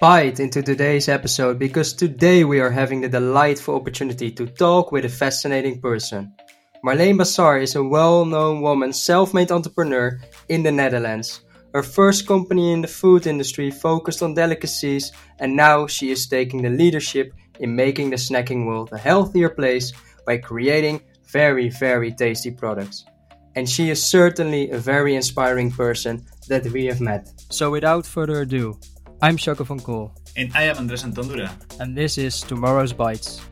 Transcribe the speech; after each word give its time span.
bite 0.00 0.40
into 0.40 0.62
today's 0.62 1.10
episode 1.10 1.58
because 1.58 1.92
today 1.92 2.42
we 2.42 2.58
are 2.58 2.70
having 2.70 3.02
the 3.02 3.08
delightful 3.08 3.74
opportunity 3.74 4.30
to 4.30 4.46
talk 4.46 4.90
with 4.90 5.04
a 5.04 5.08
fascinating 5.10 5.78
person. 5.78 6.32
Marleen 6.82 7.18
Basart 7.18 7.62
is 7.62 7.74
a 7.74 7.84
well 7.84 8.24
known 8.24 8.62
woman, 8.62 8.94
self 8.94 9.34
made 9.34 9.52
entrepreneur 9.52 10.18
in 10.48 10.62
the 10.62 10.72
Netherlands. 10.72 11.42
Her 11.74 11.82
first 11.82 12.26
company 12.26 12.72
in 12.72 12.80
the 12.80 12.88
food 12.88 13.26
industry 13.26 13.70
focused 13.70 14.22
on 14.22 14.32
delicacies, 14.32 15.12
and 15.38 15.54
now 15.54 15.86
she 15.86 16.10
is 16.10 16.26
taking 16.26 16.62
the 16.62 16.70
leadership 16.70 17.34
in 17.60 17.76
making 17.76 18.08
the 18.08 18.16
snacking 18.16 18.64
world 18.66 18.88
a 18.92 18.98
healthier 18.98 19.50
place 19.50 19.92
by 20.24 20.38
creating 20.38 21.02
very, 21.30 21.68
very 21.68 22.10
tasty 22.10 22.50
products. 22.50 23.04
And 23.54 23.68
she 23.68 23.90
is 23.90 24.02
certainly 24.02 24.70
a 24.70 24.78
very 24.78 25.14
inspiring 25.14 25.70
person 25.70 26.24
that 26.48 26.64
we 26.68 26.86
have 26.86 27.02
met. 27.02 27.30
So, 27.50 27.70
without 27.70 28.06
further 28.06 28.40
ado, 28.40 28.78
I'm 29.22 29.36
Shaka 29.36 29.64
van 29.64 29.80
And 30.34 30.50
I 30.54 30.62
am 30.62 30.78
Andres 30.78 31.04
Antondura. 31.04 31.50
And 31.78 31.94
this 31.94 32.16
is 32.16 32.40
Tomorrow's 32.40 32.94
Bites. 32.94 33.42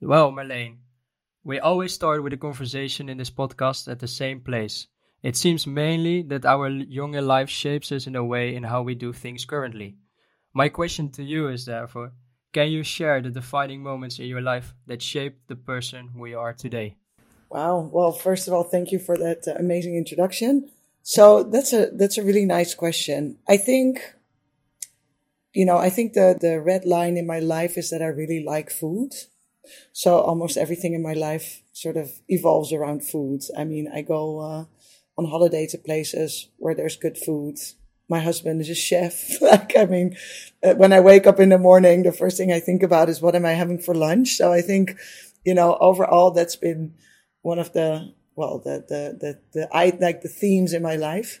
Well, 0.00 0.30
Marleen, 0.30 0.76
we 1.42 1.58
always 1.58 1.92
start 1.92 2.22
with 2.22 2.32
a 2.32 2.36
conversation 2.36 3.08
in 3.08 3.18
this 3.18 3.28
podcast 3.28 3.90
at 3.90 3.98
the 3.98 4.06
same 4.06 4.40
place. 4.40 4.86
It 5.24 5.36
seems 5.36 5.66
mainly 5.66 6.22
that 6.22 6.46
our 6.46 6.68
younger 6.68 7.20
life 7.20 7.50
shapes 7.50 7.90
us 7.90 8.06
in 8.06 8.14
a 8.14 8.24
way 8.24 8.54
in 8.54 8.62
how 8.62 8.82
we 8.82 8.94
do 8.94 9.12
things 9.12 9.44
currently. 9.44 9.96
My 10.54 10.68
question 10.68 11.10
to 11.12 11.24
you 11.24 11.48
is 11.48 11.64
therefore, 11.64 12.12
can 12.52 12.70
you 12.70 12.84
share 12.84 13.20
the 13.20 13.30
defining 13.30 13.82
moments 13.82 14.20
in 14.20 14.26
your 14.26 14.42
life 14.42 14.74
that 14.86 15.02
shaped 15.02 15.48
the 15.48 15.56
person 15.56 16.10
we 16.16 16.34
are 16.34 16.52
today? 16.52 16.98
Wow. 17.50 17.88
Well, 17.92 18.12
first 18.12 18.46
of 18.46 18.54
all, 18.54 18.64
thank 18.64 18.92
you 18.92 18.98
for 18.98 19.16
that 19.16 19.48
uh, 19.48 19.54
amazing 19.58 19.96
introduction. 19.96 20.70
So 21.02 21.42
that's 21.42 21.72
a 21.72 21.90
that's 21.92 22.18
a 22.18 22.22
really 22.22 22.44
nice 22.44 22.74
question. 22.74 23.38
I 23.48 23.56
think 23.56 24.14
you 25.54 25.64
know, 25.64 25.78
I 25.78 25.88
think 25.90 26.12
the 26.12 26.36
the 26.38 26.60
red 26.60 26.84
line 26.84 27.16
in 27.16 27.26
my 27.26 27.40
life 27.40 27.78
is 27.78 27.90
that 27.90 28.02
I 28.02 28.06
really 28.06 28.44
like 28.44 28.70
food. 28.70 29.12
So 29.92 30.20
almost 30.20 30.56
everything 30.56 30.94
in 30.94 31.02
my 31.02 31.14
life 31.14 31.62
sort 31.72 31.96
of 31.96 32.10
evolves 32.28 32.72
around 32.72 33.04
food. 33.04 33.42
I 33.56 33.64
mean, 33.64 33.90
I 33.92 34.02
go 34.02 34.40
uh, 34.40 34.64
on 35.16 35.26
holiday 35.26 35.66
to 35.68 35.78
places 35.78 36.48
where 36.58 36.74
there's 36.74 36.96
good 36.96 37.18
food. 37.18 37.58
My 38.08 38.20
husband 38.20 38.60
is 38.60 38.70
a 38.70 38.74
chef. 38.74 39.40
like, 39.42 39.76
I 39.76 39.84
mean, 39.84 40.16
uh, 40.62 40.74
when 40.74 40.92
I 40.92 41.00
wake 41.00 41.26
up 41.26 41.40
in 41.40 41.50
the 41.50 41.58
morning, 41.58 42.02
the 42.02 42.12
first 42.12 42.36
thing 42.38 42.52
I 42.52 42.60
think 42.60 42.82
about 42.82 43.08
is 43.08 43.20
what 43.20 43.34
am 43.34 43.44
I 43.44 43.52
having 43.52 43.78
for 43.78 43.94
lunch? 43.94 44.36
So 44.36 44.52
I 44.52 44.62
think, 44.62 44.96
you 45.44 45.54
know, 45.54 45.76
overall 45.80 46.30
that's 46.30 46.56
been 46.56 46.94
one 47.42 47.58
of 47.58 47.72
the 47.72 48.12
well 48.36 48.58
the 48.58 48.84
the 48.88 49.16
the, 49.20 49.38
the 49.52 49.68
I 49.72 49.96
like 50.00 50.22
the 50.22 50.28
themes 50.28 50.72
in 50.72 50.82
my 50.82 50.96
life. 50.96 51.40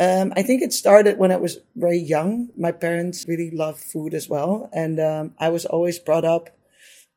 Um, 0.00 0.32
I 0.36 0.42
think 0.42 0.62
it 0.62 0.72
started 0.72 1.18
when 1.18 1.30
I 1.30 1.36
was 1.36 1.58
very 1.76 1.98
young. 1.98 2.48
My 2.56 2.72
parents 2.72 3.26
really 3.28 3.50
loved 3.52 3.80
food 3.80 4.14
as 4.14 4.28
well, 4.28 4.68
and 4.72 4.98
um, 4.98 5.34
I 5.38 5.48
was 5.50 5.64
always 5.64 5.98
brought 5.98 6.24
up. 6.24 6.50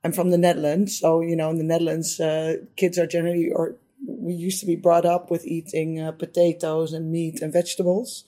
I'm 0.03 0.11
from 0.11 0.29
the 0.29 0.37
Netherlands, 0.37 0.99
so 0.99 1.21
you 1.21 1.35
know 1.35 1.49
in 1.49 1.57
the 1.57 1.63
Netherlands, 1.63 2.19
uh, 2.19 2.57
kids 2.75 2.99
are 2.99 3.07
generally 3.07 3.49
or 3.51 3.75
we 4.07 4.33
used 4.33 4.59
to 4.59 4.65
be 4.65 4.75
brought 4.75 5.05
up 5.05 5.31
with 5.31 5.45
eating 5.45 5.99
uh, 5.99 6.11
potatoes 6.11 6.93
and 6.93 7.11
meat 7.11 7.41
and 7.41 7.51
vegetables. 7.51 8.23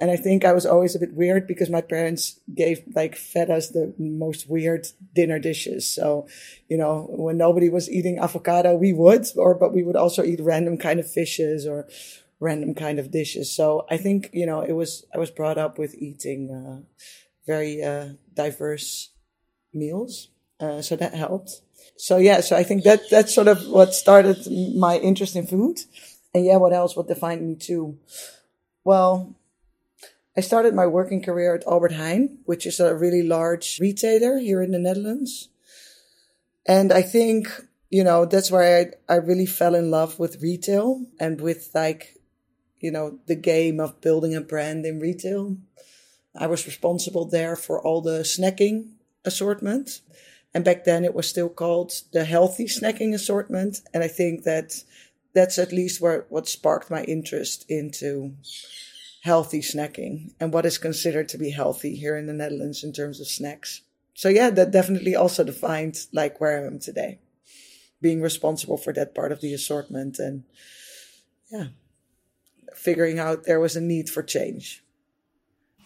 And 0.00 0.10
I 0.10 0.16
think 0.16 0.44
I 0.44 0.54
was 0.54 0.64
always 0.64 0.96
a 0.96 0.98
bit 0.98 1.12
weird 1.12 1.46
because 1.46 1.68
my 1.68 1.82
parents 1.82 2.40
gave, 2.54 2.82
like, 2.94 3.16
fed 3.16 3.50
us 3.50 3.68
the 3.68 3.92
most 3.98 4.48
weird 4.48 4.86
dinner 5.14 5.38
dishes. 5.38 5.86
So, 5.86 6.26
you 6.70 6.78
know, 6.78 7.06
when 7.10 7.36
nobody 7.36 7.68
was 7.68 7.90
eating 7.90 8.18
avocado, 8.18 8.74
we 8.74 8.94
would, 8.94 9.26
or, 9.36 9.54
but 9.54 9.74
we 9.74 9.82
would 9.82 9.96
also 9.96 10.24
eat 10.24 10.40
random 10.40 10.78
kind 10.78 11.00
of 11.00 11.10
fishes 11.10 11.66
or 11.66 11.86
random 12.40 12.74
kind 12.74 12.98
of 12.98 13.10
dishes. 13.10 13.54
So 13.54 13.84
I 13.90 13.98
think, 13.98 14.30
you 14.32 14.46
know, 14.46 14.62
it 14.62 14.72
was, 14.72 15.04
I 15.14 15.18
was 15.18 15.30
brought 15.30 15.58
up 15.58 15.78
with 15.78 15.94
eating, 15.94 16.50
uh, 16.50 16.80
very, 17.46 17.82
uh, 17.82 18.14
diverse 18.32 19.10
meals. 19.74 20.28
Uh, 20.58 20.80
so 20.80 20.96
that 20.96 21.14
helped. 21.14 21.60
So 21.96 22.16
yeah, 22.16 22.40
so 22.40 22.56
I 22.56 22.62
think 22.62 22.84
that, 22.84 23.00
that's 23.10 23.34
sort 23.34 23.48
of 23.48 23.68
what 23.68 23.94
started 23.94 24.38
my 24.76 24.96
interest 24.96 25.36
in 25.36 25.46
food. 25.46 25.80
And 26.32 26.46
yeah, 26.46 26.56
what 26.56 26.72
else? 26.72 26.96
What 26.96 27.08
defined 27.08 27.46
me 27.46 27.56
too? 27.56 27.98
Well, 28.84 29.36
I 30.40 30.42
started 30.42 30.74
my 30.74 30.86
working 30.86 31.20
career 31.20 31.54
at 31.54 31.66
Albert 31.66 31.92
Heijn, 31.92 32.38
which 32.46 32.64
is 32.64 32.80
a 32.80 32.96
really 32.96 33.22
large 33.22 33.76
retailer 33.78 34.38
here 34.38 34.62
in 34.62 34.70
the 34.70 34.78
Netherlands. 34.78 35.50
And 36.64 36.94
I 36.94 37.02
think, 37.02 37.46
you 37.90 38.02
know, 38.02 38.24
that's 38.24 38.50
where 38.50 38.96
I, 39.08 39.12
I 39.12 39.16
really 39.16 39.44
fell 39.44 39.74
in 39.74 39.90
love 39.90 40.18
with 40.18 40.40
retail 40.40 41.04
and 41.20 41.42
with 41.42 41.68
like, 41.74 42.16
you 42.78 42.90
know, 42.90 43.18
the 43.26 43.34
game 43.34 43.80
of 43.80 44.00
building 44.00 44.34
a 44.34 44.40
brand 44.40 44.86
in 44.86 44.98
retail. 44.98 45.58
I 46.34 46.46
was 46.46 46.64
responsible 46.64 47.26
there 47.26 47.54
for 47.54 47.78
all 47.78 48.00
the 48.00 48.20
snacking 48.20 48.92
assortment. 49.26 50.00
And 50.54 50.64
back 50.64 50.84
then 50.84 51.04
it 51.04 51.14
was 51.14 51.28
still 51.28 51.50
called 51.50 51.92
the 52.14 52.24
healthy 52.24 52.64
snacking 52.64 53.12
assortment. 53.12 53.82
And 53.92 54.02
I 54.02 54.08
think 54.08 54.44
that 54.44 54.84
that's 55.34 55.58
at 55.58 55.70
least 55.70 56.00
where 56.00 56.24
what 56.30 56.48
sparked 56.48 56.90
my 56.90 57.04
interest 57.04 57.66
into 57.68 58.36
healthy 59.22 59.60
snacking 59.60 60.32
and 60.40 60.52
what 60.52 60.66
is 60.66 60.78
considered 60.78 61.28
to 61.28 61.38
be 61.38 61.50
healthy 61.50 61.94
here 61.94 62.16
in 62.16 62.26
the 62.26 62.32
Netherlands 62.32 62.82
in 62.82 62.92
terms 62.92 63.20
of 63.20 63.28
snacks. 63.28 63.82
So 64.14 64.28
yeah, 64.28 64.50
that 64.50 64.70
definitely 64.70 65.14
also 65.14 65.44
defined 65.44 66.06
like 66.12 66.40
where 66.40 66.62
I 66.62 66.66
am 66.66 66.78
today, 66.78 67.18
being 68.00 68.22
responsible 68.22 68.76
for 68.76 68.92
that 68.94 69.14
part 69.14 69.32
of 69.32 69.40
the 69.40 69.54
assortment 69.54 70.18
and 70.18 70.44
yeah, 71.50 71.68
figuring 72.74 73.18
out 73.18 73.44
there 73.44 73.60
was 73.60 73.76
a 73.76 73.80
need 73.80 74.08
for 74.08 74.22
change. 74.22 74.82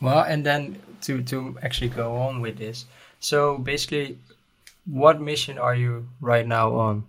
Well, 0.01 0.21
and 0.21 0.45
then 0.45 0.81
to 1.03 1.23
to 1.23 1.57
actually 1.63 1.89
go 1.89 2.17
on 2.17 2.41
with 2.41 2.59
this, 2.59 2.87
so 3.21 3.59
basically, 3.59 4.19
what 4.85 5.21
mission 5.21 5.59
are 5.59 5.75
you 5.75 6.09
right 6.21 6.47
now 6.47 6.75
on? 6.75 7.07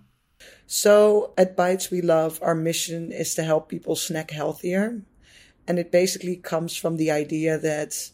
So 0.68 1.34
at 1.38 1.56
Bites 1.56 1.92
We 1.92 2.02
Love, 2.02 2.40
our 2.42 2.56
mission 2.56 3.12
is 3.12 3.36
to 3.36 3.44
help 3.44 3.68
people 3.68 3.96
snack 3.96 4.32
healthier 4.32 5.02
and 5.68 5.80
it 5.80 5.92
basically 5.92 6.36
comes 6.36 6.76
from 6.76 6.98
the 6.98 7.12
idea 7.12 7.58
that, 7.58 8.10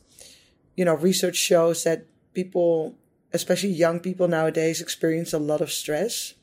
you 0.75 0.85
know, 0.85 0.95
research 0.95 1.35
shows 1.35 1.83
that 1.83 2.05
people, 2.33 2.95
especially 3.33 3.69
young 3.69 3.99
people 3.99 4.27
nowadays, 4.27 4.81
experience 4.81 5.33
a 5.33 5.39
lot 5.39 5.61
of 5.61 5.71
stress. 5.71 6.33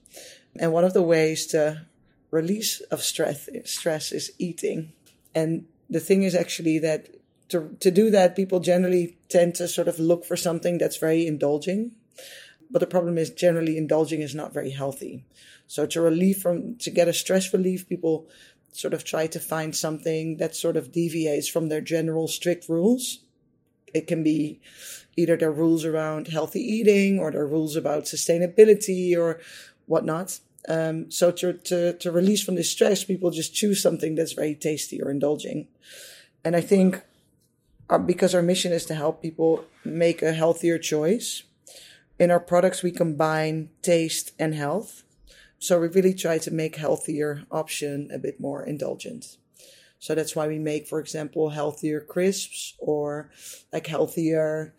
And 0.60 0.72
one 0.72 0.84
of 0.84 0.92
the 0.92 1.02
ways 1.02 1.46
to 1.48 1.86
release 2.30 2.80
of 2.90 3.02
stress, 3.02 3.48
stress 3.64 4.12
is 4.12 4.32
eating. 4.38 4.92
And 5.34 5.66
the 5.88 6.00
thing 6.00 6.22
is 6.22 6.34
actually 6.34 6.78
that 6.80 7.08
to, 7.48 7.76
to 7.80 7.90
do 7.90 8.10
that, 8.10 8.36
people 8.36 8.60
generally 8.60 9.16
tend 9.28 9.54
to 9.54 9.68
sort 9.68 9.88
of 9.88 9.98
look 9.98 10.24
for 10.24 10.36
something 10.36 10.76
that's 10.76 10.98
very 10.98 11.26
indulging. 11.26 11.92
But 12.70 12.80
the 12.80 12.86
problem 12.86 13.16
is 13.16 13.30
generally 13.30 13.78
indulging 13.78 14.20
is 14.20 14.34
not 14.34 14.52
very 14.52 14.70
healthy. 14.70 15.24
So 15.66 15.86
to 15.86 16.02
relieve 16.02 16.38
from, 16.38 16.76
to 16.76 16.90
get 16.90 17.08
a 17.08 17.14
stress 17.14 17.52
relief, 17.52 17.88
people 17.88 18.26
sort 18.72 18.94
of 18.94 19.04
try 19.04 19.26
to 19.26 19.40
find 19.40 19.74
something 19.74 20.36
that 20.36 20.54
sort 20.54 20.76
of 20.76 20.92
deviates 20.92 21.48
from 21.48 21.68
their 21.68 21.80
general 21.80 22.28
strict 22.28 22.68
rules. 22.68 23.20
It 23.94 24.06
can 24.06 24.22
be 24.22 24.60
either 25.16 25.36
their 25.36 25.52
rules 25.52 25.84
around 25.84 26.28
healthy 26.28 26.60
eating 26.60 27.18
or 27.18 27.32
their 27.32 27.46
rules 27.46 27.76
about 27.76 28.04
sustainability 28.04 29.16
or 29.16 29.40
whatnot. 29.86 30.40
Um, 30.68 31.10
so 31.10 31.30
to, 31.32 31.54
to, 31.54 31.94
to 31.94 32.12
release 32.12 32.44
from 32.44 32.56
this 32.56 32.70
stress, 32.70 33.04
people 33.04 33.30
just 33.30 33.54
choose 33.54 33.82
something 33.82 34.14
that's 34.14 34.32
very 34.32 34.54
tasty 34.54 35.02
or 35.02 35.10
indulging. 35.10 35.68
And 36.44 36.54
I 36.54 36.60
think 36.60 37.02
our, 37.88 37.98
because 37.98 38.34
our 38.34 38.42
mission 38.42 38.72
is 38.72 38.84
to 38.86 38.94
help 38.94 39.22
people 39.22 39.64
make 39.84 40.22
a 40.22 40.34
healthier 40.34 40.78
choice, 40.78 41.42
in 42.18 42.30
our 42.30 42.40
products, 42.40 42.82
we 42.82 42.90
combine 42.90 43.70
taste 43.80 44.32
and 44.38 44.54
health. 44.54 45.04
So 45.58 45.80
we 45.80 45.88
really 45.88 46.14
try 46.14 46.38
to 46.38 46.50
make 46.50 46.76
healthier 46.76 47.44
option 47.50 48.10
a 48.12 48.18
bit 48.18 48.40
more 48.40 48.62
indulgent. 48.62 49.36
So 49.98 50.14
that's 50.14 50.36
why 50.36 50.46
we 50.46 50.58
make, 50.58 50.86
for 50.86 51.00
example, 51.00 51.50
healthier 51.50 52.00
crisps 52.00 52.74
or 52.78 53.30
like 53.72 53.86
healthier 53.88 54.74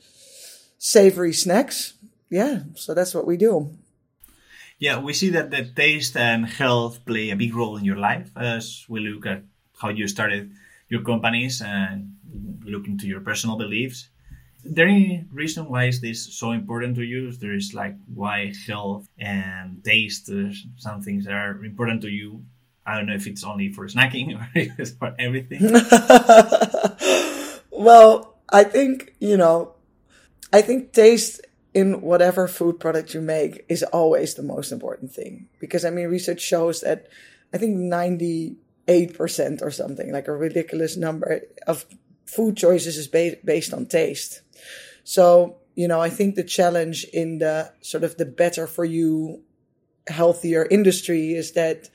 savory 0.78 1.34
snacks. 1.34 1.94
Yeah, 2.30 2.64
so 2.76 2.94
that's 2.94 3.14
what 3.14 3.28
we 3.28 3.36
do. 3.36 3.78
Yeah, 4.78 5.00
we 5.00 5.12
see 5.12 5.30
that 5.32 5.52
the 5.52 5.66
taste 5.66 6.16
and 6.16 6.46
health 6.46 7.04
play 7.06 7.32
a 7.32 7.36
big 7.36 7.54
role 7.54 7.76
in 7.76 7.84
your 7.84 7.98
life 7.98 8.32
as 8.38 8.86
we 8.88 9.02
look 9.02 9.26
at 9.26 9.44
how 9.82 9.90
you 9.90 10.08
started 10.08 10.52
your 10.88 11.02
companies 11.04 11.62
and 11.62 12.16
look 12.64 12.88
into 12.88 13.06
your 13.06 13.20
personal 13.20 13.58
beliefs 13.58 14.08
there 14.64 14.88
any 14.88 15.26
reason 15.32 15.70
why 15.70 15.86
is 15.86 16.02
this 16.02 16.38
so 16.38 16.52
important 16.52 16.96
to 16.96 17.04
you? 17.04 17.32
There 17.32 17.54
is 17.54 17.74
like 17.74 17.96
why 18.14 18.54
health 18.68 19.08
and 19.18 19.84
taste, 19.84 20.30
uh, 20.30 20.52
some 20.78 21.02
things 21.02 21.26
that 21.26 21.34
are 21.34 21.64
important 21.64 22.02
to 22.02 22.10
you. 22.10 22.44
I 22.86 22.96
don't 22.96 23.06
know 23.08 23.16
if 23.16 23.28
it's 23.28 23.44
only 23.44 23.72
for 23.72 23.88
snacking 23.88 24.36
or 24.40 24.48
it's 24.56 24.92
for 24.92 25.16
everything. 25.20 25.62
well, 27.72 28.36
I 28.50 28.64
think, 28.64 29.14
you 29.20 29.38
know, 29.38 29.76
I 30.52 30.62
think 30.62 30.94
taste 30.94 31.42
in 31.74 32.02
whatever 32.02 32.48
food 32.48 32.80
product 32.80 33.14
you 33.14 33.22
make 33.22 33.66
is 33.70 33.84
always 33.84 34.34
the 34.34 34.44
most 34.44 34.72
important 34.72 35.12
thing. 35.12 35.48
Because 35.60 35.86
I 35.86 35.92
mean, 35.92 36.08
research 36.08 36.42
shows 36.42 36.82
that 36.82 37.08
I 37.54 37.58
think 37.58 37.78
90 37.78 38.58
8% 38.90 39.62
or 39.62 39.70
something, 39.70 40.12
like 40.12 40.28
a 40.28 40.34
ridiculous 40.34 40.98
number 40.98 41.42
of 41.68 41.86
food 42.26 42.58
choices 42.58 42.98
is 42.98 43.08
ba- 43.08 43.38
based 43.46 43.72
on 43.72 43.86
taste. 43.86 44.42
So, 45.10 45.58
you 45.74 45.88
know, 45.88 46.00
I 46.00 46.12
think 46.12 46.36
the 46.36 46.44
challenge 46.44 47.04
in 47.06 47.40
the 47.40 47.74
sort 47.82 48.04
of 48.04 48.18
the 48.18 48.28
better 48.28 48.68
for 48.68 48.86
you, 48.86 49.42
healthier 50.08 50.68
industry 50.70 51.34
is 51.34 51.54
that 51.54 51.90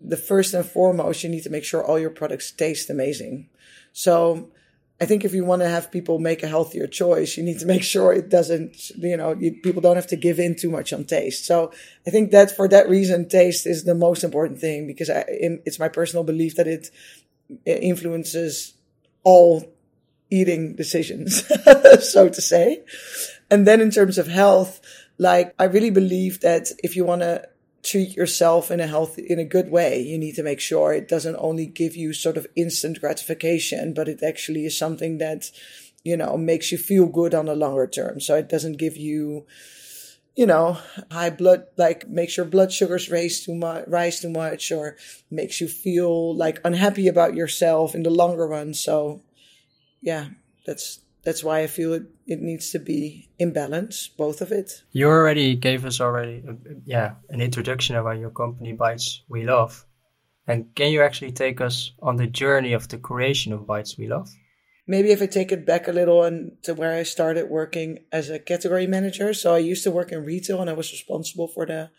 the 0.00 0.16
first 0.16 0.54
and 0.54 0.64
foremost, 0.64 1.24
you 1.24 1.28
need 1.28 1.42
to 1.42 1.50
make 1.50 1.64
sure 1.64 1.84
all 1.84 1.98
your 1.98 2.10
products 2.10 2.52
taste 2.52 2.88
amazing. 2.88 3.48
So 3.92 4.52
I 5.00 5.06
think 5.06 5.24
if 5.24 5.34
you 5.34 5.44
want 5.44 5.62
to 5.62 5.68
have 5.68 5.90
people 5.90 6.20
make 6.20 6.44
a 6.44 6.46
healthier 6.46 6.86
choice, 6.86 7.36
you 7.36 7.42
need 7.42 7.58
to 7.58 7.66
make 7.74 7.82
sure 7.82 8.12
it 8.12 8.28
doesn't, 8.28 8.90
you 8.90 9.16
know, 9.16 9.34
you, 9.34 9.54
people 9.60 9.82
don't 9.82 9.96
have 9.96 10.06
to 10.14 10.16
give 10.16 10.38
in 10.38 10.54
too 10.54 10.70
much 10.70 10.92
on 10.92 11.04
taste. 11.04 11.46
So 11.46 11.72
I 12.06 12.10
think 12.10 12.30
that 12.30 12.54
for 12.54 12.68
that 12.68 12.88
reason, 12.88 13.28
taste 13.28 13.66
is 13.66 13.82
the 13.82 13.96
most 13.96 14.22
important 14.22 14.60
thing 14.60 14.86
because 14.86 15.10
I, 15.10 15.24
it's 15.26 15.80
my 15.80 15.88
personal 15.88 16.22
belief 16.22 16.54
that 16.54 16.68
it, 16.68 16.90
it 17.64 17.82
influences 17.82 18.74
all 19.24 19.75
eating 20.30 20.74
decisions, 20.74 21.44
so 22.12 22.28
to 22.28 22.40
say. 22.42 22.82
And 23.50 23.66
then 23.66 23.80
in 23.80 23.90
terms 23.90 24.18
of 24.18 24.26
health, 24.26 24.80
like 25.18 25.54
I 25.58 25.64
really 25.64 25.90
believe 25.90 26.40
that 26.40 26.68
if 26.82 26.96
you 26.96 27.04
want 27.04 27.22
to 27.22 27.48
treat 27.86 28.16
yourself 28.16 28.70
in 28.70 28.80
a 28.80 28.86
healthy, 28.86 29.24
in 29.28 29.38
a 29.38 29.44
good 29.44 29.70
way. 29.70 30.00
You 30.00 30.18
need 30.18 30.34
to 30.34 30.42
make 30.42 30.60
sure 30.60 30.92
it 30.92 31.08
doesn't 31.08 31.36
only 31.38 31.66
give 31.66 31.94
you 31.94 32.12
sort 32.12 32.36
of 32.36 32.46
instant 32.56 33.00
gratification, 33.00 33.94
but 33.94 34.08
it 34.08 34.22
actually 34.22 34.66
is 34.66 34.76
something 34.76 35.18
that, 35.18 35.50
you 36.02 36.16
know, 36.16 36.36
makes 36.36 36.72
you 36.72 36.78
feel 36.78 37.06
good 37.06 37.34
on 37.34 37.48
a 37.48 37.54
longer 37.54 37.86
term. 37.86 38.20
So 38.20 38.34
it 38.34 38.48
doesn't 38.48 38.78
give 38.78 38.96
you, 38.96 39.46
you 40.34 40.46
know, 40.46 40.78
high 41.12 41.30
blood, 41.30 41.66
like 41.76 42.08
makes 42.08 42.36
your 42.36 42.46
blood 42.46 42.72
sugars 42.72 43.08
raise 43.08 43.44
too 43.44 43.54
much, 43.54 43.84
rise 43.86 44.20
too 44.20 44.30
much, 44.30 44.72
or 44.72 44.96
makes 45.30 45.60
you 45.60 45.68
feel 45.68 46.34
like 46.34 46.60
unhappy 46.64 47.06
about 47.06 47.34
yourself 47.34 47.94
in 47.94 48.02
the 48.02 48.10
longer 48.10 48.48
run. 48.48 48.74
So 48.74 49.22
yeah, 50.06 50.28
that's, 50.64 51.00
that's 51.24 51.42
why 51.42 51.60
I 51.60 51.66
feel 51.66 51.92
it, 51.92 52.04
it 52.26 52.40
needs 52.40 52.70
to 52.70 52.78
be 52.78 53.28
in 53.40 53.52
balance, 53.52 54.06
both 54.06 54.40
of 54.40 54.52
it. 54.52 54.84
You 54.92 55.08
already 55.08 55.56
gave 55.56 55.84
us 55.84 56.00
already, 56.00 56.44
uh, 56.48 56.52
yeah, 56.84 57.16
an 57.28 57.40
introduction 57.40 57.96
about 57.96 58.18
your 58.18 58.30
company, 58.30 58.72
Bites 58.72 59.24
We 59.28 59.42
Love. 59.42 59.84
And 60.46 60.72
can 60.76 60.92
you 60.92 61.02
actually 61.02 61.32
take 61.32 61.60
us 61.60 61.90
on 62.00 62.14
the 62.14 62.28
journey 62.28 62.72
of 62.72 62.86
the 62.86 62.98
creation 62.98 63.52
of 63.52 63.66
Bites 63.66 63.98
We 63.98 64.06
Love? 64.06 64.28
Maybe 64.86 65.10
if 65.10 65.20
I 65.20 65.26
take 65.26 65.50
it 65.50 65.66
back 65.66 65.88
a 65.88 65.92
little 65.92 66.22
and 66.22 66.52
to 66.62 66.72
where 66.72 66.96
I 66.96 67.02
started 67.02 67.50
working 67.50 68.04
as 68.12 68.30
a 68.30 68.38
category 68.38 68.86
manager. 68.86 69.34
So 69.34 69.56
I 69.56 69.58
used 69.58 69.82
to 69.82 69.90
work 69.90 70.12
in 70.12 70.24
retail 70.24 70.60
and 70.60 70.70
I 70.70 70.74
was 70.74 70.92
responsible 70.92 71.48
for 71.48 71.66
the, 71.66 71.90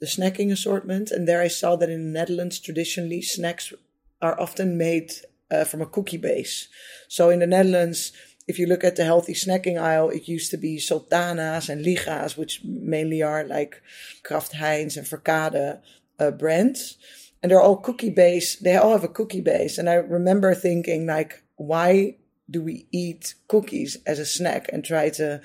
the 0.00 0.06
snacking 0.06 0.50
assortment. 0.50 1.12
And 1.12 1.28
there 1.28 1.40
I 1.40 1.46
saw 1.46 1.76
that 1.76 1.88
in 1.88 2.12
the 2.12 2.18
Netherlands, 2.18 2.58
traditionally 2.58 3.22
snacks 3.22 3.72
are 4.20 4.40
often 4.40 4.76
made 4.76 5.12
uh, 5.52 5.64
from 5.64 5.82
a 5.82 5.86
cookie 5.86 6.16
base. 6.16 6.68
So 7.08 7.28
in 7.28 7.40
the 7.40 7.46
Netherlands, 7.46 8.12
if 8.48 8.58
you 8.58 8.66
look 8.66 8.84
at 8.84 8.96
the 8.96 9.04
healthy 9.04 9.34
snacking 9.34 9.80
aisle, 9.80 10.08
it 10.08 10.26
used 10.26 10.50
to 10.50 10.56
be 10.56 10.78
sultanas 10.78 11.68
and 11.68 11.84
ligas, 11.84 12.36
which 12.36 12.64
mainly 12.64 13.22
are 13.22 13.44
like 13.44 13.82
Kraft 14.22 14.54
Heinz 14.54 14.96
and 14.96 15.06
Verkade 15.06 15.80
uh, 16.18 16.30
brands. 16.30 16.96
And 17.42 17.50
they're 17.50 17.60
all 17.60 17.76
cookie 17.76 18.10
based. 18.10 18.64
They 18.64 18.76
all 18.76 18.92
have 18.92 19.04
a 19.04 19.08
cookie 19.08 19.40
base. 19.40 19.78
And 19.78 19.88
I 19.88 19.94
remember 19.94 20.54
thinking 20.54 21.06
like, 21.06 21.42
why 21.56 22.16
do 22.50 22.62
we 22.62 22.86
eat 22.92 23.34
cookies 23.48 23.96
as 24.06 24.18
a 24.18 24.26
snack 24.26 24.68
and 24.72 24.84
try 24.84 25.10
to, 25.10 25.40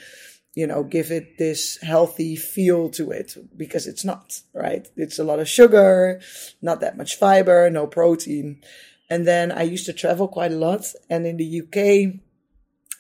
you 0.54 0.68
know, 0.68 0.84
give 0.84 1.12
it 1.12 1.38
this 1.38 1.78
healthy 1.82 2.36
feel 2.36 2.90
to 2.92 3.12
it? 3.12 3.36
Because 3.56 3.88
it's 3.88 4.06
not, 4.06 4.42
right? 4.54 4.88
It's 4.96 5.20
a 5.20 5.24
lot 5.24 5.40
of 5.40 5.50
sugar, 5.50 6.22
not 6.62 6.82
that 6.82 6.98
much 6.98 7.16
fiber, 7.16 7.70
no 7.70 7.88
protein. 7.88 8.62
And 9.10 9.26
then 9.26 9.52
I 9.52 9.64
used 9.64 9.86
to 9.86 9.94
travel 9.94 10.28
quite 10.28 10.52
a 10.52 10.56
lot. 10.56 10.86
And 11.10 11.26
in 11.26 11.38
the 11.38 11.62
UK, 11.62 12.20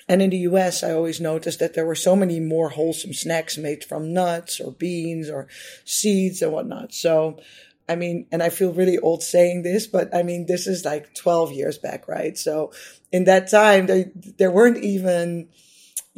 and 0.09 0.21
in 0.21 0.29
the 0.29 0.37
US, 0.49 0.83
I 0.83 0.93
always 0.93 1.19
noticed 1.19 1.59
that 1.59 1.73
there 1.73 1.85
were 1.85 1.95
so 1.95 2.15
many 2.15 2.39
more 2.39 2.69
wholesome 2.69 3.13
snacks 3.13 3.57
made 3.57 3.83
from 3.83 4.13
nuts 4.13 4.59
or 4.59 4.71
beans 4.71 5.29
or 5.29 5.47
seeds 5.83 6.41
and 6.41 6.53
whatnot. 6.53 6.93
So, 6.93 7.39
I 7.89 7.95
mean, 7.95 8.25
and 8.31 8.41
I 8.41 8.49
feel 8.49 8.73
really 8.73 8.97
old 8.97 9.21
saying 9.21 9.63
this, 9.63 9.87
but 9.87 10.13
I 10.15 10.23
mean, 10.23 10.45
this 10.45 10.65
is 10.65 10.85
like 10.85 11.13
12 11.13 11.51
years 11.51 11.77
back, 11.77 12.07
right? 12.07 12.37
So 12.37 12.71
in 13.11 13.25
that 13.25 13.49
time, 13.49 13.87
there, 13.87 14.05
there 14.37 14.51
weren't 14.51 14.83
even, 14.83 15.49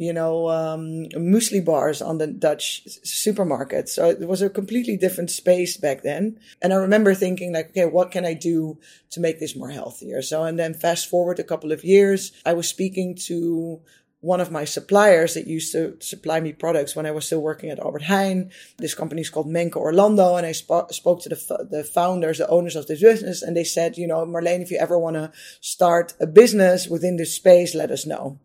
you 0.00 0.14
know, 0.14 0.48
um, 0.48 1.04
muesli 1.14 1.62
bars 1.62 2.00
on 2.00 2.16
the 2.16 2.26
Dutch 2.26 2.88
supermarket. 3.04 3.86
So 3.86 4.08
it 4.08 4.26
was 4.26 4.40
a 4.40 4.48
completely 4.48 4.96
different 4.96 5.30
space 5.30 5.76
back 5.76 6.02
then. 6.02 6.40
And 6.62 6.72
I 6.72 6.76
remember 6.76 7.12
thinking 7.14 7.52
like, 7.52 7.68
okay, 7.70 7.84
what 7.84 8.10
can 8.10 8.24
I 8.24 8.32
do 8.32 8.78
to 9.10 9.20
make 9.20 9.40
this 9.40 9.54
more 9.54 9.68
healthier? 9.68 10.22
So, 10.22 10.44
and 10.44 10.58
then 10.58 10.72
fast 10.72 11.10
forward 11.10 11.38
a 11.38 11.44
couple 11.44 11.70
of 11.70 11.84
years, 11.84 12.32
I 12.46 12.54
was 12.54 12.66
speaking 12.66 13.14
to 13.26 13.82
one 14.20 14.40
of 14.40 14.50
my 14.50 14.64
suppliers 14.64 15.34
that 15.34 15.46
used 15.46 15.72
to 15.72 15.96
supply 16.00 16.40
me 16.40 16.54
products 16.54 16.96
when 16.96 17.04
I 17.04 17.10
was 17.10 17.26
still 17.26 17.42
working 17.42 17.68
at 17.68 17.78
Albert 17.78 18.04
Heijn. 18.04 18.50
This 18.78 18.94
company 18.94 19.20
is 19.20 19.28
called 19.28 19.48
Menken 19.48 19.82
Orlando. 19.82 20.36
And 20.36 20.46
I 20.46 20.52
sp- 20.56 20.92
spoke 20.92 21.20
to 21.22 21.28
the, 21.28 21.68
the 21.70 21.84
founders, 21.84 22.38
the 22.38 22.48
owners 22.48 22.76
of 22.76 22.86
this 22.86 23.02
business. 23.02 23.42
And 23.42 23.54
they 23.54 23.64
said, 23.64 23.98
you 23.98 24.06
know, 24.06 24.24
Marleen, 24.24 24.62
if 24.62 24.70
you 24.70 24.78
ever 24.78 24.98
want 24.98 25.16
to 25.16 25.32
start 25.60 26.14
a 26.20 26.26
business 26.26 26.88
within 26.88 27.16
this 27.16 27.34
space, 27.34 27.74
let 27.74 27.90
us 27.90 28.06
know. 28.06 28.38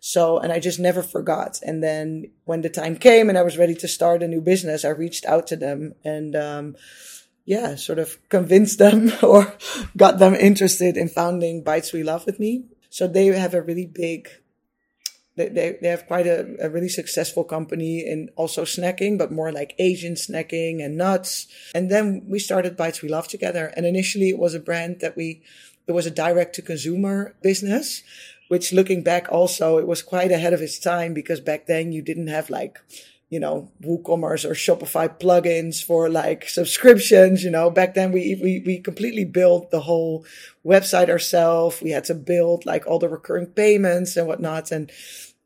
So, 0.00 0.38
and 0.38 0.50
I 0.50 0.58
just 0.58 0.80
never 0.80 1.02
forgot. 1.02 1.60
And 1.62 1.84
then 1.84 2.30
when 2.46 2.62
the 2.62 2.70
time 2.70 2.96
came 2.96 3.28
and 3.28 3.36
I 3.36 3.42
was 3.42 3.58
ready 3.58 3.74
to 3.76 3.86
start 3.86 4.22
a 4.22 4.28
new 4.28 4.40
business, 4.40 4.84
I 4.84 4.88
reached 4.88 5.26
out 5.26 5.46
to 5.48 5.56
them 5.56 5.94
and, 6.02 6.34
um, 6.34 6.76
yeah, 7.44 7.74
sort 7.74 7.98
of 7.98 8.16
convinced 8.30 8.78
them 8.78 9.12
or 9.22 9.54
got 9.96 10.18
them 10.18 10.34
interested 10.34 10.96
in 10.96 11.08
founding 11.08 11.62
Bites 11.62 11.92
We 11.92 12.02
Love 12.02 12.24
with 12.24 12.40
me. 12.40 12.64
So 12.88 13.06
they 13.06 13.26
have 13.26 13.52
a 13.52 13.60
really 13.60 13.86
big, 13.86 14.28
they, 15.36 15.76
they, 15.80 15.88
have 15.88 16.06
quite 16.06 16.26
a, 16.26 16.56
a 16.60 16.70
really 16.70 16.88
successful 16.88 17.44
company 17.44 18.00
in 18.00 18.30
also 18.36 18.64
snacking, 18.64 19.18
but 19.18 19.30
more 19.30 19.52
like 19.52 19.74
Asian 19.78 20.14
snacking 20.14 20.82
and 20.82 20.96
nuts. 20.96 21.46
And 21.74 21.90
then 21.90 22.24
we 22.26 22.38
started 22.38 22.76
Bites 22.76 23.02
We 23.02 23.10
Love 23.10 23.28
together. 23.28 23.72
And 23.76 23.84
initially 23.84 24.30
it 24.30 24.38
was 24.38 24.54
a 24.54 24.60
brand 24.60 25.00
that 25.00 25.16
we, 25.16 25.42
it 25.86 25.92
was 25.92 26.06
a 26.06 26.10
direct 26.10 26.54
to 26.56 26.62
consumer 26.62 27.34
business 27.42 28.02
which 28.50 28.72
looking 28.72 29.04
back 29.04 29.28
also, 29.30 29.78
it 29.78 29.86
was 29.86 30.02
quite 30.02 30.32
ahead 30.32 30.52
of 30.52 30.60
its 30.60 30.80
time 30.80 31.14
because 31.14 31.38
back 31.38 31.66
then 31.66 31.92
you 31.92 32.02
didn't 32.02 32.26
have 32.26 32.50
like, 32.50 32.80
you 33.28 33.38
know, 33.38 33.70
WooCommerce 33.80 34.44
or 34.44 34.54
Shopify 34.54 35.06
plugins 35.20 35.80
for 35.80 36.08
like 36.08 36.48
subscriptions. 36.48 37.44
You 37.44 37.52
know, 37.52 37.70
back 37.70 37.94
then 37.94 38.10
we, 38.10 38.36
we, 38.42 38.60
we 38.66 38.80
completely 38.80 39.24
built 39.24 39.70
the 39.70 39.82
whole 39.82 40.24
website 40.66 41.08
ourselves. 41.08 41.80
We 41.80 41.90
had 41.92 42.02
to 42.06 42.14
build 42.14 42.66
like 42.66 42.88
all 42.88 42.98
the 42.98 43.08
recurring 43.08 43.46
payments 43.46 44.16
and 44.16 44.26
whatnot. 44.26 44.72
And 44.72 44.90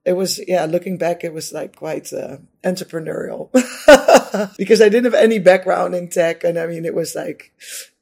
it 0.06 0.14
was, 0.14 0.40
yeah, 0.48 0.64
looking 0.64 0.96
back, 0.96 1.24
it 1.24 1.34
was 1.34 1.52
like 1.52 1.76
quite 1.76 2.10
uh, 2.10 2.38
entrepreneurial 2.64 3.52
because 4.56 4.80
I 4.80 4.88
didn't 4.88 5.12
have 5.12 5.22
any 5.22 5.40
background 5.40 5.94
in 5.94 6.08
tech. 6.08 6.42
And 6.42 6.58
I 6.58 6.66
mean, 6.66 6.86
it 6.86 6.94
was 6.94 7.14
like, 7.14 7.52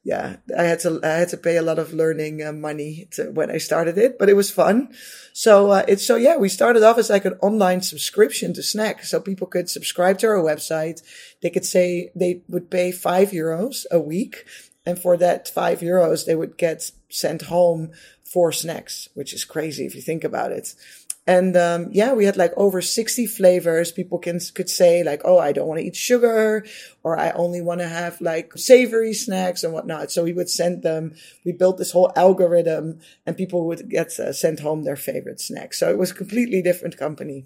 yeah, 0.03 0.35
I 0.57 0.63
had 0.63 0.79
to, 0.81 0.99
I 1.01 1.19
had 1.19 1.29
to 1.29 1.37
pay 1.37 1.55
a 1.55 1.61
lot 1.61 1.79
of 1.79 1.93
learning 1.93 2.43
uh, 2.43 2.51
money 2.51 3.07
to, 3.11 3.31
when 3.31 3.49
I 3.49 3.57
started 3.57 3.97
it, 3.97 4.19
but 4.19 4.27
it 4.27 4.35
was 4.35 4.51
fun. 4.51 4.93
So, 5.31 5.71
uh, 5.71 5.85
it's, 5.87 6.05
so 6.05 6.17
yeah, 6.17 6.35
we 6.35 6.49
started 6.49 6.83
off 6.83 6.97
as 6.97 7.09
like 7.09 7.23
an 7.23 7.37
online 7.41 7.81
subscription 7.81 8.53
to 8.53 8.63
Snack. 8.63 9.03
So 9.05 9.21
people 9.21 9.47
could 9.47 9.69
subscribe 9.69 10.17
to 10.19 10.27
our 10.27 10.43
website. 10.43 11.01
They 11.41 11.49
could 11.49 11.65
say 11.65 12.11
they 12.15 12.41
would 12.49 12.69
pay 12.69 12.91
five 12.91 13.31
euros 13.31 13.85
a 13.91 13.99
week. 13.99 14.45
And 14.85 14.99
for 14.99 15.15
that 15.15 15.47
five 15.47 15.79
euros, 15.79 16.25
they 16.25 16.35
would 16.35 16.57
get 16.57 16.91
sent 17.09 17.43
home 17.43 17.91
four 18.25 18.51
snacks, 18.51 19.07
which 19.13 19.33
is 19.33 19.45
crazy 19.45 19.85
if 19.85 19.95
you 19.95 20.01
think 20.01 20.25
about 20.25 20.51
it. 20.51 20.75
And 21.25 21.55
um, 21.55 21.87
yeah, 21.93 22.11
we 22.13 22.25
had 22.25 22.35
like 22.35 22.51
over 22.57 22.81
60 22.81 23.27
flavors. 23.27 23.93
People 23.93 24.19
can 24.19 24.39
could 24.53 24.69
say 24.69 25.03
like, 25.03 25.21
"Oh, 25.23 25.39
I 25.39 25.53
don't 25.53 25.67
want 25.67 25.79
to 25.79 25.85
eat 25.85 25.95
sugar," 25.95 26.65
or 27.01 27.17
"I 27.17 27.31
only 27.31 27.61
want 27.61 27.79
to 27.79 27.87
have 27.87 28.19
like 28.19 28.51
savory 28.57 29.13
snacks 29.13 29.63
and 29.63 29.71
whatnot." 29.71 30.11
So 30.11 30.23
we 30.25 30.33
would 30.33 30.49
send 30.49 30.83
them. 30.83 31.15
We 31.45 31.53
built 31.53 31.77
this 31.77 31.93
whole 31.93 32.11
algorithm, 32.17 32.99
and 33.25 33.37
people 33.37 33.65
would 33.67 33.89
get 33.89 34.19
uh, 34.19 34.33
sent 34.33 34.59
home 34.59 34.83
their 34.83 34.97
favorite 34.97 35.39
snacks. 35.39 35.79
So 35.79 35.89
it 35.89 35.97
was 35.97 36.11
a 36.11 36.15
completely 36.15 36.61
different 36.61 36.97
company. 36.97 37.45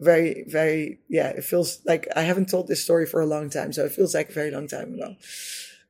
Very, 0.00 0.44
very, 0.46 1.00
yeah. 1.08 1.28
It 1.30 1.42
feels 1.42 1.80
like 1.84 2.06
I 2.14 2.22
haven't 2.22 2.48
told 2.48 2.68
this 2.68 2.84
story 2.84 3.04
for 3.04 3.20
a 3.20 3.26
long 3.26 3.50
time, 3.50 3.72
so 3.72 3.84
it 3.84 3.92
feels 3.92 4.14
like 4.14 4.30
a 4.30 4.32
very 4.32 4.52
long 4.52 4.68
time 4.68 4.94
ago. 4.94 5.16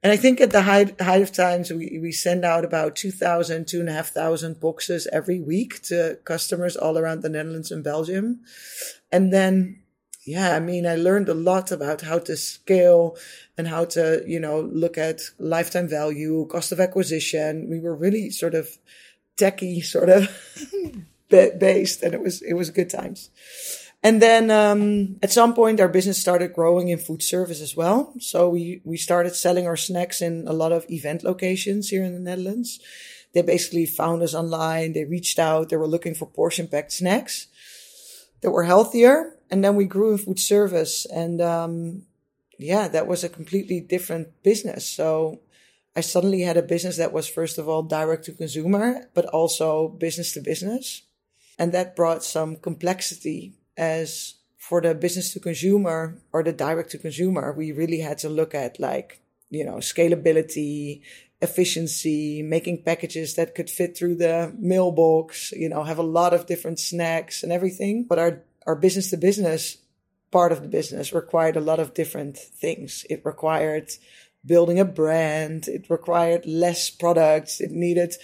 And 0.02 0.12
I 0.12 0.16
think 0.16 0.40
at 0.40 0.50
the 0.50 0.62
height, 0.62 1.00
height 1.00 1.22
of 1.22 1.32
times, 1.32 1.70
we, 1.72 1.98
we 2.00 2.12
send 2.12 2.44
out 2.44 2.64
about 2.64 2.94
2,000, 2.94 3.66
2,500 3.66 4.60
boxes 4.60 5.08
every 5.12 5.40
week 5.40 5.82
to 5.82 6.18
customers 6.24 6.76
all 6.76 6.96
around 6.96 7.22
the 7.22 7.28
Netherlands 7.28 7.72
and 7.72 7.82
Belgium. 7.82 8.40
And 9.10 9.32
then, 9.32 9.82
yeah, 10.24 10.54
I 10.54 10.60
mean, 10.60 10.86
I 10.86 10.94
learned 10.94 11.28
a 11.28 11.34
lot 11.34 11.72
about 11.72 12.02
how 12.02 12.20
to 12.20 12.36
scale 12.36 13.16
and 13.56 13.66
how 13.66 13.86
to, 13.86 14.22
you 14.24 14.38
know, 14.38 14.60
look 14.60 14.96
at 14.98 15.20
lifetime 15.38 15.88
value, 15.88 16.46
cost 16.46 16.70
of 16.70 16.78
acquisition. 16.78 17.68
We 17.68 17.80
were 17.80 17.94
really 17.94 18.30
sort 18.30 18.54
of 18.54 18.68
techie 19.36 19.84
sort 19.84 20.10
of 20.10 20.28
based 21.28 22.02
and 22.02 22.14
it 22.14 22.20
was, 22.20 22.40
it 22.42 22.54
was 22.54 22.70
good 22.70 22.90
times. 22.90 23.30
And 24.02 24.22
then 24.22 24.50
um, 24.50 25.16
at 25.22 25.32
some 25.32 25.54
point, 25.54 25.80
our 25.80 25.88
business 25.88 26.20
started 26.20 26.54
growing 26.54 26.88
in 26.88 26.98
food 26.98 27.22
service 27.22 27.60
as 27.60 27.76
well. 27.76 28.14
So 28.20 28.48
we 28.48 28.80
we 28.84 28.96
started 28.96 29.34
selling 29.34 29.66
our 29.66 29.76
snacks 29.76 30.22
in 30.22 30.46
a 30.46 30.52
lot 30.52 30.72
of 30.72 30.86
event 30.88 31.24
locations 31.24 31.88
here 31.88 32.04
in 32.04 32.14
the 32.14 32.20
Netherlands. 32.20 32.78
They 33.34 33.42
basically 33.42 33.86
found 33.86 34.22
us 34.22 34.34
online. 34.34 34.92
They 34.92 35.04
reached 35.04 35.38
out. 35.38 35.68
They 35.68 35.76
were 35.76 35.88
looking 35.88 36.14
for 36.14 36.26
portion 36.26 36.68
packed 36.68 36.92
snacks 36.92 37.48
that 38.40 38.50
were 38.50 38.64
healthier. 38.64 39.34
And 39.50 39.64
then 39.64 39.76
we 39.76 39.84
grew 39.84 40.12
in 40.12 40.18
food 40.18 40.38
service, 40.38 41.06
and 41.06 41.40
um, 41.40 42.02
yeah, 42.58 42.86
that 42.88 43.06
was 43.06 43.24
a 43.24 43.28
completely 43.28 43.80
different 43.80 44.42
business. 44.42 44.86
So 44.86 45.40
I 45.96 46.02
suddenly 46.02 46.42
had 46.42 46.56
a 46.56 46.62
business 46.62 46.98
that 46.98 47.12
was 47.12 47.26
first 47.26 47.58
of 47.58 47.68
all 47.68 47.82
direct 47.82 48.24
to 48.26 48.32
consumer, 48.32 49.08
but 49.14 49.24
also 49.26 49.88
business 49.88 50.32
to 50.34 50.40
business. 50.40 51.02
And 51.58 51.72
that 51.72 51.96
brought 51.96 52.22
some 52.22 52.56
complexity 52.56 53.57
as 53.78 54.34
for 54.58 54.82
the 54.82 54.94
business 54.94 55.32
to 55.32 55.40
consumer 55.40 56.20
or 56.32 56.42
the 56.42 56.52
direct 56.52 56.90
to 56.90 56.98
consumer, 56.98 57.54
we 57.56 57.72
really 57.72 58.00
had 58.00 58.18
to 58.18 58.28
look 58.28 58.54
at 58.54 58.78
like, 58.78 59.22
you 59.48 59.64
know, 59.64 59.76
scalability, 59.76 61.00
efficiency, 61.40 62.42
making 62.42 62.82
packages 62.82 63.36
that 63.36 63.54
could 63.54 63.70
fit 63.70 63.96
through 63.96 64.16
the 64.16 64.52
mailbox, 64.58 65.52
you 65.52 65.68
know, 65.68 65.84
have 65.84 65.98
a 65.98 66.02
lot 66.02 66.34
of 66.34 66.46
different 66.46 66.78
snacks 66.78 67.42
and 67.42 67.52
everything. 67.52 68.04
But 68.06 68.18
our, 68.18 68.42
our 68.66 68.74
business 68.74 69.10
to 69.10 69.16
business 69.16 69.78
part 70.30 70.52
of 70.52 70.60
the 70.60 70.68
business 70.68 71.12
required 71.12 71.56
a 71.56 71.60
lot 71.60 71.78
of 71.78 71.94
different 71.94 72.36
things. 72.36 73.06
It 73.08 73.24
required 73.24 73.90
building 74.44 74.78
a 74.78 74.84
brand. 74.84 75.68
It 75.68 75.88
required 75.88 76.44
less 76.46 76.90
products. 76.90 77.60
It 77.60 77.70
needed 77.70 78.14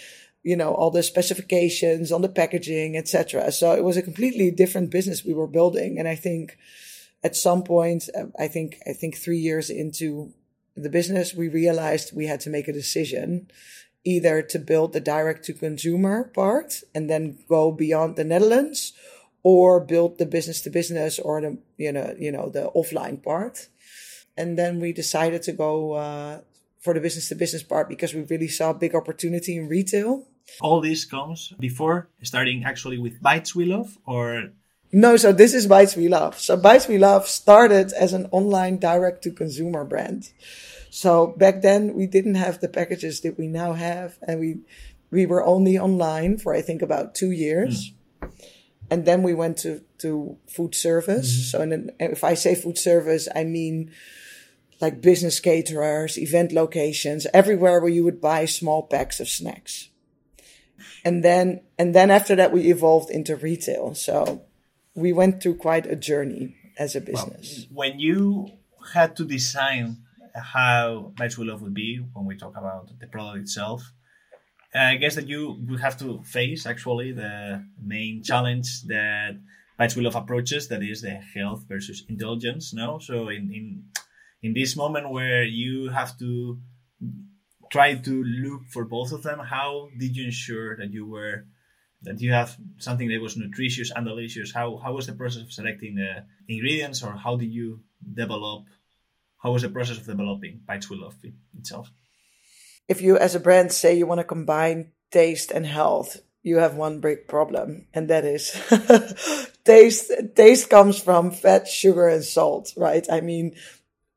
you 0.44 0.56
know, 0.56 0.74
all 0.74 0.90
the 0.90 1.02
specifications 1.02 2.12
on 2.12 2.20
the 2.20 2.28
packaging, 2.28 2.96
etc. 2.96 3.50
So 3.50 3.72
it 3.72 3.82
was 3.82 3.96
a 3.96 4.02
completely 4.02 4.50
different 4.50 4.90
business 4.90 5.24
we 5.24 5.32
were 5.32 5.46
building. 5.46 5.98
And 5.98 6.06
I 6.06 6.14
think 6.14 6.58
at 7.24 7.34
some 7.34 7.64
point, 7.64 8.10
uh, 8.14 8.26
I 8.38 8.46
think, 8.48 8.76
I 8.86 8.92
think 8.92 9.16
three 9.16 9.38
years 9.38 9.70
into 9.70 10.34
the 10.76 10.90
business, 10.90 11.34
we 11.34 11.48
realized 11.48 12.14
we 12.14 12.26
had 12.26 12.40
to 12.40 12.50
make 12.50 12.68
a 12.68 12.74
decision 12.74 13.50
either 14.04 14.42
to 14.42 14.58
build 14.58 14.92
the 14.92 15.00
direct 15.00 15.46
to 15.46 15.54
consumer 15.54 16.24
part 16.34 16.82
and 16.94 17.08
then 17.08 17.38
go 17.48 17.72
beyond 17.72 18.16
the 18.16 18.24
Netherlands 18.24 18.92
or 19.42 19.80
build 19.80 20.18
the 20.18 20.26
business 20.26 20.60
to 20.60 20.70
business 20.70 21.18
or 21.18 21.40
the, 21.40 21.58
you 21.78 21.90
know, 21.90 22.14
you 22.18 22.30
know, 22.30 22.50
the 22.50 22.70
offline 22.76 23.22
part. 23.22 23.68
And 24.36 24.58
then 24.58 24.78
we 24.78 24.92
decided 24.92 25.42
to 25.44 25.52
go, 25.52 25.94
uh, 25.94 26.40
for 26.80 26.92
the 26.92 27.00
business 27.00 27.30
to 27.30 27.34
business 27.34 27.62
part 27.62 27.88
because 27.88 28.12
we 28.12 28.20
really 28.24 28.48
saw 28.48 28.70
a 28.70 28.74
big 28.74 28.94
opportunity 28.94 29.56
in 29.56 29.68
retail 29.68 30.26
all 30.60 30.80
this 30.80 31.04
comes 31.04 31.52
before 31.58 32.08
starting 32.22 32.64
actually 32.64 32.98
with 32.98 33.20
Bites 33.20 33.54
We 33.54 33.64
Love 33.64 33.98
or 34.06 34.50
no, 34.92 35.16
so 35.16 35.32
this 35.32 35.54
is 35.54 35.66
Bites 35.66 35.96
We 35.96 36.06
Love. 36.06 36.38
So 36.38 36.56
Bites 36.56 36.86
We 36.86 36.98
Love 36.98 37.26
started 37.26 37.92
as 37.92 38.12
an 38.12 38.28
online 38.30 38.78
direct 38.78 39.22
to 39.24 39.32
consumer 39.32 39.84
brand. 39.84 40.30
So 40.90 41.34
back 41.36 41.62
then 41.62 41.94
we 41.94 42.06
didn't 42.06 42.36
have 42.36 42.60
the 42.60 42.68
packages 42.68 43.20
that 43.22 43.36
we 43.36 43.48
now 43.48 43.72
have 43.72 44.18
and 44.22 44.38
we 44.38 44.58
we 45.10 45.26
were 45.26 45.44
only 45.44 45.76
online 45.78 46.38
for 46.38 46.54
I 46.54 46.62
think 46.62 46.80
about 46.80 47.16
2 47.16 47.32
years. 47.32 47.92
Mm. 48.22 48.30
And 48.90 49.04
then 49.04 49.24
we 49.24 49.34
went 49.34 49.58
to 49.58 49.82
to 49.98 50.36
food 50.46 50.74
service. 50.76 51.32
Mm-hmm. 51.32 51.50
So 51.50 51.58
then, 51.66 51.90
if 51.98 52.22
I 52.22 52.34
say 52.34 52.54
food 52.54 52.78
service, 52.78 53.26
I 53.34 53.42
mean 53.42 53.90
like 54.80 55.00
business 55.00 55.40
caterers, 55.40 56.18
event 56.18 56.52
locations, 56.52 57.26
everywhere 57.34 57.80
where 57.80 57.90
you 57.90 58.04
would 58.04 58.20
buy 58.20 58.44
small 58.44 58.82
packs 58.82 59.18
of 59.18 59.28
snacks 59.28 59.88
and 61.04 61.22
then 61.22 61.60
and 61.78 61.94
then 61.94 62.10
after 62.10 62.34
that 62.36 62.52
we 62.52 62.70
evolved 62.70 63.10
into 63.10 63.36
retail. 63.36 63.94
So 63.94 64.42
we 64.94 65.12
went 65.12 65.42
through 65.42 65.56
quite 65.56 65.86
a 65.86 65.96
journey 65.96 66.56
as 66.78 66.96
a 66.96 67.00
business. 67.00 67.66
well, 67.70 67.88
when 67.88 68.00
you 68.00 68.48
had 68.92 69.16
to 69.16 69.24
design 69.24 69.98
how 70.34 71.12
Bites 71.16 71.38
We 71.38 71.46
Love 71.46 71.62
would 71.62 71.74
be 71.74 71.98
when 72.12 72.26
we 72.26 72.36
talk 72.36 72.56
about 72.56 72.90
the 72.98 73.06
product 73.06 73.42
itself 73.42 73.92
i 74.74 74.96
guess 74.96 75.14
that 75.14 75.28
you 75.28 75.56
would 75.68 75.80
have 75.80 75.96
to 75.96 76.20
face 76.24 76.66
actually 76.66 77.12
the 77.12 77.64
main 77.80 78.22
challenge 78.22 78.82
that 78.82 79.38
Bites 79.78 79.96
We 79.96 80.02
Love 80.02 80.16
approaches 80.16 80.68
that 80.68 80.82
is 80.82 81.02
the 81.02 81.10
health 81.10 81.64
versus 81.68 82.04
indulgence 82.08 82.72
no? 82.74 82.98
So 82.98 83.28
in 83.28 83.52
in 83.52 83.84
in 84.42 84.54
this 84.54 84.76
moment 84.76 85.10
where 85.10 85.42
you 85.44 85.88
have 85.88 86.18
to 86.18 86.58
try 87.74 87.96
to 87.96 88.22
look 88.22 88.62
for 88.70 88.84
both 88.84 89.10
of 89.10 89.24
them. 89.24 89.40
How 89.40 89.88
did 89.98 90.16
you 90.16 90.24
ensure 90.26 90.76
that 90.76 90.92
you 90.92 91.04
were 91.14 91.44
that 92.02 92.20
you 92.20 92.30
have 92.30 92.56
something 92.78 93.08
that 93.08 93.20
was 93.20 93.36
nutritious 93.36 93.90
and 93.90 94.06
delicious? 94.06 94.54
How 94.54 94.76
how 94.76 94.92
was 94.94 95.06
the 95.08 95.16
process 95.20 95.42
of 95.42 95.52
selecting 95.52 95.96
the 95.96 96.12
ingredients, 96.46 97.02
or 97.02 97.12
how 97.24 97.34
did 97.34 97.50
you 97.50 97.80
develop? 98.22 98.62
How 99.42 99.50
was 99.50 99.62
the 99.62 99.74
process 99.76 99.98
of 99.98 100.06
developing 100.06 100.60
Bites 100.64 100.88
We 100.88 100.96
Love 100.96 101.16
itself? 101.58 101.90
If 102.86 103.02
you, 103.02 103.18
as 103.18 103.34
a 103.34 103.40
brand, 103.40 103.72
say 103.72 103.98
you 103.98 104.06
want 104.06 104.20
to 104.20 104.32
combine 104.36 104.92
taste 105.10 105.50
and 105.50 105.66
health, 105.66 106.20
you 106.42 106.58
have 106.58 106.76
one 106.76 107.00
big 107.00 107.26
problem, 107.26 107.88
and 107.92 108.08
that 108.08 108.24
is 108.24 108.54
taste. 109.64 110.12
Taste 110.36 110.70
comes 110.70 110.96
from 111.00 111.32
fat, 111.32 111.66
sugar, 111.66 112.06
and 112.06 112.22
salt, 112.22 112.72
right? 112.76 113.04
I 113.10 113.20
mean, 113.20 113.56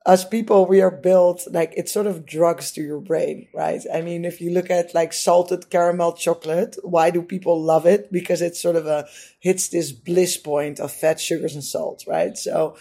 as 0.07 0.23
people, 0.23 0.65
we 0.65 0.81
are 0.81 0.89
built 0.89 1.45
like 1.51 1.73
it's 1.75 1.91
sort 1.91 2.07
of 2.07 2.25
drugs 2.25 2.71
to 2.71 2.81
your 2.81 3.01
brain, 3.01 3.49
right? 3.53 3.81
I 3.93 3.99
mean, 4.01 4.23
if 4.23 4.39
you 4.39 4.51
look 4.51 4.71
at 4.71 4.95
like 4.95 5.11
salted 5.11 5.69
caramel 5.69 6.13
chocolate, 6.13 6.77
why 6.81 7.09
do 7.09 7.21
people 7.21 7.61
love 7.61 7.85
it? 7.85 8.09
Because 8.09 8.41
it's 8.41 8.61
sort 8.61 8.77
of 8.77 8.87
a 8.87 9.05
hits 9.41 9.67
this 9.67 9.91
bliss 9.91 10.37
point 10.37 10.79
of 10.79 10.93
fat, 10.93 11.19
sugars, 11.19 11.55
and 11.55 11.63
salt, 11.63 12.05
right? 12.07 12.37
So, 12.37 12.77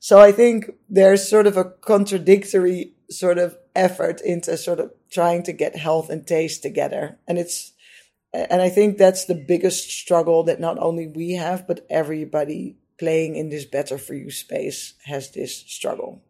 so 0.00 0.20
I 0.20 0.32
think 0.32 0.70
there's 0.86 1.26
sort 1.26 1.46
of 1.46 1.56
a 1.56 1.64
contradictory 1.64 2.92
sort 3.08 3.38
of 3.38 3.56
effort 3.74 4.20
into 4.20 4.58
sort 4.58 4.78
of 4.78 4.92
trying 5.10 5.44
to 5.44 5.54
get 5.54 5.76
health 5.76 6.10
and 6.10 6.26
taste 6.26 6.62
together. 6.62 7.18
And 7.26 7.38
it's, 7.38 7.72
and 8.34 8.60
I 8.60 8.68
think 8.68 8.98
that's 8.98 9.24
the 9.24 9.34
biggest 9.48 9.90
struggle 9.90 10.42
that 10.42 10.60
not 10.60 10.78
only 10.78 11.06
we 11.06 11.36
have, 11.36 11.66
but 11.66 11.86
everybody 11.88 12.76
playing 12.98 13.36
in 13.36 13.48
this 13.48 13.64
better 13.64 13.96
for 13.96 14.12
you 14.12 14.30
space 14.30 14.92
has 15.04 15.30
this 15.30 15.56
struggle. 15.56 16.22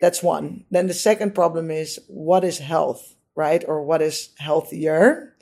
That's 0.00 0.22
one. 0.22 0.64
Then 0.70 0.86
the 0.86 0.94
second 0.94 1.34
problem 1.34 1.70
is 1.70 2.00
what 2.08 2.44
is 2.44 2.58
health, 2.58 3.14
right? 3.34 3.64
Or 3.66 3.82
what 3.82 4.02
is 4.02 4.30
healthier? 4.38 5.36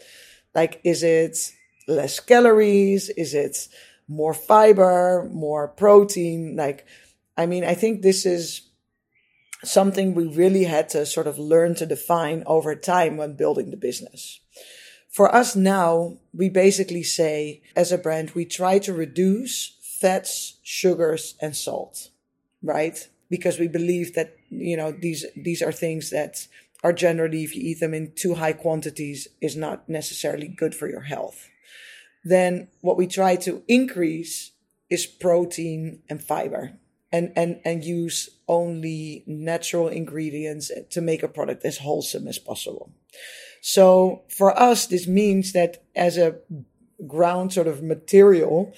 Like, 0.55 0.81
is 0.85 1.03
it 1.03 1.53
less 1.89 2.21
calories? 2.21 3.09
Is 3.11 3.35
it 3.35 3.69
more 4.09 4.35
fiber, 4.35 5.29
more 5.33 5.69
protein? 5.69 6.57
Like, 6.57 6.87
I 7.37 7.47
mean, 7.47 7.65
I 7.65 7.75
think 7.75 8.03
this 8.03 8.27
is 8.27 8.69
something 9.65 10.15
we 10.15 10.27
really 10.27 10.65
had 10.65 10.89
to 10.91 11.07
sort 11.07 11.27
of 11.27 11.39
learn 11.39 11.75
to 11.77 11.87
define 11.87 12.43
over 12.47 12.75
time 12.75 13.17
when 13.17 13.37
building 13.37 13.71
the 13.71 13.77
business. 13.77 14.41
For 15.09 15.35
us 15.35 15.55
now, 15.55 16.19
we 16.33 16.49
basically 16.49 17.03
say 17.03 17.63
as 17.77 17.93
a 17.93 17.99
brand, 17.99 18.31
we 18.31 18.45
try 18.45 18.79
to 18.81 18.93
reduce 18.93 19.77
fats, 20.01 20.57
sugars, 20.63 21.37
and 21.41 21.55
salt, 21.55 22.11
right? 22.63 23.09
because 23.33 23.59
we 23.59 23.67
believe 23.67 24.13
that 24.13 24.37
you 24.53 24.77
know 24.77 24.93
these 24.93 25.25
these 25.35 25.63
are 25.63 25.73
things 25.73 26.11
that 26.11 26.47
are 26.85 26.93
generally 26.93 27.45
if 27.45 27.57
you 27.57 27.63
eat 27.63 27.81
them 27.81 27.95
in 27.95 28.13
too 28.15 28.35
high 28.35 28.53
quantities 28.53 29.29
is 29.41 29.57
not 29.57 29.89
necessarily 29.89 30.49
good 30.49 30.75
for 30.75 30.89
your 30.89 31.03
health. 31.03 31.49
Then 32.25 32.69
what 32.81 32.97
we 32.97 33.07
try 33.07 33.37
to 33.37 33.63
increase 33.69 34.53
is 34.91 35.07
protein 35.07 36.03
and 36.09 36.23
fiber 36.23 36.73
and 37.11 37.33
and 37.37 37.61
and 37.65 37.85
use 37.85 38.29
only 38.49 39.25
natural 39.27 39.89
ingredients 39.89 40.71
to 40.91 41.01
make 41.01 41.23
a 41.23 41.29
product 41.29 41.65
as 41.65 41.79
wholesome 41.79 42.29
as 42.29 42.39
possible. 42.39 42.93
So 43.61 44.23
for 44.29 44.59
us 44.59 44.87
this 44.87 45.07
means 45.07 45.53
that 45.53 45.85
as 45.95 46.19
a 46.19 46.37
ground 47.07 47.53
sort 47.53 47.67
of 47.67 47.83
material 47.83 48.73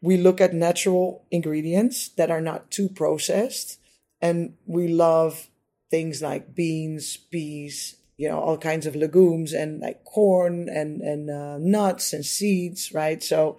we 0.00 0.16
look 0.16 0.40
at 0.40 0.52
natural 0.52 1.24
ingredients 1.30 2.08
that 2.16 2.30
are 2.30 2.40
not 2.40 2.70
too 2.70 2.88
processed 2.88 3.78
and 4.22 4.54
we 4.66 4.86
love 4.86 5.48
things 5.90 6.22
like 6.22 6.54
beans, 6.54 7.16
peas, 7.16 7.96
you 8.16 8.28
know, 8.28 8.38
all 8.38 8.56
kinds 8.56 8.86
of 8.86 8.94
legumes 8.94 9.52
and 9.52 9.80
like 9.80 10.04
corn 10.04 10.68
and, 10.68 11.00
and 11.00 11.28
uh, 11.28 11.58
nuts 11.58 12.12
and 12.12 12.24
seeds, 12.24 12.92
right? 12.94 13.22
So 13.22 13.58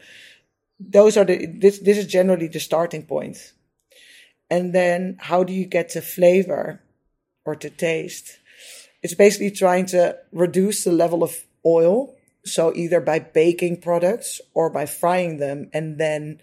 those 0.79 1.17
are 1.17 1.25
the, 1.25 1.46
this, 1.46 1.79
this 1.79 1.98
is 1.98 2.08
generally 2.08 2.48
the 2.48 2.62
starting 2.62 3.03
point. 3.03 3.53
And 4.50 4.74
then 4.74 5.17
how 5.20 5.43
do 5.43 5.51
you 5.51 5.65
get 5.65 5.89
to 5.89 6.01
flavor 6.01 6.82
or 7.46 7.55
to 7.55 7.70
taste? 7.70 8.39
It's 9.03 9.15
basically 9.15 9.51
trying 9.51 9.88
to 9.88 10.17
reduce 10.32 10.86
the 10.86 10.93
level 10.93 11.24
of 11.24 11.36
oil. 11.65 12.15
So 12.46 12.74
either 12.74 13.01
by 13.01 13.20
baking 13.20 13.82
products 13.82 14.39
or 14.53 14.70
by 14.70 14.86
frying 14.86 15.38
them 15.38 15.70
and 15.74 15.98
then 15.98 16.39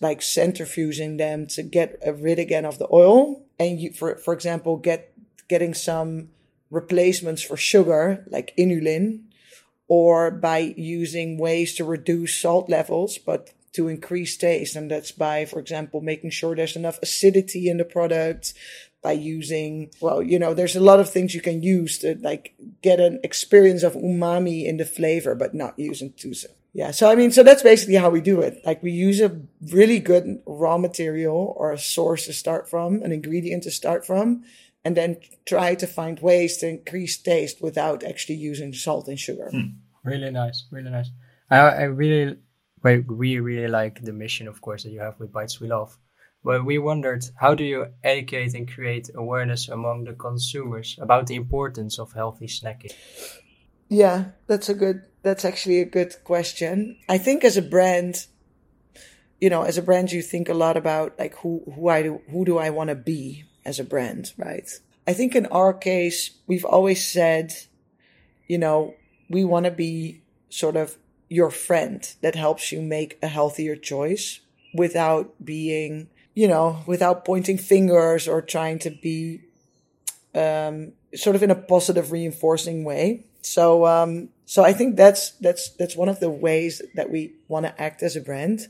like 0.00 0.20
centrifuging 0.20 1.18
them 1.18 1.46
to 1.46 1.62
get 1.62 1.98
rid 2.06 2.38
again 2.38 2.64
of 2.64 2.78
the 2.78 2.88
oil 2.92 3.42
and 3.58 3.80
you, 3.80 3.92
for 3.92 4.16
for 4.16 4.34
example 4.34 4.76
get 4.76 5.12
getting 5.48 5.74
some 5.74 6.28
replacements 6.70 7.42
for 7.42 7.56
sugar 7.56 8.24
like 8.28 8.54
inulin 8.58 9.22
or 9.88 10.30
by 10.30 10.58
using 10.76 11.38
ways 11.38 11.74
to 11.74 11.84
reduce 11.84 12.38
salt 12.38 12.68
levels 12.68 13.18
but 13.18 13.52
to 13.72 13.88
increase 13.88 14.36
taste. 14.36 14.76
And 14.76 14.90
that's 14.90 15.12
by, 15.12 15.44
for 15.44 15.58
example, 15.58 16.00
making 16.00 16.30
sure 16.30 16.54
there's 16.54 16.76
enough 16.76 16.98
acidity 17.02 17.68
in 17.68 17.78
the 17.78 17.84
product, 17.84 18.54
by 19.02 19.12
using, 19.12 19.90
well, 20.00 20.22
you 20.22 20.38
know, 20.38 20.54
there's 20.54 20.76
a 20.76 20.80
lot 20.80 21.00
of 21.00 21.10
things 21.10 21.34
you 21.34 21.40
can 21.40 21.62
use 21.62 21.98
to 21.98 22.16
like 22.20 22.54
get 22.82 23.00
an 23.00 23.18
experience 23.24 23.82
of 23.82 23.94
umami 23.94 24.64
in 24.64 24.76
the 24.76 24.84
flavor, 24.84 25.34
but 25.34 25.54
not 25.54 25.76
using 25.76 26.10
tusa. 26.10 26.46
Yeah. 26.74 26.90
So, 26.90 27.10
I 27.10 27.14
mean, 27.14 27.32
so 27.32 27.42
that's 27.42 27.62
basically 27.62 27.96
how 27.96 28.10
we 28.10 28.20
do 28.20 28.40
it. 28.40 28.62
Like 28.64 28.82
we 28.82 28.92
use 28.92 29.20
a 29.20 29.40
really 29.70 30.00
good 30.00 30.40
raw 30.46 30.78
material 30.78 31.54
or 31.56 31.72
a 31.72 31.78
source 31.78 32.26
to 32.26 32.32
start 32.32 32.68
from, 32.68 33.02
an 33.02 33.12
ingredient 33.12 33.64
to 33.64 33.70
start 33.70 34.06
from, 34.06 34.44
and 34.84 34.96
then 34.96 35.18
try 35.44 35.74
to 35.74 35.86
find 35.86 36.18
ways 36.20 36.56
to 36.58 36.68
increase 36.68 37.16
taste 37.18 37.60
without 37.60 38.02
actually 38.02 38.36
using 38.36 38.72
salt 38.72 39.06
and 39.08 39.18
sugar. 39.18 39.50
Hmm. 39.50 39.76
Really 40.02 40.30
nice. 40.30 40.64
Really 40.70 40.90
nice. 40.90 41.10
I, 41.50 41.58
I 41.58 41.82
really, 41.82 42.38
we 42.82 43.38
really 43.38 43.68
like 43.68 44.02
the 44.02 44.12
mission, 44.12 44.48
of 44.48 44.60
course, 44.60 44.82
that 44.84 44.90
you 44.90 45.00
have 45.00 45.20
with 45.20 45.32
Bites 45.32 45.60
We 45.60 45.68
Love. 45.68 45.96
But 46.44 46.64
we 46.64 46.78
wondered, 46.78 47.24
how 47.36 47.54
do 47.54 47.62
you 47.62 47.86
educate 48.02 48.54
and 48.54 48.66
create 48.66 49.10
awareness 49.14 49.68
among 49.68 50.04
the 50.04 50.14
consumers 50.14 50.98
about 51.00 51.28
the 51.28 51.36
importance 51.36 52.00
of 52.00 52.12
healthy 52.12 52.46
snacking? 52.46 52.92
Yeah, 53.88 54.24
that's 54.48 54.68
a 54.68 54.74
good, 54.74 55.02
that's 55.22 55.44
actually 55.44 55.80
a 55.80 55.84
good 55.84 56.14
question. 56.24 56.98
I 57.08 57.18
think 57.18 57.44
as 57.44 57.56
a 57.56 57.62
brand, 57.62 58.26
you 59.40 59.50
know, 59.50 59.62
as 59.62 59.78
a 59.78 59.82
brand, 59.82 60.12
you 60.12 60.22
think 60.22 60.48
a 60.48 60.54
lot 60.54 60.76
about 60.76 61.18
like 61.18 61.36
who, 61.38 61.62
who 61.74 61.88
I 61.88 62.02
do, 62.02 62.20
who 62.30 62.44
do 62.44 62.58
I 62.58 62.70
want 62.70 62.88
to 62.88 62.94
be 62.94 63.44
as 63.64 63.78
a 63.78 63.84
brand, 63.84 64.32
right? 64.36 64.68
I 65.06 65.12
think 65.12 65.34
in 65.34 65.46
our 65.46 65.72
case, 65.72 66.30
we've 66.46 66.64
always 66.64 67.06
said, 67.06 67.52
you 68.46 68.58
know, 68.58 68.94
we 69.28 69.44
want 69.44 69.64
to 69.64 69.70
be 69.70 70.22
sort 70.48 70.76
of 70.76 70.96
your 71.28 71.50
friend 71.50 72.14
that 72.20 72.34
helps 72.34 72.72
you 72.72 72.82
make 72.82 73.18
a 73.22 73.26
healthier 73.26 73.74
choice 73.74 74.40
without 74.74 75.44
being 75.44 76.08
you 76.34 76.48
know, 76.48 76.82
without 76.86 77.24
pointing 77.24 77.58
fingers 77.58 78.26
or 78.26 78.40
trying 78.40 78.78
to 78.80 78.90
be 78.90 79.42
um, 80.34 80.92
sort 81.14 81.36
of 81.36 81.42
in 81.42 81.50
a 81.50 81.54
positive 81.54 82.10
reinforcing 82.10 82.84
way. 82.84 83.26
So, 83.42 83.86
um, 83.86 84.30
so 84.52 84.62
I 84.62 84.74
think 84.74 84.96
that's 84.96 85.30
that's 85.46 85.70
that's 85.78 85.96
one 85.96 86.10
of 86.10 86.20
the 86.20 86.28
ways 86.28 86.82
that 86.94 87.08
we 87.08 87.32
want 87.48 87.64
to 87.64 87.80
act 87.80 88.02
as 88.02 88.16
a 88.16 88.20
brand, 88.20 88.68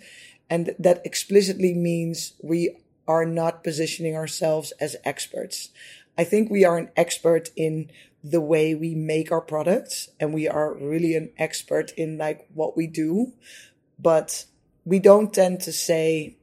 and 0.49 0.77
that 0.79 1.05
explicitly 1.05 1.75
means 1.75 2.35
we 2.41 2.77
are 3.09 3.27
not 3.27 3.65
positioning 3.65 4.15
ourselves 4.15 4.73
as 4.79 4.95
experts. 5.05 5.71
I 6.17 6.23
think 6.23 6.53
we 6.53 6.65
are 6.65 6.79
an 6.79 6.91
expert 6.95 7.51
in 7.57 7.91
the 8.23 8.41
way 8.41 8.77
we 8.77 8.95
make 8.95 9.33
our 9.33 9.41
products, 9.41 10.09
and 10.21 10.33
we 10.33 10.47
are 10.47 10.73
really 10.73 11.17
an 11.17 11.31
expert 11.37 11.91
in 11.97 12.17
like 12.17 12.47
what 12.55 12.77
we 12.77 12.87
do, 12.87 13.33
but 13.99 14.45
we 14.85 15.01
don't 15.01 15.35
tend 15.35 15.63
to 15.63 15.73
say 15.73 16.37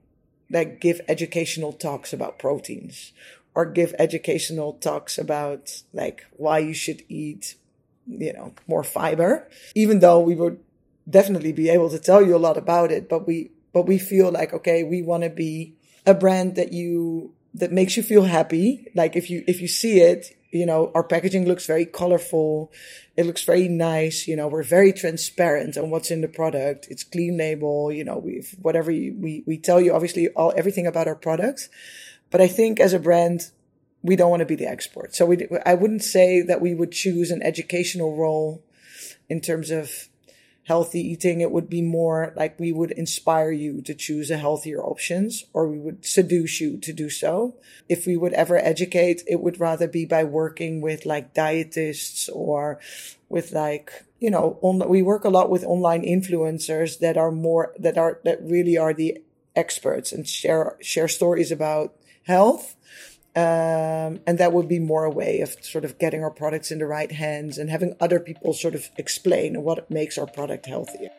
like, 0.52 0.82
give 0.82 1.00
educational 1.08 1.72
talks 1.72 2.12
about 2.12 2.40
proteins 2.40 3.14
or 3.56 3.66
give 3.66 3.96
educational 3.98 4.74
talks 4.74 5.18
about 5.18 5.84
like 5.94 6.26
why 6.36 6.60
you 6.60 6.74
should 6.74 7.04
eat, 7.08 7.56
you 8.10 8.34
know, 8.34 8.54
more 8.68 8.84
fiber, 8.84 9.48
even 9.76 10.00
though 10.00 10.20
we 10.20 10.36
would 10.36 10.60
definitely 11.10 11.54
be 11.54 11.70
able 11.70 11.90
to 11.90 12.00
tell 12.00 12.22
you 12.22 12.36
a 12.36 12.38
lot 12.38 12.58
about 12.58 12.92
it, 12.92 13.08
but 13.08 13.28
we, 13.28 13.52
but 13.74 13.86
we 13.86 13.98
feel 13.98 14.32
like, 14.32 14.54
okay, 14.54 14.84
we 14.84 15.02
want 15.02 15.24
to 15.24 15.30
be 15.30 15.76
a 16.06 16.14
brand 16.14 16.56
that 16.56 16.74
you, 16.74 17.34
that 17.54 17.72
makes 17.72 17.96
you 17.96 18.04
feel 18.04 18.24
happy. 18.24 18.88
Like 18.96 19.16
if 19.16 19.30
you, 19.30 19.44
if 19.48 19.62
you 19.62 19.68
see 19.68 20.02
it, 20.02 20.36
you 20.52 20.66
know, 20.66 20.92
our 20.96 21.04
packaging 21.04 21.48
looks 21.48 21.66
very 21.66 21.86
colorful. 21.86 22.72
It 23.16 23.26
looks 23.26 23.44
very 23.44 23.68
nice. 23.68 24.28
You 24.28 24.36
know, 24.36 24.48
we're 24.48 24.64
very 24.64 24.92
transparent 24.92 25.78
on 25.78 25.90
what's 25.92 26.10
in 26.10 26.22
the 26.22 26.28
product. 26.28 26.88
It's 26.90 27.04
clean 27.04 27.38
label. 27.38 27.92
You 27.92 28.04
know, 28.04 28.18
we've 28.18 28.56
whatever 28.62 28.90
you, 28.90 29.16
we 29.20 29.44
we 29.46 29.58
tell 29.58 29.80
you 29.80 29.94
obviously 29.94 30.28
all 30.30 30.54
everything 30.58 30.88
about 30.88 31.08
our 31.08 31.16
products. 31.16 31.70
But 32.32 32.42
I 32.42 32.48
think 32.48 32.80
as 32.80 32.94
a 32.94 33.00
brand, 33.00 33.52
we 34.02 34.16
don't 34.16 34.30
want 34.30 34.42
to 34.42 34.46
be 34.46 34.56
the 34.56 34.68
export. 34.68 35.16
So 35.16 35.26
we 35.26 35.48
I 35.66 35.74
wouldn't 35.74 36.04
say 36.04 36.42
that 36.42 36.62
we 36.62 36.74
would 36.74 36.92
choose 36.92 37.32
an 37.32 37.44
educational 37.44 38.16
role 38.16 38.64
in 39.30 39.42
terms 39.42 39.70
of 39.70 40.10
healthy 40.70 41.02
eating, 41.02 41.42
it 41.42 41.50
would 41.50 41.68
be 41.68 41.82
more 41.82 42.32
like 42.36 42.60
we 42.60 42.72
would 42.72 42.92
inspire 42.92 43.50
you 43.50 43.82
to 43.82 43.96
choose 43.96 44.30
a 44.30 44.38
healthier 44.38 44.80
options 44.80 45.44
or 45.52 45.68
we 45.68 45.80
would 45.80 46.06
seduce 46.06 46.62
you 46.62 46.78
to 46.78 46.94
do 46.94 47.10
so. 47.10 47.56
If 47.90 48.06
we 48.06 48.16
would 48.16 48.34
ever 48.34 48.56
educate, 48.56 49.24
it 49.26 49.42
would 49.42 49.60
rather 49.60 49.88
be 49.88 50.06
by 50.06 50.24
working 50.24 50.80
with 50.80 51.08
like 51.08 51.34
dietists 51.34 52.30
or 52.32 52.80
with 53.30 53.52
like, 53.52 54.06
you 54.20 54.30
know, 54.30 54.60
on, 54.62 54.88
we 54.88 55.02
work 55.02 55.24
a 55.24 55.30
lot 55.30 55.50
with 55.50 55.64
online 55.64 56.04
influencers 56.04 57.00
that 57.00 57.18
are 57.18 57.32
more, 57.32 57.74
that 57.80 57.98
are, 57.98 58.20
that 58.24 58.40
really 58.44 58.78
are 58.78 58.94
the 58.94 59.18
experts 59.56 60.12
and 60.12 60.28
share, 60.28 60.78
share 60.82 61.08
stories 61.08 61.52
about 61.52 61.96
health 62.28 62.76
um, 63.40 64.20
and 64.28 64.38
that 64.38 64.52
would 64.52 64.68
be 64.68 64.80
more 64.80 65.06
a 65.06 65.10
way 65.10 65.40
of 65.40 65.56
sort 65.62 65.86
of 65.86 65.98
getting 65.98 66.24
our 66.24 66.32
products 66.32 66.72
in 66.72 66.80
the 66.80 66.86
right 66.86 67.12
hands 67.12 67.58
and 67.58 67.70
having 67.70 67.96
other 68.02 68.20
people 68.20 68.52
sort 68.54 68.76
of 68.76 68.90
explain 68.98 69.64
what 69.64 69.90
makes 69.90 70.18
our 70.18 70.28
product 70.28 70.66
healthier. 70.66 71.10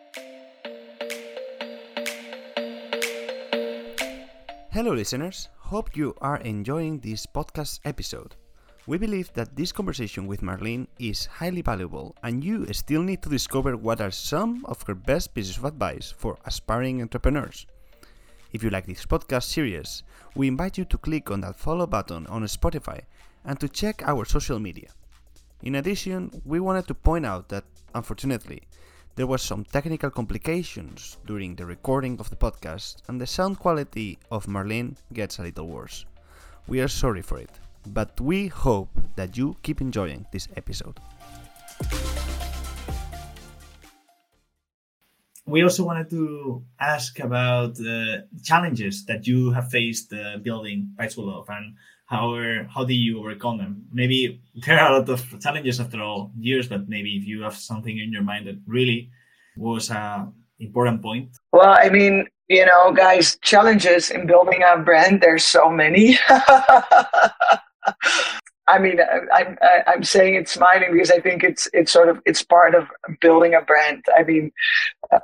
Hello, 4.70 4.92
listeners. 4.92 5.48
Hope 5.72 5.96
you 5.96 6.14
are 6.20 6.38
enjoying 6.38 7.00
this 7.00 7.24
podcast 7.24 7.80
episode. 7.86 8.36
We 8.86 8.98
believe 8.98 9.32
that 9.32 9.56
this 9.56 9.72
conversation 9.72 10.26
with 10.26 10.42
Marleen 10.42 10.88
is 10.98 11.24
highly 11.24 11.62
valuable, 11.62 12.14
and 12.22 12.44
you 12.44 12.66
still 12.72 13.02
need 13.02 13.22
to 13.22 13.30
discover 13.30 13.76
what 13.76 14.00
are 14.00 14.10
some 14.10 14.66
of 14.66 14.82
her 14.82 14.94
best 14.94 15.32
pieces 15.34 15.56
of 15.56 15.64
advice 15.64 16.12
for 16.16 16.36
aspiring 16.44 17.00
entrepreneurs. 17.00 17.66
If 18.52 18.64
you 18.64 18.70
like 18.70 18.86
this 18.86 19.06
podcast 19.06 19.44
series, 19.44 20.02
we 20.34 20.48
invite 20.48 20.76
you 20.76 20.84
to 20.86 20.98
click 20.98 21.30
on 21.30 21.40
that 21.42 21.54
follow 21.54 21.86
button 21.86 22.26
on 22.26 22.42
Spotify 22.44 23.02
and 23.44 23.60
to 23.60 23.68
check 23.68 24.02
our 24.02 24.24
social 24.24 24.58
media. 24.58 24.88
In 25.62 25.76
addition, 25.76 26.42
we 26.44 26.58
wanted 26.58 26.88
to 26.88 26.94
point 26.94 27.24
out 27.24 27.48
that, 27.50 27.64
unfortunately, 27.94 28.62
there 29.14 29.28
were 29.28 29.38
some 29.38 29.64
technical 29.64 30.10
complications 30.10 31.18
during 31.26 31.54
the 31.54 31.66
recording 31.66 32.18
of 32.18 32.28
the 32.30 32.36
podcast 32.36 32.96
and 33.06 33.20
the 33.20 33.26
sound 33.26 33.60
quality 33.60 34.18
of 34.32 34.46
Marleen 34.46 34.96
gets 35.12 35.38
a 35.38 35.42
little 35.42 35.68
worse. 35.68 36.04
We 36.66 36.80
are 36.80 36.88
sorry 36.88 37.22
for 37.22 37.38
it, 37.38 37.50
but 37.86 38.20
we 38.20 38.48
hope 38.48 38.90
that 39.14 39.36
you 39.36 39.56
keep 39.62 39.80
enjoying 39.80 40.26
this 40.32 40.48
episode. 40.56 40.98
We 45.50 45.62
also 45.62 45.84
wanted 45.84 46.08
to 46.10 46.62
ask 46.78 47.18
about 47.18 47.74
the 47.74 48.26
challenges 48.42 49.04
that 49.06 49.26
you 49.26 49.50
have 49.50 49.68
faced 49.68 50.12
uh, 50.12 50.38
building 50.38 50.94
Love 51.16 51.48
and 51.48 51.76
how 52.06 52.36
how 52.74 52.84
do 52.84 52.94
you 52.94 53.20
overcome 53.20 53.58
them? 53.58 53.84
Maybe 53.92 54.40
there 54.66 54.78
are 54.80 54.92
a 54.92 54.98
lot 54.98 55.08
of 55.08 55.40
challenges 55.40 55.80
after 55.80 56.00
all 56.00 56.32
years, 56.38 56.68
but 56.68 56.88
maybe 56.88 57.16
if 57.16 57.26
you 57.26 57.42
have 57.42 57.54
something 57.54 57.98
in 57.98 58.12
your 58.12 58.22
mind 58.22 58.46
that 58.46 58.58
really 58.66 59.10
was 59.56 59.90
a 59.90 60.32
important 60.58 61.02
point. 61.02 61.36
Well, 61.52 61.76
I 61.78 61.88
mean, 61.88 62.26
you 62.48 62.66
know, 62.66 62.92
guys, 62.92 63.38
challenges 63.42 64.10
in 64.10 64.26
building 64.26 64.62
a 64.62 64.78
brand. 64.78 65.20
There's 65.20 65.44
so 65.44 65.70
many. 65.70 66.18
I 68.70 68.78
mean, 68.78 68.98
I'm 69.32 69.58
I'm 69.86 70.04
saying 70.04 70.34
it 70.36 70.48
smiling 70.48 70.92
because 70.92 71.10
I 71.10 71.18
think 71.18 71.42
it's 71.42 71.68
it's 71.72 71.90
sort 71.90 72.08
of 72.08 72.20
it's 72.24 72.42
part 72.42 72.74
of 72.74 72.86
building 73.20 73.52
a 73.54 73.62
brand. 73.62 74.04
I 74.16 74.22
mean, 74.22 74.52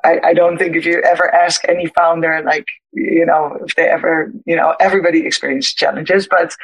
I, 0.02 0.20
I 0.24 0.34
don't 0.34 0.58
think 0.58 0.74
if 0.74 0.84
you 0.84 1.00
ever 1.02 1.32
ask 1.32 1.62
any 1.68 1.86
founder, 1.86 2.42
like 2.44 2.66
you 2.92 3.24
know, 3.24 3.56
if 3.64 3.76
they 3.76 3.88
ever 3.88 4.32
you 4.46 4.56
know, 4.56 4.74
everybody 4.80 5.24
experiences 5.24 5.74
challenges. 5.74 6.26
But 6.28 6.56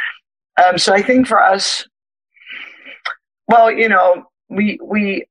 um, 0.63 0.77
so 0.77 0.93
I 0.93 1.03
think 1.03 1.29
for 1.29 1.41
us, 1.41 1.87
well, 3.47 3.71
you 3.71 3.89
know, 3.89 4.25
we 4.49 4.79
we 4.83 5.27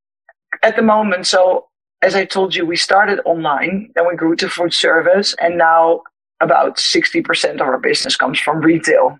at 0.63 0.77
the 0.77 0.81
moment. 0.81 1.27
So 1.27 1.67
as 2.01 2.15
I 2.15 2.23
told 2.23 2.55
you, 2.55 2.65
we 2.65 2.77
started 2.77 3.19
online, 3.25 3.91
then 3.95 4.07
we 4.07 4.15
grew 4.15 4.35
to 4.37 4.49
food 4.49 4.73
service, 4.73 5.35
and 5.41 5.57
now 5.57 6.01
about 6.39 6.79
sixty 6.79 7.21
percent 7.21 7.59
of 7.59 7.67
our 7.67 7.77
business 7.77 8.15
comes 8.15 8.39
from 8.39 8.61
retail. 8.61 9.17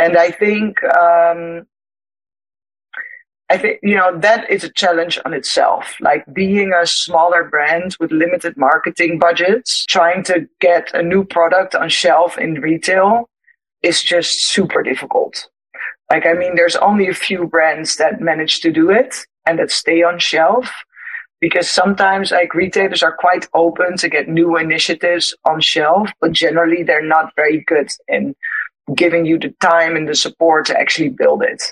And 0.00 0.16
I 0.16 0.30
think, 0.30 0.82
um, 0.84 1.66
I 3.50 3.58
think, 3.58 3.80
you 3.82 3.94
know, 3.94 4.18
that 4.20 4.50
is 4.50 4.64
a 4.64 4.72
challenge 4.72 5.18
on 5.24 5.34
itself. 5.34 5.94
Like 6.00 6.24
being 6.32 6.72
a 6.72 6.86
smaller 6.86 7.44
brand 7.44 7.96
with 8.00 8.10
limited 8.10 8.56
marketing 8.56 9.18
budgets, 9.18 9.84
trying 9.86 10.24
to 10.24 10.48
get 10.60 10.92
a 10.94 11.02
new 11.02 11.24
product 11.24 11.74
on 11.74 11.88
shelf 11.88 12.38
in 12.38 12.54
retail 12.54 13.28
is 13.82 14.02
just 14.02 14.46
super 14.46 14.82
difficult. 14.82 15.48
Like, 16.10 16.26
I 16.26 16.32
mean, 16.32 16.56
there's 16.56 16.76
only 16.76 17.08
a 17.08 17.14
few 17.14 17.46
brands 17.46 17.96
that 17.96 18.20
manage 18.20 18.60
to 18.60 18.72
do 18.72 18.90
it 18.90 19.14
and 19.46 19.58
that 19.58 19.70
stay 19.70 20.02
on 20.02 20.18
shelf 20.18 20.70
because 21.40 21.70
sometimes 21.70 22.30
like 22.30 22.54
retailers 22.54 23.02
are 23.02 23.16
quite 23.18 23.46
open 23.52 23.96
to 23.98 24.08
get 24.08 24.28
new 24.28 24.56
initiatives 24.56 25.36
on 25.44 25.60
shelf, 25.60 26.10
but 26.20 26.32
generally 26.32 26.82
they're 26.82 27.06
not 27.06 27.32
very 27.36 27.62
good 27.66 27.90
in 28.08 28.34
giving 28.94 29.24
you 29.24 29.38
the 29.38 29.54
time 29.60 29.96
and 29.96 30.08
the 30.08 30.14
support 30.14 30.66
to 30.66 30.78
actually 30.78 31.08
build 31.08 31.42
it. 31.42 31.62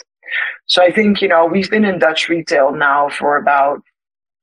So 0.66 0.83
I 0.83 0.90
think, 0.90 1.20
you 1.20 1.29
know, 1.29 1.44
we've 1.44 1.70
been 1.70 1.85
in 1.85 1.98
Dutch 1.98 2.29
retail 2.29 2.72
now 2.72 3.09
for 3.11 3.37
about 3.37 3.83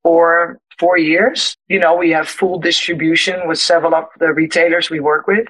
four, 0.04 0.60
four 0.78 0.98
years. 0.98 1.58
You 1.68 1.80
know, 1.80 1.96
we 1.96 2.12
have 2.12 2.28
full 2.28 2.60
distribution 2.60 3.48
with 3.48 3.60
several 3.60 3.96
of 3.96 4.06
the 4.20 4.34
retailers 4.34 4.90
we 4.90 5.00
work 5.00 5.28
with. 5.28 5.48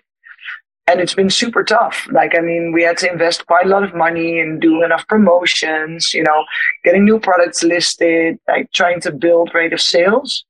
And 0.88 0.99
it's 0.99 1.13
been 1.13 1.29
super 1.29 1.63
tough. 1.63 2.08
Like, 2.12 2.36
I 2.36 2.41
mean, 2.41 2.71
we 2.71 2.82
had 2.82 2.97
to 2.99 3.12
invest 3.12 3.45
quite 3.45 3.65
a 3.65 3.69
lot 3.69 3.84
of 3.84 3.93
money 3.93 4.39
and 4.39 4.60
do 4.60 4.84
enough 4.84 5.08
promotions, 5.08 6.13
you 6.15 6.23
know, 6.23 6.45
getting 6.84 7.05
new 7.05 7.19
products 7.19 7.63
listed, 7.63 8.39
like 8.47 8.71
trying 8.73 8.99
to 9.01 9.12
build 9.12 9.51
rate 9.53 9.73
of 9.73 9.82
sales. 9.82 10.45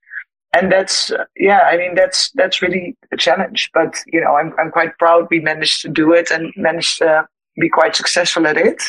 And 0.53 0.71
that's, 0.71 1.11
uh, 1.11 1.25
yeah, 1.35 1.61
I 1.61 1.77
mean, 1.77 1.95
that's, 1.95 2.31
that's 2.31 2.61
really 2.61 2.97
a 3.11 3.17
challenge. 3.17 3.69
But, 3.73 3.95
you 4.07 4.19
know, 4.19 4.35
I'm, 4.35 4.53
I'm 4.57 4.71
quite 4.71 4.97
proud 4.97 5.27
we 5.29 5.39
managed 5.39 5.81
to 5.83 5.89
do 5.89 6.13
it 6.13 6.31
and 6.31 6.51
managed 6.57 6.97
to 6.99 7.27
be 7.59 7.69
quite 7.69 7.95
successful 7.95 8.47
at 8.47 8.57
it. 8.57 8.81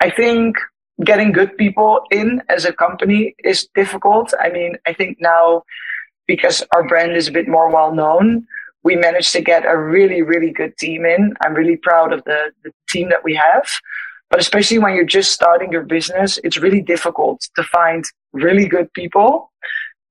I 0.00 0.10
think 0.10 0.56
getting 1.04 1.32
good 1.32 1.56
people 1.56 2.00
in 2.10 2.42
as 2.48 2.64
a 2.64 2.72
company 2.72 3.34
is 3.44 3.68
difficult. 3.74 4.32
I 4.40 4.48
mean, 4.48 4.76
I 4.86 4.92
think 4.92 5.18
now 5.20 5.62
because 6.26 6.62
our 6.74 6.86
brand 6.86 7.16
is 7.16 7.28
a 7.28 7.32
bit 7.32 7.48
more 7.48 7.70
well 7.72 7.94
known, 7.94 8.46
we 8.84 8.96
managed 8.96 9.32
to 9.32 9.40
get 9.40 9.64
a 9.66 9.76
really, 9.76 10.22
really 10.22 10.52
good 10.52 10.76
team 10.78 11.04
in. 11.04 11.34
I'm 11.40 11.54
really 11.54 11.76
proud 11.76 12.12
of 12.12 12.22
the, 12.24 12.52
the 12.62 12.70
team 12.88 13.08
that 13.08 13.24
we 13.24 13.34
have. 13.34 13.66
But 14.30 14.40
especially 14.40 14.78
when 14.78 14.94
you're 14.94 15.04
just 15.04 15.32
starting 15.32 15.72
your 15.72 15.84
business, 15.84 16.38
it's 16.44 16.58
really 16.58 16.82
difficult 16.82 17.48
to 17.56 17.62
find 17.62 18.04
really 18.32 18.68
good 18.68 18.92
people 18.92 19.50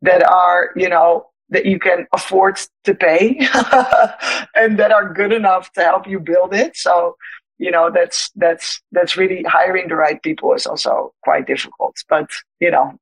that 0.01 0.27
are, 0.27 0.71
you 0.75 0.89
know, 0.89 1.27
that 1.49 1.65
you 1.65 1.79
can 1.79 2.05
afford 2.13 2.59
to 2.83 2.93
pay 2.93 3.37
and 4.55 4.77
that 4.77 4.91
are 4.91 5.13
good 5.13 5.31
enough 5.31 5.71
to 5.73 5.81
help 5.81 6.07
you 6.07 6.19
build 6.19 6.53
it. 6.53 6.75
So 6.75 7.15
you 7.59 7.71
know 7.71 7.89
that's 7.91 8.29
that's 8.35 8.81
that's 8.91 9.17
really 9.17 9.43
hiring 9.43 9.87
the 9.87 9.95
right 9.95 10.21
people 10.21 10.53
is 10.53 10.67
also 10.67 11.13
quite 11.23 11.47
difficult. 11.47 11.95
But 12.09 12.29
you 12.59 12.69
know 12.69 12.99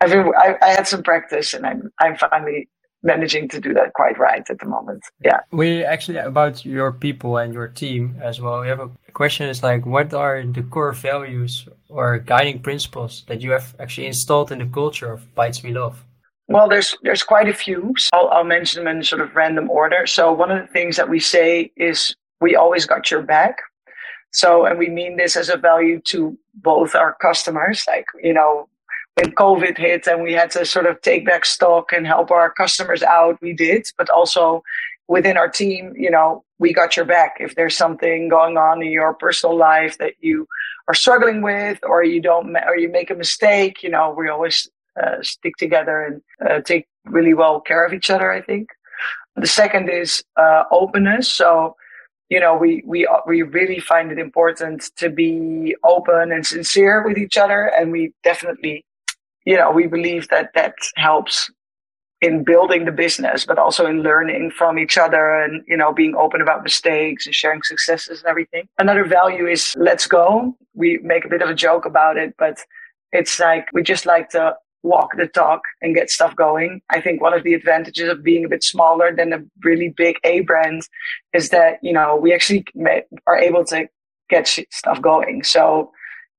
i've 0.00 0.10
been, 0.10 0.32
I, 0.36 0.56
I, 0.62 0.68
had 0.68 0.86
some 0.86 1.02
practice 1.02 1.54
and 1.54 1.66
i'm 1.66 1.90
i'm 2.00 2.16
finally 2.16 2.68
managing 3.02 3.48
to 3.48 3.60
do 3.60 3.72
that 3.72 3.92
quite 3.94 4.18
right 4.18 4.48
at 4.50 4.58
the 4.58 4.66
moment. 4.66 5.02
Yeah. 5.24 5.40
We 5.50 5.82
actually 5.82 6.18
about 6.18 6.66
your 6.66 6.92
people 6.92 7.38
and 7.38 7.54
your 7.54 7.68
team 7.68 8.16
as 8.22 8.40
well 8.40 8.60
we 8.60 8.68
have 8.68 8.80
a 8.80 8.90
question 9.12 9.48
is 9.48 9.62
like 9.62 9.86
what 9.86 10.12
are 10.12 10.42
the 10.44 10.62
core 10.62 10.92
values 10.92 11.66
or 11.88 12.18
guiding 12.18 12.60
principles 12.60 13.24
that 13.28 13.40
you 13.40 13.52
have 13.52 13.74
actually 13.80 14.06
installed 14.06 14.52
in 14.52 14.58
the 14.58 14.66
culture 14.66 15.12
of 15.12 15.34
bites 15.34 15.62
we 15.62 15.72
love 15.72 16.04
well, 16.50 16.68
there's 16.68 16.96
there's 17.02 17.22
quite 17.22 17.48
a 17.48 17.54
few. 17.54 17.94
So 17.96 18.10
I'll, 18.12 18.28
I'll 18.28 18.44
mention 18.44 18.84
them 18.84 18.96
in 18.96 19.04
sort 19.04 19.22
of 19.22 19.34
random 19.36 19.70
order. 19.70 20.04
So 20.06 20.32
one 20.32 20.50
of 20.50 20.60
the 20.60 20.72
things 20.72 20.96
that 20.96 21.08
we 21.08 21.20
say 21.20 21.70
is 21.76 22.14
we 22.40 22.56
always 22.56 22.86
got 22.86 23.10
your 23.10 23.22
back. 23.22 23.56
So, 24.32 24.64
and 24.64 24.78
we 24.78 24.88
mean 24.88 25.16
this 25.16 25.36
as 25.36 25.48
a 25.48 25.56
value 25.56 26.00
to 26.06 26.36
both 26.54 26.94
our 26.94 27.16
customers, 27.20 27.84
like, 27.86 28.06
you 28.22 28.32
know, 28.32 28.68
when 29.14 29.32
COVID 29.32 29.76
hit 29.76 30.06
and 30.06 30.22
we 30.22 30.32
had 30.32 30.50
to 30.52 30.64
sort 30.64 30.86
of 30.86 31.00
take 31.02 31.26
back 31.26 31.44
stock 31.44 31.92
and 31.92 32.06
help 32.06 32.30
our 32.30 32.50
customers 32.52 33.02
out, 33.02 33.40
we 33.42 33.52
did, 33.52 33.86
but 33.98 34.08
also 34.08 34.62
within 35.08 35.36
our 35.36 35.48
team, 35.48 35.92
you 35.96 36.10
know, 36.10 36.44
we 36.58 36.72
got 36.72 36.96
your 36.96 37.04
back. 37.04 37.36
If 37.40 37.54
there's 37.54 37.76
something 37.76 38.28
going 38.28 38.56
on 38.56 38.82
in 38.82 38.90
your 38.90 39.14
personal 39.14 39.56
life 39.56 39.98
that 39.98 40.14
you 40.20 40.46
are 40.86 40.94
struggling 40.94 41.42
with, 41.42 41.78
or 41.82 42.04
you 42.04 42.20
don't, 42.20 42.56
or 42.56 42.76
you 42.76 42.88
make 42.88 43.10
a 43.10 43.14
mistake, 43.16 43.82
you 43.82 43.90
know, 43.90 44.14
we 44.16 44.28
always 44.28 44.68
stick 45.22 45.56
together 45.56 46.02
and 46.02 46.22
uh, 46.48 46.60
take 46.60 46.86
really 47.04 47.34
well 47.34 47.60
care 47.60 47.84
of 47.84 47.92
each 47.92 48.10
other. 48.10 48.30
I 48.30 48.42
think. 48.42 48.68
The 49.36 49.46
second 49.46 49.88
is 49.88 50.22
uh, 50.36 50.64
openness. 50.70 51.32
So 51.32 51.76
you 52.30 52.38
know, 52.38 52.56
we, 52.56 52.82
we, 52.86 53.08
we 53.26 53.42
really 53.42 53.80
find 53.80 54.12
it 54.12 54.18
important 54.18 54.90
to 54.96 55.10
be 55.10 55.74
open 55.82 56.30
and 56.30 56.46
sincere 56.46 57.04
with 57.04 57.18
each 57.18 57.36
other. 57.36 57.72
And 57.76 57.90
we 57.90 58.12
definitely, 58.22 58.84
you 59.44 59.56
know, 59.56 59.72
we 59.72 59.88
believe 59.88 60.28
that 60.28 60.50
that 60.54 60.74
helps 60.94 61.50
in 62.20 62.44
building 62.44 62.84
the 62.84 62.92
business, 62.92 63.44
but 63.44 63.58
also 63.58 63.86
in 63.86 64.02
learning 64.02 64.52
from 64.52 64.78
each 64.78 64.96
other 64.96 65.40
and, 65.40 65.64
you 65.66 65.76
know, 65.76 65.92
being 65.92 66.14
open 66.14 66.40
about 66.40 66.62
mistakes 66.62 67.26
and 67.26 67.34
sharing 67.34 67.62
successes 67.64 68.20
and 68.20 68.28
everything. 68.28 68.68
Another 68.78 69.04
value 69.04 69.48
is 69.48 69.74
let's 69.76 70.06
go. 70.06 70.54
We 70.74 70.98
make 71.02 71.24
a 71.24 71.28
bit 71.28 71.42
of 71.42 71.48
a 71.48 71.54
joke 71.54 71.84
about 71.84 72.16
it, 72.16 72.34
but 72.38 72.60
it's 73.10 73.40
like 73.40 73.66
we 73.72 73.82
just 73.82 74.06
like 74.06 74.28
to 74.30 74.54
walk 74.82 75.10
the 75.16 75.26
talk 75.26 75.62
and 75.82 75.94
get 75.94 76.10
stuff 76.10 76.34
going. 76.36 76.80
I 76.90 77.00
think 77.00 77.20
one 77.20 77.34
of 77.34 77.42
the 77.42 77.54
advantages 77.54 78.08
of 78.08 78.22
being 78.22 78.44
a 78.44 78.48
bit 78.48 78.62
smaller 78.62 79.14
than 79.14 79.32
a 79.32 79.42
really 79.62 79.90
big 79.90 80.16
A 80.24 80.40
brand 80.40 80.82
is 81.34 81.50
that, 81.50 81.78
you 81.82 81.92
know, 81.92 82.16
we 82.16 82.32
actually 82.32 82.64
are 83.26 83.36
able 83.36 83.64
to 83.66 83.88
get 84.28 84.48
stuff 84.48 85.02
going. 85.02 85.42
So, 85.44 85.92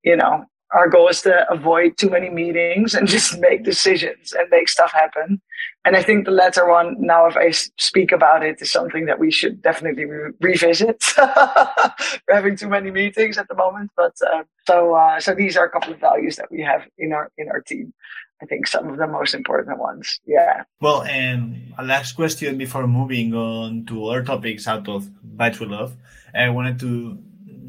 you 0.04 0.16
know, 0.16 0.46
our 0.74 0.88
goal 0.88 1.10
is 1.10 1.22
to 1.22 1.50
avoid 1.52 1.98
too 1.98 2.10
many 2.10 2.30
meetings 2.30 2.94
and 2.94 3.08
just 3.16 3.40
make 3.40 3.64
decisions 3.64 4.34
and 4.34 4.50
make 4.50 4.70
stuff 4.70 4.92
happen. 4.92 5.42
And 5.84 5.96
I 5.96 6.04
think 6.04 6.26
the 6.26 6.32
latter 6.32 6.68
one, 6.68 6.96
now 7.00 7.26
if 7.26 7.36
I 7.36 7.52
speak 7.52 8.12
about 8.12 8.44
it, 8.44 8.62
is 8.62 8.72
something 8.72 9.06
that 9.06 9.20
we 9.20 9.32
should 9.32 9.62
definitely 9.62 10.06
re- 10.06 10.32
revisit. 10.40 11.04
We're 11.18 12.36
having 12.36 12.56
too 12.56 12.70
many 12.70 12.92
meetings 12.92 13.38
at 13.38 13.48
the 13.48 13.56
moment, 13.56 13.92
but 13.98 14.14
uh, 14.26 14.44
so 14.68 14.96
uh, 14.96 15.20
so 15.20 15.34
these 15.34 15.58
are 15.58 15.66
a 15.66 15.70
couple 15.70 15.94
of 15.94 16.00
values 16.00 16.36
that 16.36 16.52
we 16.52 16.62
have 16.62 16.84
in 16.98 17.14
our 17.14 17.32
in 17.38 17.50
our 17.50 17.62
team. 17.62 17.94
I 18.42 18.46
think 18.46 18.68
some 18.68 18.90
of 18.90 18.98
the 18.98 19.08
most 19.08 19.34
important 19.34 19.78
ones. 19.78 20.20
Yeah. 20.26 20.64
Well, 20.80 21.04
and 21.04 21.74
a 21.78 21.84
last 21.84 22.14
question 22.14 22.58
before 22.58 22.88
moving 22.88 23.34
on 23.34 23.86
to 23.86 24.08
other 24.08 24.24
topics 24.24 24.68
out 24.68 24.88
of 24.90 25.10
We 25.38 25.68
Love. 25.68 25.96
I 26.34 26.50
wanted 26.50 26.80
to 26.80 27.16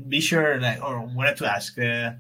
be 0.09 0.21
sure, 0.21 0.61
like, 0.61 0.83
or 0.83 1.01
wanted 1.01 1.37
to 1.39 1.47
ask, 1.51 1.79
uh, 1.79 2.13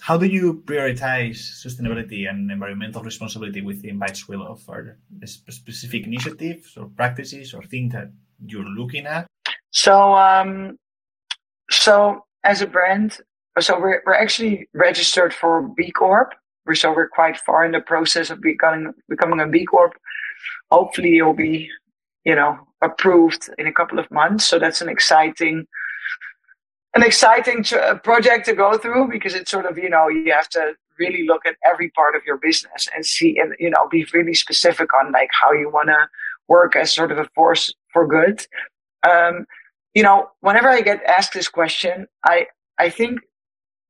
how 0.00 0.16
do 0.16 0.26
you 0.26 0.62
prioritize 0.64 1.38
sustainability 1.64 2.28
and 2.28 2.50
environmental 2.50 3.02
responsibility 3.02 3.62
within 3.62 4.00
We 4.28 4.36
Love? 4.36 4.62
Are 4.68 4.96
there 5.10 5.26
specific 5.26 6.06
initiatives 6.06 6.76
or 6.76 6.86
practices 6.86 7.52
or 7.52 7.62
things 7.64 7.92
that 7.92 8.12
you're 8.46 8.64
looking 8.64 9.06
at? 9.06 9.26
So, 9.70 10.14
um, 10.14 10.78
so 11.70 12.24
as 12.44 12.62
a 12.62 12.66
brand, 12.66 13.18
so 13.58 13.78
we're, 13.80 14.02
we're 14.06 14.14
actually 14.14 14.68
registered 14.72 15.34
for 15.34 15.62
B 15.62 15.90
Corp, 15.90 16.34
we're 16.66 16.74
so 16.74 16.92
we're 16.92 17.08
quite 17.08 17.38
far 17.38 17.64
in 17.64 17.72
the 17.72 17.80
process 17.80 18.30
of 18.30 18.40
becoming 18.40 18.92
becoming 19.08 19.40
a 19.40 19.46
B 19.46 19.64
Corp. 19.64 19.94
Hopefully, 20.70 21.18
it'll 21.18 21.34
be 21.34 21.68
you 22.24 22.34
know 22.34 22.58
approved 22.82 23.48
in 23.58 23.66
a 23.66 23.72
couple 23.72 23.98
of 23.98 24.10
months. 24.10 24.44
So 24.44 24.58
that's 24.58 24.80
an 24.80 24.88
exciting 24.88 25.66
an 26.94 27.02
exciting 27.02 27.62
tr- 27.62 27.94
project 28.04 28.44
to 28.46 28.54
go 28.54 28.76
through 28.76 29.08
because 29.08 29.34
it's 29.34 29.50
sort 29.50 29.66
of 29.66 29.78
you 29.78 29.90
know 29.90 30.08
you 30.08 30.32
have 30.32 30.48
to 30.50 30.74
really 30.98 31.26
look 31.26 31.44
at 31.46 31.56
every 31.64 31.90
part 31.90 32.14
of 32.14 32.22
your 32.26 32.36
business 32.36 32.88
and 32.94 33.04
see 33.04 33.38
and 33.38 33.54
you 33.58 33.70
know 33.70 33.88
be 33.90 34.06
really 34.12 34.34
specific 34.34 34.92
on 34.94 35.12
like 35.12 35.30
how 35.32 35.52
you 35.52 35.70
want 35.70 35.88
to 35.88 36.08
work 36.48 36.76
as 36.76 36.92
sort 36.92 37.12
of 37.12 37.18
a 37.18 37.28
force 37.34 37.72
for 37.92 38.06
good. 38.06 38.46
Um, 39.08 39.46
you 39.94 40.02
know, 40.02 40.30
whenever 40.40 40.68
I 40.68 40.80
get 40.80 41.02
asked 41.04 41.32
this 41.32 41.48
question, 41.48 42.06
I 42.24 42.46
I 42.78 42.88
think 42.90 43.20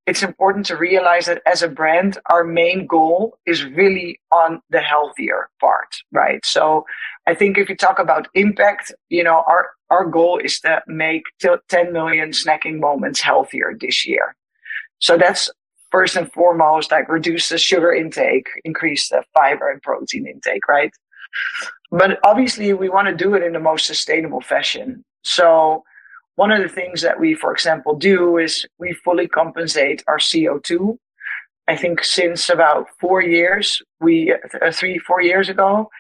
it's 0.07 0.23
important 0.23 0.67
to 0.67 0.77
realize 0.77 1.27
that 1.27 1.43
as 1.47 1.63
a 1.63 1.69
brand, 1.69 2.19
our 2.27 2.43
main 2.43 2.87
goal 2.87 3.39
is 3.47 3.65
really 3.65 4.21
on 4.33 4.61
the 4.71 4.81
healthier 4.81 5.49
part, 5.61 5.97
right? 6.11 6.45
So 6.45 6.85
I 7.27 7.35
think 7.35 7.57
if 7.57 7.69
you 7.69 7.77
talk 7.77 7.99
about 7.99 8.27
impact, 8.35 8.93
you 9.11 9.23
know, 9.23 9.45
our, 9.47 9.71
our 9.91 10.05
goal 10.05 10.39
is 10.39 10.59
to 10.61 10.83
make 10.89 11.23
10 11.41 11.93
million 11.93 12.31
snacking 12.31 12.81
moments 12.81 13.21
healthier 13.21 13.77
this 13.79 14.05
year. 14.05 14.35
So 14.99 15.17
that's 15.17 15.49
first 15.91 16.17
and 16.17 16.33
foremost, 16.33 16.91
like 16.91 17.09
reduce 17.09 17.49
the 17.49 17.59
sugar 17.59 17.93
intake, 17.93 18.49
increase 18.65 19.09
the 19.09 19.23
fiber 19.35 19.71
and 19.71 19.81
protein 19.83 20.27
intake, 20.27 20.67
right? 20.67 20.93
But 21.93 22.19
obviously 22.25 22.73
we 22.73 22.89
want 22.89 23.07
to 23.07 23.15
do 23.15 23.35
it 23.35 23.43
in 23.43 23.53
the 23.53 23.61
most 23.61 23.87
sustainable 23.87 24.41
fashion. 24.41 25.05
So 25.23 25.85
one 26.37 26.51
of 26.51 26.63
the 26.63 26.69
things 26.69 27.03
that 27.03 27.21
we, 27.21 27.35
for 27.35 27.53
example, 27.53 27.95
do 27.95 28.39
is 28.39 28.67
we 28.79 28.93
fully 28.93 29.29
compensate 29.29 30.03
our 30.09 30.19
CO2. 30.19 30.97
I 31.69 31.77
think 31.77 32.03
since 32.03 32.49
about 32.49 32.87
four 33.01 33.23
years, 33.23 33.83
we, 34.01 34.33
uh, 34.33 34.73
three, 34.73 34.99
four 34.99 35.21
years 35.21 35.49
ago, 35.49 35.91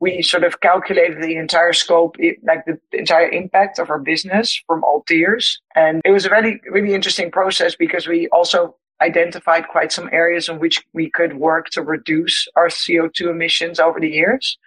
we 0.00 0.20
sort 0.20 0.42
of 0.42 0.60
calculated 0.60 1.22
the 1.22 1.36
entire 1.36 1.72
scope, 1.72 2.16
like 2.42 2.64
the 2.66 2.76
entire 2.92 3.28
impact 3.28 3.78
of 3.78 3.88
our 3.88 4.00
business 4.00 4.60
from 4.66 4.82
all 4.82 5.04
tiers. 5.06 5.60
And 5.76 6.00
it 6.04 6.10
was 6.10 6.26
a 6.26 6.30
really, 6.30 6.60
really 6.68 6.92
interesting 6.92 7.30
process 7.30 7.76
because 7.76 8.08
we 8.08 8.28
also 8.28 8.74
identified 9.00 9.68
quite 9.68 9.92
some 9.92 10.08
areas 10.12 10.48
in 10.48 10.58
which 10.58 10.82
we 10.92 11.10
could 11.10 11.34
work 11.36 11.70
to 11.70 11.82
reduce 11.82 12.48
our 12.56 12.68
CO2 12.68 13.30
emissions 13.30 13.78
over 13.78 14.00
the 14.00 14.10
years. 14.10 14.58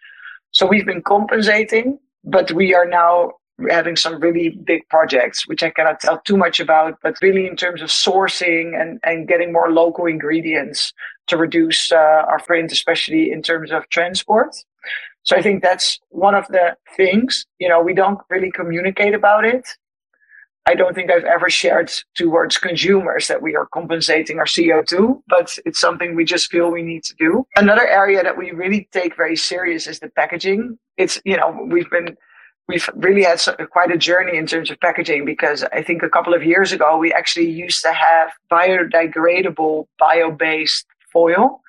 So 0.52 0.66
we've 0.66 0.86
been 0.86 1.02
compensating, 1.02 2.00
but 2.24 2.52
we 2.54 2.74
are 2.74 2.86
now 2.86 3.34
having 3.70 3.96
some 3.96 4.20
really 4.20 4.50
big 4.50 4.82
projects, 4.90 5.48
which 5.48 5.64
I 5.64 5.70
cannot 5.70 6.00
tell 6.00 6.20
too 6.20 6.36
much 6.36 6.60
about, 6.60 6.98
but 7.02 7.16
really 7.22 7.48
in 7.48 7.56
terms 7.56 7.82
of 7.82 7.90
sourcing 7.90 8.80
and, 8.80 9.00
and 9.04 9.28
getting 9.28 9.54
more 9.54 9.72
local 9.72 10.06
ingredients 10.06 10.94
to 11.28 11.38
reduce 11.38 11.92
uh, 11.92 11.96
our 11.96 12.40
footprint, 12.40 12.72
especially 12.72 13.32
in 13.32 13.42
terms 13.42 13.72
of 13.72 13.88
transport. 13.90 14.56
So 15.24 15.36
I 15.36 15.42
think 15.42 15.64
that's 15.64 16.00
one 16.10 16.36
of 16.36 16.48
the 16.48 16.78
things, 16.96 17.46
you 17.60 17.68
know, 17.68 17.82
we 17.82 17.94
don't 17.94 18.20
really 18.30 18.52
communicate 18.52 19.16
about 19.16 19.44
it. 19.44 19.68
I 20.68 20.74
don't 20.74 20.96
think 20.96 21.12
I've 21.12 21.26
ever 21.26 21.50
shared 21.50 21.92
towards 22.16 22.58
consumers 22.58 23.28
that 23.28 23.42
we 23.42 23.56
are 23.56 23.68
compensating 23.68 24.40
our 24.40 24.46
CO2, 24.46 25.22
but 25.28 25.58
it's 25.66 25.80
something 25.80 26.16
we 26.16 26.26
just 26.26 26.52
feel 26.52 26.72
we 26.72 26.82
need 26.82 27.04
to 27.04 27.16
do. 27.16 27.46
Another 27.56 27.88
area 27.88 28.24
that 28.24 28.38
we 28.38 28.52
really 28.52 28.88
take 28.92 29.16
very 29.16 29.36
serious 29.36 29.86
is 29.88 30.00
the 30.00 30.10
packaging. 30.10 30.80
It's, 30.98 31.22
you 31.24 31.38
know, 31.38 31.68
we've 31.70 31.90
been, 31.92 32.18
we've 32.68 32.90
really 32.96 33.24
had 33.24 33.42
quite 33.72 33.92
a 33.92 33.98
journey 33.98 34.38
in 34.38 34.48
terms 34.48 34.72
of 34.72 34.80
packaging 34.80 35.26
because 35.26 35.64
I 35.72 35.84
think 35.84 36.04
a 36.04 36.10
couple 36.10 36.34
of 36.34 36.44
years 36.44 36.72
ago, 36.72 36.98
we 36.98 37.14
actually 37.14 37.50
used 37.50 37.82
to 37.84 37.94
have 37.94 38.32
biodegradable, 38.52 39.88
bio-based 40.00 40.86
foil. 41.14 41.62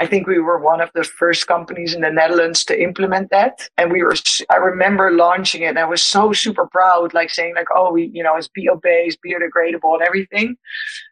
I 0.00 0.06
think 0.06 0.26
we 0.26 0.38
were 0.38 0.58
one 0.58 0.80
of 0.80 0.90
the 0.94 1.04
first 1.04 1.46
companies 1.46 1.94
in 1.94 2.00
the 2.00 2.10
Netherlands 2.10 2.64
to 2.66 2.82
implement 2.82 3.30
that. 3.30 3.68
And 3.76 3.92
we 3.92 4.02
were, 4.02 4.14
I 4.48 4.56
remember 4.56 5.10
launching 5.10 5.62
it 5.62 5.66
and 5.66 5.78
I 5.78 5.84
was 5.84 6.02
so 6.02 6.32
super 6.32 6.66
proud, 6.66 7.12
like 7.12 7.30
saying 7.30 7.54
like, 7.54 7.68
oh, 7.74 7.92
we, 7.92 8.10
you 8.14 8.22
know, 8.22 8.36
it's 8.36 8.48
bio-based, 8.48 9.18
biodegradable 9.26 9.94
and 9.94 10.02
everything. 10.02 10.56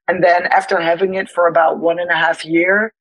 And 0.08 0.22
then 0.24 0.46
after 0.46 0.80
having 0.80 1.14
it 1.14 1.28
for 1.28 1.46
about 1.48 1.80
one 1.80 1.98
and 1.98 2.10
a 2.10 2.16
half 2.16 2.44
year, 2.44 2.94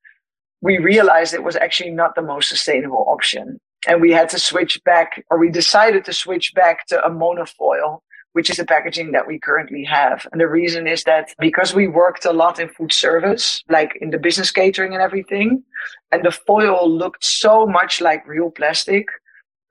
we 0.61 0.77
realized 0.77 1.33
it 1.33 1.43
was 1.43 1.55
actually 1.55 1.91
not 1.91 2.15
the 2.15 2.21
most 2.21 2.49
sustainable 2.49 3.05
option. 3.07 3.59
And 3.87 4.01
we 4.01 4.11
had 4.11 4.29
to 4.29 4.39
switch 4.39 4.81
back, 4.83 5.23
or 5.29 5.39
we 5.39 5.49
decided 5.49 6.05
to 6.05 6.13
switch 6.13 6.53
back 6.53 6.85
to 6.87 7.03
a 7.03 7.09
monofoil 7.09 8.01
which 8.33 8.49
is 8.49 8.57
the 8.57 8.65
packaging 8.65 9.11
that 9.11 9.27
we 9.27 9.39
currently 9.39 9.83
have. 9.83 10.25
And 10.31 10.39
the 10.39 10.47
reason 10.47 10.87
is 10.87 11.03
that 11.03 11.33
because 11.39 11.73
we 11.73 11.87
worked 11.87 12.25
a 12.25 12.31
lot 12.31 12.59
in 12.59 12.69
food 12.69 12.93
service, 12.93 13.63
like 13.69 13.97
in 14.01 14.11
the 14.11 14.17
business 14.17 14.51
catering 14.51 14.93
and 14.93 15.01
everything, 15.01 15.63
and 16.11 16.23
the 16.23 16.31
foil 16.31 16.89
looked 16.89 17.23
so 17.23 17.65
much 17.65 17.99
like 17.99 18.27
real 18.27 18.49
plastic, 18.49 19.07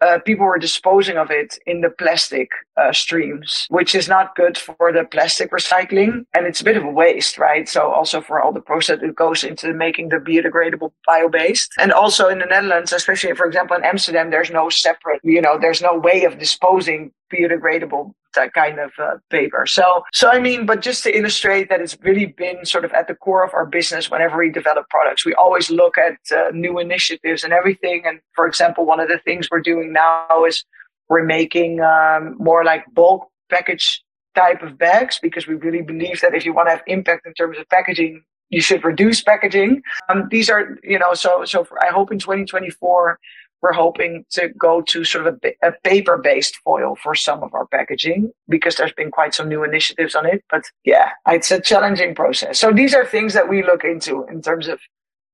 uh, 0.01 0.19
people 0.21 0.47
were 0.47 0.59
disposing 0.59 1.17
of 1.17 1.31
it 1.31 1.59
in 1.67 1.81
the 1.81 1.91
plastic 1.91 2.49
uh, 2.77 2.93
streams, 2.93 3.67
which 3.69 3.95
is 3.95 4.09
not 4.09 4.35
good 4.35 4.57
for 4.57 4.93
the 4.93 5.05
plastic 5.05 5.51
recycling. 5.51 6.25
And 6.35 6.47
it's 6.47 6.61
a 6.61 6.65
bit 6.65 6.77
of 6.77 6.85
a 6.85 6.91
waste, 6.91 7.39
right? 7.39 7.69
So 7.69 7.93
also 7.93 8.21
for 8.21 8.41
all 8.41 8.53
the 8.53 8.61
process 8.61 9.01
that 9.01 9.15
goes 9.15 9.45
into 9.45 9.73
making 9.75 10.09
the 10.09 10.17
biodegradable 10.17 10.93
bio-based. 11.07 11.73
And 11.79 11.93
also 11.93 12.29
in 12.29 12.39
the 12.39 12.47
Netherlands, 12.47 12.93
especially 12.93 13.35
for 13.35 13.47
example 13.47 13.77
in 13.77 13.85
Amsterdam, 13.85 14.31
there's 14.31 14.51
no 14.51 14.69
separate, 14.71 15.21
you 15.23 15.41
know, 15.41 15.59
there's 15.59 15.83
no 15.83 15.99
way 15.99 16.25
of 16.25 16.39
disposing 16.39 17.13
biodegradable 17.31 18.13
that 18.35 18.53
kind 18.55 18.79
of 18.79 18.93
uh, 18.99 19.17
paper. 19.31 19.67
So, 19.67 20.05
so 20.13 20.31
I 20.31 20.39
mean, 20.39 20.67
but 20.67 20.83
just 20.83 21.03
to 21.05 21.17
illustrate 21.17 21.69
that 21.69 21.81
it's 21.81 21.97
really 22.03 22.27
been 22.27 22.65
sort 22.65 22.85
of 22.85 22.93
at 22.93 23.09
the 23.09 23.15
core 23.15 23.45
of 23.45 23.53
our 23.55 23.67
business 23.67 24.11
whenever 24.11 24.39
we 24.39 24.51
develop 24.51 24.89
products, 24.89 25.25
we 25.25 25.35
always 25.35 25.71
look 25.71 25.97
at 25.99 26.19
uh, 26.35 26.51
new 26.53 26.79
initiatives 26.79 27.45
and 27.45 27.53
everything. 27.53 28.03
And 28.07 28.21
for 28.35 28.47
example, 28.47 28.87
one 28.87 29.01
of 29.01 29.09
the 29.09 29.19
things 29.19 29.49
we're 29.51 29.61
doing 29.61 29.93
now 29.93 30.45
is 30.47 30.65
we're 31.09 31.25
making 31.25 31.81
um, 31.81 32.37
more 32.39 32.65
like 32.65 32.85
bulk 32.93 33.29
package 33.51 34.03
type 34.35 34.63
of 34.63 34.79
bags 34.79 35.19
because 35.21 35.47
we 35.47 35.55
really 35.55 35.83
believe 35.83 36.21
that 36.21 36.35
if 36.35 36.45
you 36.45 36.55
want 36.55 36.69
to 36.69 36.71
have 36.71 36.83
impact 36.87 37.27
in 37.27 37.35
terms 37.35 37.59
of 37.59 37.69
packaging, 37.69 38.23
you 38.49 38.61
should 38.61 38.85
reduce 38.85 39.23
packaging. 39.23 39.83
Um, 40.09 40.29
these 40.31 40.49
are, 40.49 40.79
you 40.83 40.99
know, 40.99 41.15
so 41.15 41.45
so 41.45 41.65
for, 41.65 41.83
I 41.83 41.89
hope 41.89 42.13
in 42.13 42.19
2024 42.19 43.19
we're 43.63 43.73
hoping 43.73 44.25
to 44.31 44.49
go 44.49 44.83
to 44.83 45.05
sort 45.05 45.27
of 45.27 45.41
a, 45.43 45.69
a 45.69 45.73
paper 45.85 46.19
based 46.19 46.57
foil 46.65 46.97
for 47.03 47.15
some 47.15 47.43
of 47.43 47.53
our 47.55 47.67
packaging 47.67 48.33
because 48.49 48.77
there's 48.77 48.93
been 48.93 49.11
quite 49.11 49.35
some 49.35 49.49
new 49.49 49.65
initiatives 49.65 50.15
on 50.15 50.27
it. 50.27 50.43
But 50.51 50.65
yeah, 50.85 51.11
it's 51.29 51.51
a 51.51 51.61
challenging 51.61 52.15
process. 52.15 52.59
So 52.59 52.73
these 52.73 52.95
are 52.95 53.05
things 53.05 53.35
that 53.35 53.49
we 53.49 53.63
look 53.63 53.85
into 53.85 54.25
in 54.27 54.43
terms 54.43 54.69
of 54.69 54.81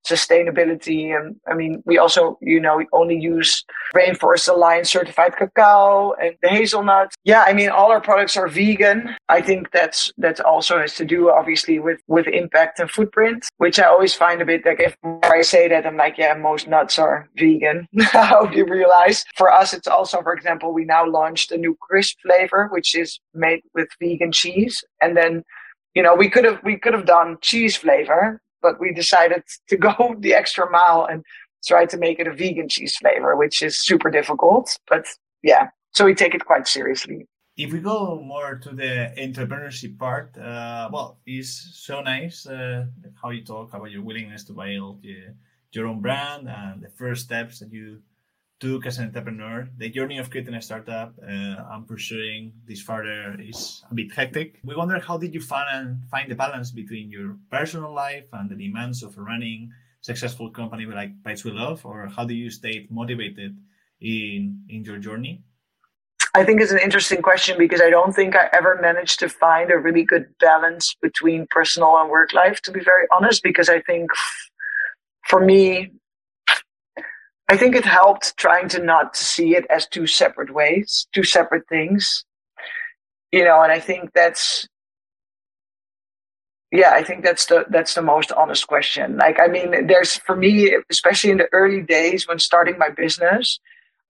sustainability. 0.07 1.17
And 1.17 1.37
I 1.47 1.55
mean, 1.55 1.83
we 1.85 1.99
also, 1.99 2.39
you 2.41 2.61
know, 2.61 2.83
only 2.93 3.19
use 3.19 3.65
Rainforest 3.95 4.49
Alliance 4.49 4.91
certified 4.91 5.37
cacao 5.37 6.13
and 6.21 6.35
the 6.43 6.49
hazelnut. 6.49 7.13
Yeah, 7.25 7.45
I 7.47 7.53
mean, 7.53 7.71
all 7.71 7.91
our 7.91 8.01
products 8.01 8.37
are 8.37 8.49
vegan. 8.49 9.15
I 9.29 9.41
think 9.41 9.71
that's, 9.73 10.13
that 10.19 10.41
also 10.41 10.79
has 10.79 10.95
to 10.97 11.05
do 11.05 11.31
obviously 11.31 11.79
with, 11.79 12.01
with 12.07 12.27
impact 12.29 12.81
and 12.81 12.91
footprint, 12.91 13.47
which 13.59 13.79
I 13.79 13.85
always 13.85 14.15
find 14.15 14.41
a 14.41 14.45
bit 14.45 14.65
like 14.65 14.81
if 14.81 14.97
I 15.25 15.43
say 15.43 15.69
that, 15.69 15.87
I'm 15.87 15.97
like, 15.97 16.19
yeah, 16.19 16.35
most 16.35 16.69
nuts 16.69 16.99
are 16.99 17.29
vegan. 17.37 17.89
I 18.15 18.27
hope 18.27 18.55
you 18.55 18.65
realize. 18.65 19.25
For 19.35 19.53
us, 19.53 19.73
it's 19.73 19.89
also, 19.89 20.23
for 20.23 20.33
example, 20.33 20.73
we 20.73 20.85
now 20.85 21.07
launched 21.07 21.53
a 21.53 21.57
new 21.57 21.77
crisp 21.81 22.17
flavor, 22.23 22.69
which 22.71 22.95
is 22.95 23.19
made 23.35 23.61
with 23.75 23.89
vegan 24.01 24.33
cheese. 24.33 24.85
And 25.01 25.17
then 25.17 25.43
you 25.95 26.03
know 26.03 26.15
we 26.15 26.29
could 26.29 26.45
have 26.45 26.61
we 26.63 26.79
could 26.79 26.93
have 26.93 27.07
done 27.07 27.39
cheese 27.41 27.75
flavor 27.75 28.41
but 28.63 28.81
we 28.81 28.93
decided 28.93 29.43
to 29.69 29.77
go 29.77 30.17
the 30.21 30.35
extra 30.35 30.71
mile 30.71 31.07
and 31.11 31.25
try 31.67 31.87
to 31.87 31.97
make 31.97 32.19
it 32.19 32.27
a 32.27 32.35
vegan 32.35 32.69
cheese 32.69 32.97
flavor, 32.97 33.37
which 33.37 33.63
is 33.63 33.85
super 33.85 34.11
difficult. 34.11 34.77
But 34.89 35.07
yeah, 35.43 35.69
so 35.93 36.05
we 36.05 36.15
take 36.15 36.35
it 36.35 36.45
quite 36.45 36.69
seriously. 36.69 37.27
If 37.57 37.73
we 37.73 37.81
go 37.81 38.21
more 38.23 38.57
to 38.57 38.71
the 38.71 39.15
entrepreneurship 39.17 39.99
part, 39.99 40.37
uh, 40.37 40.91
well, 40.93 41.19
it's 41.25 41.71
so 41.75 42.03
nice 42.03 42.47
uh, 42.47 42.85
how 43.21 43.31
you 43.31 43.43
talk 43.45 43.73
about 43.73 43.91
your 43.91 44.03
willingness 44.03 44.45
to 44.45 44.53
build 44.53 45.03
your 45.73 45.87
own 45.87 46.01
brand 46.01 46.49
and 46.49 46.83
the 46.83 46.91
first 46.91 47.25
steps 47.25 47.59
that 47.61 47.73
you 47.73 48.01
took 48.61 48.87
as 48.87 48.99
an 48.99 49.07
entrepreneur. 49.07 49.69
The 49.77 49.91
journey 49.91 50.19
of 50.19 50.31
creating 50.31 50.55
a 50.55 50.63
startup 50.63 51.15
uh, 51.23 51.73
and 51.73 51.87
pursuing 51.87 52.53
this 52.67 52.81
further 52.81 53.37
is 53.41 53.85
a 53.91 53.95
bit 53.95 54.13
hectic. 54.13 54.61
We 54.65 54.77
wonder 54.77 54.99
how 54.99 55.19
did 55.19 55.35
you 55.35 55.41
find 55.41 55.69
and 55.73 56.09
find 56.11 56.31
the 56.31 56.35
balance 56.35 56.71
between 56.71 57.11
your 57.11 57.37
personal 57.51 57.93
life 57.93 58.29
and 58.33 58.49
the 58.49 58.57
demands 58.57 59.03
of 59.03 59.17
running 59.19 59.73
successful 60.01 60.51
company 60.51 60.87
like 60.87 61.11
Bites 61.23 61.45
We 61.45 61.51
Love, 61.51 61.85
or 61.85 62.07
how 62.07 62.25
do 62.25 62.35
you 62.35 62.51
stay 62.51 62.87
motivated 62.91 63.59
in 64.01 64.63
in 64.69 64.85
your 64.85 64.99
journey? 64.99 65.43
I 66.35 66.45
think 66.45 66.61
it's 66.61 66.71
an 66.71 66.79
interesting 66.79 67.23
question 67.23 67.57
because 67.59 67.81
I 67.81 67.89
don't 67.89 68.13
think 68.13 68.37
I 68.37 68.49
ever 68.53 68.79
managed 68.81 69.19
to 69.21 69.29
find 69.29 69.71
a 69.71 69.79
really 69.79 70.05
good 70.05 70.27
balance 70.39 70.95
between 71.01 71.47
personal 71.51 71.97
and 71.97 72.11
work 72.11 72.35
life, 72.35 72.61
to 72.63 72.73
be 72.73 72.81
very 72.81 73.07
honest, 73.17 73.43
because 73.43 73.69
I 73.71 73.81
think 73.81 74.11
for 75.27 75.41
me, 75.41 75.93
I 77.49 77.57
think 77.57 77.77
it 77.77 77.85
helped 77.85 78.37
trying 78.37 78.69
to 78.71 78.83
not 78.83 79.17
see 79.17 79.55
it 79.55 79.67
as 79.71 79.87
two 79.87 80.07
separate 80.07 80.53
ways, 80.53 81.07
two 81.15 81.23
separate 81.23 81.69
things. 81.69 82.25
You 83.31 83.45
know, 83.45 83.63
and 83.63 83.71
I 83.71 83.81
think 83.81 84.13
that's 84.15 84.69
yeah, 86.73 86.91
I 86.93 87.05
think 87.05 87.25
that's 87.25 87.47
the 87.47 87.65
that's 87.71 87.95
the 87.95 88.03
most 88.03 88.33
honest 88.33 88.67
question. 88.67 89.17
Like 89.17 89.39
I 89.41 89.47
mean, 89.47 89.87
there's 89.87 90.17
for 90.17 90.35
me, 90.35 90.77
especially 90.91 91.31
in 91.31 91.39
the 91.39 91.49
early 91.53 91.83
days 91.83 92.27
when 92.27 92.39
starting 92.39 92.77
my 92.79 92.91
business, 92.91 93.61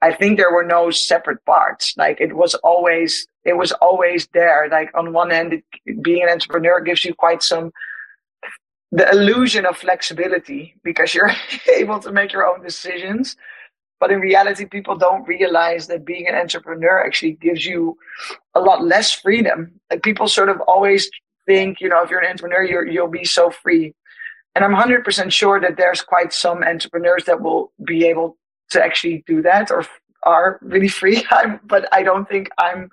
I 0.00 0.12
think 0.12 0.38
there 0.38 0.52
were 0.52 0.64
no 0.64 0.90
separate 0.90 1.44
parts. 1.44 1.94
Like 1.96 2.20
it 2.20 2.34
was 2.34 2.54
always 2.56 3.26
it 3.44 3.56
was 3.56 3.72
always 3.72 4.28
there. 4.32 4.68
Like 4.70 4.90
on 4.94 5.12
one 5.12 5.32
end, 5.32 5.52
it, 5.54 6.02
being 6.02 6.22
an 6.22 6.30
entrepreneur 6.30 6.80
gives 6.80 7.04
you 7.04 7.14
quite 7.14 7.42
some 7.42 7.72
the 8.92 9.08
illusion 9.10 9.66
of 9.66 9.76
flexibility 9.76 10.74
because 10.82 11.14
you're 11.14 11.32
able 11.74 11.98
to 12.00 12.12
make 12.12 12.32
your 12.32 12.46
own 12.46 12.62
decisions. 12.62 13.36
But 13.98 14.10
in 14.10 14.20
reality, 14.20 14.66
people 14.66 14.96
don't 14.96 15.26
realize 15.26 15.86
that 15.86 16.04
being 16.04 16.28
an 16.28 16.34
entrepreneur 16.34 17.04
actually 17.04 17.32
gives 17.32 17.64
you 17.64 17.96
a 18.54 18.60
lot 18.60 18.84
less 18.84 19.10
freedom. 19.12 19.80
Like 19.90 20.02
people 20.02 20.28
sort 20.28 20.50
of 20.50 20.60
always 20.62 21.10
think, 21.46 21.80
you 21.80 21.88
know, 21.88 22.02
if 22.02 22.10
you're 22.10 22.20
an 22.20 22.30
entrepreneur, 22.30 22.62
you're, 22.62 22.86
you'll 22.86 23.08
be 23.08 23.24
so 23.24 23.50
free. 23.50 23.94
And 24.54 24.64
I'm 24.64 24.74
100% 24.74 25.30
sure 25.32 25.60
that 25.60 25.76
there's 25.76 26.02
quite 26.02 26.32
some 26.32 26.62
entrepreneurs 26.62 27.24
that 27.24 27.40
will 27.40 27.72
be 27.84 28.06
able 28.06 28.36
to 28.70 28.82
actually 28.82 29.24
do 29.26 29.42
that 29.42 29.70
or 29.70 29.84
are 30.24 30.58
really 30.62 30.88
free. 30.88 31.24
I'm, 31.30 31.60
but 31.64 31.88
I 31.92 32.02
don't 32.02 32.28
think 32.28 32.48
I'm 32.58 32.90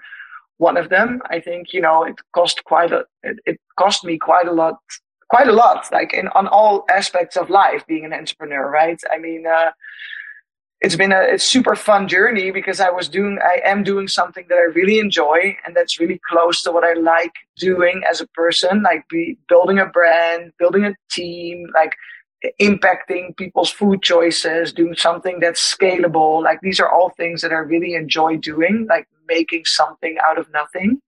one 0.57 0.77
of 0.77 0.89
them. 0.89 1.21
I 1.29 1.39
think, 1.39 1.73
you 1.73 1.81
know, 1.81 2.03
it 2.03 2.15
cost 2.33 2.63
quite 2.63 2.91
a, 2.91 3.05
it, 3.23 3.39
it 3.45 3.59
cost 3.77 4.05
me 4.05 4.17
quite 4.17 4.47
a 4.47 4.53
lot 4.53 4.77
quite 5.33 5.47
a 5.47 5.59
lot, 5.65 5.89
like 5.91 6.13
in 6.13 6.27
on 6.39 6.45
all 6.47 6.85
aspects 6.89 7.35
of 7.35 7.49
life, 7.49 7.81
being 7.87 8.05
an 8.05 8.13
entrepreneur, 8.13 8.69
right? 8.69 9.01
I 9.11 9.17
mean, 9.17 9.47
uh, 9.47 9.71
it's 10.79 10.95
been 10.95 11.11
a 11.11 11.21
it's 11.33 11.47
super 11.55 11.75
fun 11.75 12.07
journey 12.07 12.51
because 12.51 12.79
I 12.79 12.91
was 12.91 13.09
doing 13.09 13.39
I 13.53 13.55
am 13.65 13.83
doing 13.83 14.07
something 14.07 14.45
that 14.49 14.59
I 14.63 14.67
really 14.79 14.99
enjoy 14.99 15.57
and 15.65 15.75
that's 15.75 15.99
really 15.99 16.19
close 16.29 16.61
to 16.63 16.71
what 16.71 16.83
I 16.83 16.93
like 16.93 17.33
doing 17.57 18.03
as 18.07 18.21
a 18.21 18.27
person, 18.27 18.83
like 18.83 19.09
be 19.09 19.39
building 19.49 19.79
a 19.79 19.87
brand, 19.87 20.51
building 20.59 20.85
a 20.85 20.93
team, 21.09 21.65
like 21.73 21.93
impacting 22.61 23.35
people's 23.35 23.71
food 23.71 24.03
choices, 24.03 24.71
doing 24.71 24.95
something 24.95 25.39
that's 25.39 25.61
scalable. 25.75 26.43
Like 26.43 26.59
these 26.61 26.79
are 26.79 26.91
all 26.91 27.09
things 27.09 27.41
that 27.41 27.51
I 27.51 27.61
really 27.73 27.95
enjoy 27.95 28.37
doing, 28.37 28.85
like 28.87 29.07
making 29.27 29.63
something 29.65 30.17
out 30.27 30.37
of 30.37 30.51
nothing. 30.51 31.01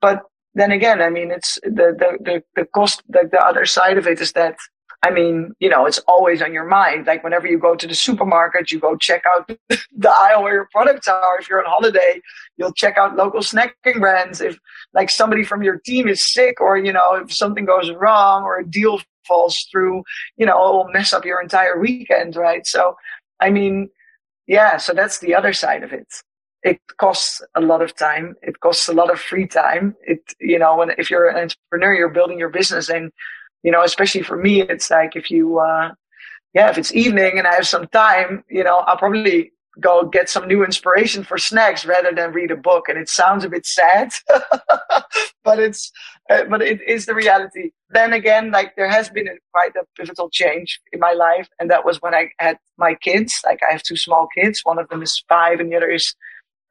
But 0.00 0.22
then 0.54 0.70
again, 0.72 1.00
I 1.00 1.10
mean, 1.10 1.30
it's 1.30 1.58
the, 1.62 1.94
the, 1.96 2.18
the, 2.20 2.42
the 2.56 2.64
cost, 2.66 3.02
the, 3.08 3.28
the 3.30 3.44
other 3.44 3.64
side 3.64 3.98
of 3.98 4.06
it 4.06 4.20
is 4.20 4.32
that, 4.32 4.56
I 5.04 5.10
mean, 5.10 5.52
you 5.58 5.68
know, 5.68 5.86
it's 5.86 5.98
always 6.00 6.42
on 6.42 6.52
your 6.52 6.66
mind. 6.66 7.06
Like 7.06 7.24
whenever 7.24 7.48
you 7.48 7.58
go 7.58 7.74
to 7.74 7.86
the 7.86 7.94
supermarket, 7.94 8.70
you 8.70 8.78
go 8.78 8.96
check 8.96 9.24
out 9.26 9.50
the 9.68 10.10
aisle 10.10 10.42
where 10.42 10.54
your 10.54 10.68
products 10.70 11.08
are. 11.08 11.38
If 11.40 11.48
you're 11.48 11.58
on 11.58 11.70
holiday, 11.70 12.20
you'll 12.56 12.72
check 12.72 12.98
out 12.98 13.16
local 13.16 13.40
snacking 13.40 13.98
brands. 13.98 14.40
If 14.40 14.58
like 14.94 15.10
somebody 15.10 15.42
from 15.42 15.62
your 15.62 15.80
team 15.84 16.06
is 16.06 16.32
sick 16.32 16.60
or, 16.60 16.76
you 16.76 16.92
know, 16.92 17.14
if 17.14 17.32
something 17.32 17.64
goes 17.64 17.90
wrong 17.90 18.44
or 18.44 18.58
a 18.58 18.66
deal 18.66 19.00
falls 19.26 19.66
through, 19.72 20.04
you 20.36 20.46
know, 20.46 20.68
it 20.68 20.72
will 20.72 20.92
mess 20.92 21.12
up 21.12 21.24
your 21.24 21.40
entire 21.40 21.78
weekend, 21.80 22.36
right? 22.36 22.66
So, 22.66 22.96
I 23.40 23.50
mean, 23.50 23.88
yeah, 24.46 24.76
so 24.76 24.92
that's 24.92 25.18
the 25.18 25.34
other 25.34 25.52
side 25.52 25.82
of 25.82 25.92
it. 25.92 26.06
It 26.62 26.80
costs 26.98 27.42
a 27.54 27.60
lot 27.60 27.82
of 27.82 27.94
time. 27.96 28.36
It 28.42 28.60
costs 28.60 28.88
a 28.88 28.92
lot 28.92 29.10
of 29.10 29.20
free 29.20 29.46
time. 29.46 29.96
It, 30.02 30.20
you 30.40 30.58
know, 30.58 30.76
when, 30.76 30.90
if 30.98 31.10
you're 31.10 31.28
an 31.28 31.36
entrepreneur, 31.36 31.94
you're 31.94 32.08
building 32.08 32.38
your 32.38 32.50
business 32.50 32.88
and, 32.88 33.10
you 33.62 33.72
know, 33.72 33.82
especially 33.82 34.22
for 34.22 34.36
me, 34.36 34.62
it's 34.62 34.90
like 34.90 35.16
if 35.16 35.30
you, 35.30 35.58
uh, 35.58 35.92
yeah, 36.54 36.70
if 36.70 36.78
it's 36.78 36.94
evening 36.94 37.38
and 37.38 37.46
I 37.46 37.54
have 37.54 37.66
some 37.66 37.88
time, 37.88 38.44
you 38.48 38.62
know, 38.62 38.78
I'll 38.78 38.96
probably 38.96 39.52
go 39.80 40.04
get 40.04 40.28
some 40.28 40.46
new 40.46 40.64
inspiration 40.64 41.24
for 41.24 41.38
snacks 41.38 41.86
rather 41.86 42.12
than 42.14 42.32
read 42.32 42.50
a 42.50 42.56
book. 42.56 42.88
And 42.88 42.98
it 42.98 43.08
sounds 43.08 43.42
a 43.42 43.48
bit 43.48 43.64
sad, 43.66 44.12
but 45.44 45.58
it's, 45.58 45.90
uh, 46.30 46.44
but 46.44 46.62
it 46.62 46.80
is 46.86 47.06
the 47.06 47.14
reality. 47.14 47.70
Then 47.88 48.12
again, 48.12 48.50
like 48.50 48.76
there 48.76 48.90
has 48.90 49.08
been 49.08 49.28
a, 49.28 49.32
quite 49.50 49.74
a 49.74 49.84
pivotal 49.96 50.28
change 50.30 50.78
in 50.92 51.00
my 51.00 51.12
life. 51.12 51.48
And 51.58 51.70
that 51.70 51.84
was 51.84 52.02
when 52.02 52.14
I 52.14 52.30
had 52.38 52.58
my 52.76 52.94
kids. 52.94 53.34
Like 53.44 53.60
I 53.68 53.72
have 53.72 53.82
two 53.82 53.96
small 53.96 54.28
kids. 54.36 54.60
One 54.62 54.78
of 54.78 54.88
them 54.90 55.02
is 55.02 55.24
five 55.28 55.58
and 55.58 55.72
the 55.72 55.76
other 55.76 55.90
is 55.90 56.14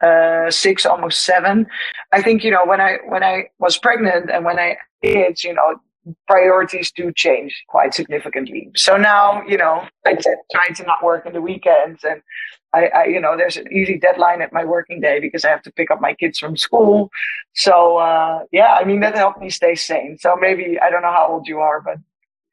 uh, 0.02 0.50
six, 0.52 0.86
almost 0.86 1.26
seven. 1.26 1.68
I 2.12 2.22
think, 2.22 2.44
you 2.44 2.52
know, 2.52 2.66
when 2.66 2.82
I, 2.82 2.98
when 3.08 3.24
I 3.24 3.50
was 3.60 3.78
pregnant 3.78 4.30
and 4.30 4.46
when 4.46 4.60
I 4.60 4.78
kids, 5.04 5.44
you 5.44 5.54
know, 5.54 5.80
priorities 6.28 6.92
do 6.92 7.12
change 7.16 7.64
quite 7.68 7.94
significantly. 7.94 8.72
So 8.76 8.98
now, 8.98 9.44
you 9.48 9.58
know, 9.58 9.88
I 10.06 10.18
try 10.52 10.68
to 10.76 10.84
not 10.84 11.04
work 11.04 11.26
in 11.26 11.34
the 11.34 11.42
weekends 11.42 12.04
and 12.04 12.22
I, 12.74 12.88
I, 12.88 13.04
you 13.06 13.20
know, 13.20 13.36
there's 13.36 13.58
an 13.58 13.72
easy 13.72 14.00
deadline 14.00 14.42
at 14.42 14.54
my 14.54 14.64
working 14.64 15.02
day 15.02 15.20
because 15.20 15.44
I 15.44 15.50
have 15.50 15.62
to 15.64 15.72
pick 15.72 15.92
up 15.92 16.00
my 16.00 16.14
kids 16.14 16.40
from 16.40 16.56
school. 16.56 17.12
So, 17.54 17.98
uh, 17.98 18.46
yeah, 18.52 18.78
I 18.80 18.86
mean, 18.86 19.02
that 19.02 19.16
helped 19.16 19.42
me 19.42 19.50
stay 19.50 19.76
sane. 19.76 20.18
So 20.20 20.36
maybe, 20.40 20.80
I 20.80 20.90
don't 20.90 21.02
know 21.02 21.12
how 21.12 21.28
old 21.30 21.48
you 21.48 21.60
are, 21.60 21.82
but 21.82 21.98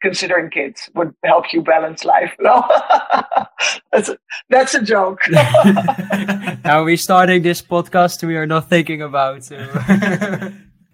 considering 0.02 0.50
kids 0.50 0.88
would 0.94 1.14
help 1.24 1.52
you 1.52 1.62
balance 1.62 2.04
life. 2.04 2.34
No, 2.40 2.62
that's 3.92 4.08
a, 4.08 4.18
that's 4.48 4.74
a 4.74 4.82
joke. 4.82 5.20
now 6.64 6.84
we're 6.84 6.96
starting 6.96 7.42
this 7.42 7.62
podcast. 7.62 8.26
We 8.26 8.36
are 8.36 8.46
not 8.46 8.68
thinking 8.68 9.02
about. 9.02 9.50
Uh... 9.50 10.50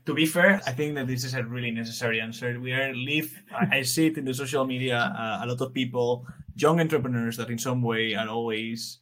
to 0.06 0.14
be 0.14 0.26
fair, 0.26 0.60
I 0.66 0.72
think 0.72 0.94
that 0.96 1.06
this 1.06 1.24
is 1.24 1.34
a 1.34 1.42
really 1.42 1.70
necessary 1.70 2.20
answer. 2.20 2.58
We 2.60 2.72
are 2.72 2.94
live. 2.94 3.32
I 3.52 3.82
see 3.82 4.06
it 4.06 4.18
in 4.18 4.24
the 4.24 4.34
social 4.34 4.64
media. 4.66 4.98
Uh, 4.98 5.44
a 5.44 5.46
lot 5.46 5.60
of 5.60 5.72
people, 5.72 6.26
young 6.56 6.80
entrepreneurs, 6.80 7.36
that 7.36 7.50
in 7.50 7.58
some 7.58 7.82
way 7.82 8.14
are 8.14 8.28
always 8.28 8.98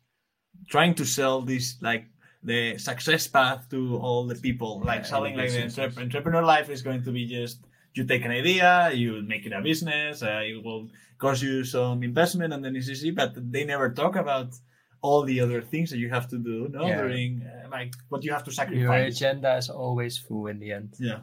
trying 0.69 0.95
to 0.95 1.05
sell 1.05 1.43
this 1.43 1.77
like 1.81 2.07
the 2.43 2.77
success 2.79 3.27
path 3.27 3.69
to 3.71 3.97
all 3.99 4.27
the 4.27 4.35
people, 4.35 4.83
like 4.85 5.01
yeah, 5.01 5.07
selling 5.07 5.37
like 5.37 5.51
the 5.51 5.63
entre- 5.63 5.93
entrepreneur 5.97 6.43
life 6.43 6.69
is 6.71 6.83
going 6.83 7.03
to 7.05 7.13
be 7.13 7.27
just 7.27 7.65
you 7.95 8.05
take 8.05 8.25
an 8.25 8.31
idea, 8.31 8.91
you 8.93 9.23
make 9.23 9.47
it 9.47 9.53
a 9.53 9.61
business, 9.61 10.23
uh, 10.23 10.41
it 10.43 10.63
will 10.65 10.89
cost 11.19 11.43
you 11.43 11.65
some 11.65 12.03
investment, 12.03 12.53
and 12.53 12.65
then 12.65 12.75
it's 12.77 12.89
easy. 12.89 13.11
But 13.11 13.35
they 13.53 13.65
never 13.65 13.91
talk 13.91 14.17
about 14.17 14.55
all 15.03 15.23
the 15.23 15.41
other 15.41 15.61
things 15.61 15.91
that 15.91 15.99
you 15.99 16.11
have 16.11 16.29
to 16.29 16.39
do, 16.39 16.69
no? 16.71 16.87
Yeah. 16.87 16.97
During 16.97 17.43
uh, 17.43 17.69
like 17.71 17.95
what 18.09 18.25
you 18.25 18.33
have 18.33 18.45
to 18.45 18.53
sacrifice. 18.53 18.81
Your 18.83 18.95
agenda 18.95 19.57
is 19.57 19.69
always 19.69 20.17
full 20.17 20.47
in 20.47 20.59
the 20.59 20.73
end. 20.73 20.95
Yeah. 20.99 21.21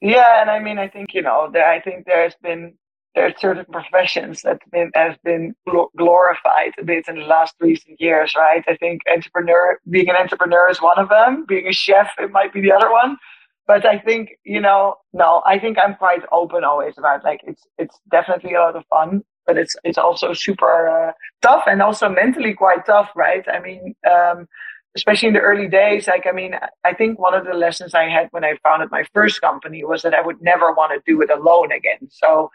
Yeah, 0.00 0.40
and 0.40 0.50
I 0.50 0.58
mean, 0.58 0.78
I 0.78 0.88
think 0.88 1.14
you 1.14 1.22
know, 1.22 1.48
there, 1.52 1.68
I 1.68 1.80
think 1.80 2.06
there's 2.06 2.34
been 2.42 2.74
there 3.14 3.26
are 3.26 3.34
certain 3.38 3.66
professions 3.66 4.42
that 4.42 4.58
been, 4.70 4.90
have 4.94 5.22
been 5.22 5.54
glorified 5.98 6.72
a 6.78 6.84
bit 6.84 7.06
in 7.08 7.16
the 7.16 7.26
last 7.26 7.54
recent 7.60 8.00
years, 8.00 8.34
right? 8.34 8.64
I 8.66 8.76
think 8.76 9.02
entrepreneur, 9.12 9.78
being 9.88 10.08
an 10.08 10.16
entrepreneur 10.16 10.70
is 10.70 10.80
one 10.80 10.98
of 10.98 11.10
them. 11.10 11.44
Being 11.46 11.66
a 11.66 11.72
chef, 11.72 12.08
it 12.18 12.30
might 12.30 12.52
be 12.52 12.62
the 12.62 12.72
other 12.72 12.90
one. 12.90 13.18
But 13.66 13.86
I 13.86 13.98
think, 13.98 14.30
you 14.44 14.60
know, 14.60 14.96
no, 15.12 15.42
I 15.46 15.58
think 15.58 15.78
I'm 15.78 15.94
quite 15.94 16.22
open 16.32 16.64
always 16.64 16.98
about 16.98 17.24
like 17.24 17.40
it's 17.44 17.62
it's 17.78 17.98
definitely 18.10 18.54
a 18.54 18.60
lot 18.60 18.76
of 18.76 18.84
fun, 18.86 19.22
but 19.46 19.56
it's 19.56 19.76
it's 19.84 19.98
also 19.98 20.32
super 20.32 20.88
uh, 20.88 21.12
tough 21.42 21.64
and 21.66 21.80
also 21.80 22.08
mentally 22.08 22.54
quite 22.54 22.84
tough, 22.86 23.10
right? 23.14 23.44
I 23.48 23.60
mean, 23.60 23.94
um, 24.10 24.48
especially 24.96 25.28
in 25.28 25.34
the 25.34 25.40
early 25.40 25.68
days, 25.68 26.08
like 26.08 26.26
I 26.26 26.32
mean, 26.32 26.54
I 26.84 26.92
think 26.92 27.18
one 27.18 27.34
of 27.34 27.44
the 27.44 27.54
lessons 27.54 27.94
I 27.94 28.08
had 28.08 28.28
when 28.32 28.44
I 28.44 28.56
founded 28.64 28.90
my 28.90 29.04
first 29.14 29.40
company 29.40 29.84
was 29.84 30.02
that 30.02 30.14
I 30.14 30.20
would 30.20 30.42
never 30.42 30.72
want 30.72 30.92
to 30.92 31.02
do 31.10 31.22
it 31.22 31.30
alone 31.30 31.70
again. 31.72 32.08
So, 32.10 32.50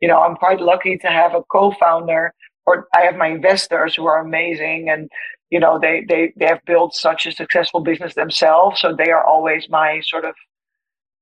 you 0.00 0.08
know, 0.08 0.20
I'm 0.20 0.36
quite 0.36 0.60
lucky 0.60 0.98
to 0.98 1.08
have 1.08 1.34
a 1.34 1.42
co-founder 1.44 2.34
or 2.66 2.86
I 2.94 3.02
have 3.02 3.16
my 3.16 3.28
investors 3.28 3.94
who 3.96 4.06
are 4.06 4.20
amazing 4.20 4.90
and 4.90 5.08
you 5.50 5.58
know 5.58 5.78
they 5.78 6.04
they 6.08 6.32
they 6.36 6.46
have 6.46 6.64
built 6.66 6.94
such 6.94 7.26
a 7.26 7.32
successful 7.32 7.80
business 7.80 8.14
themselves 8.14 8.80
so 8.80 8.94
they 8.94 9.10
are 9.10 9.24
always 9.24 9.68
my 9.68 10.00
sort 10.04 10.24
of 10.24 10.34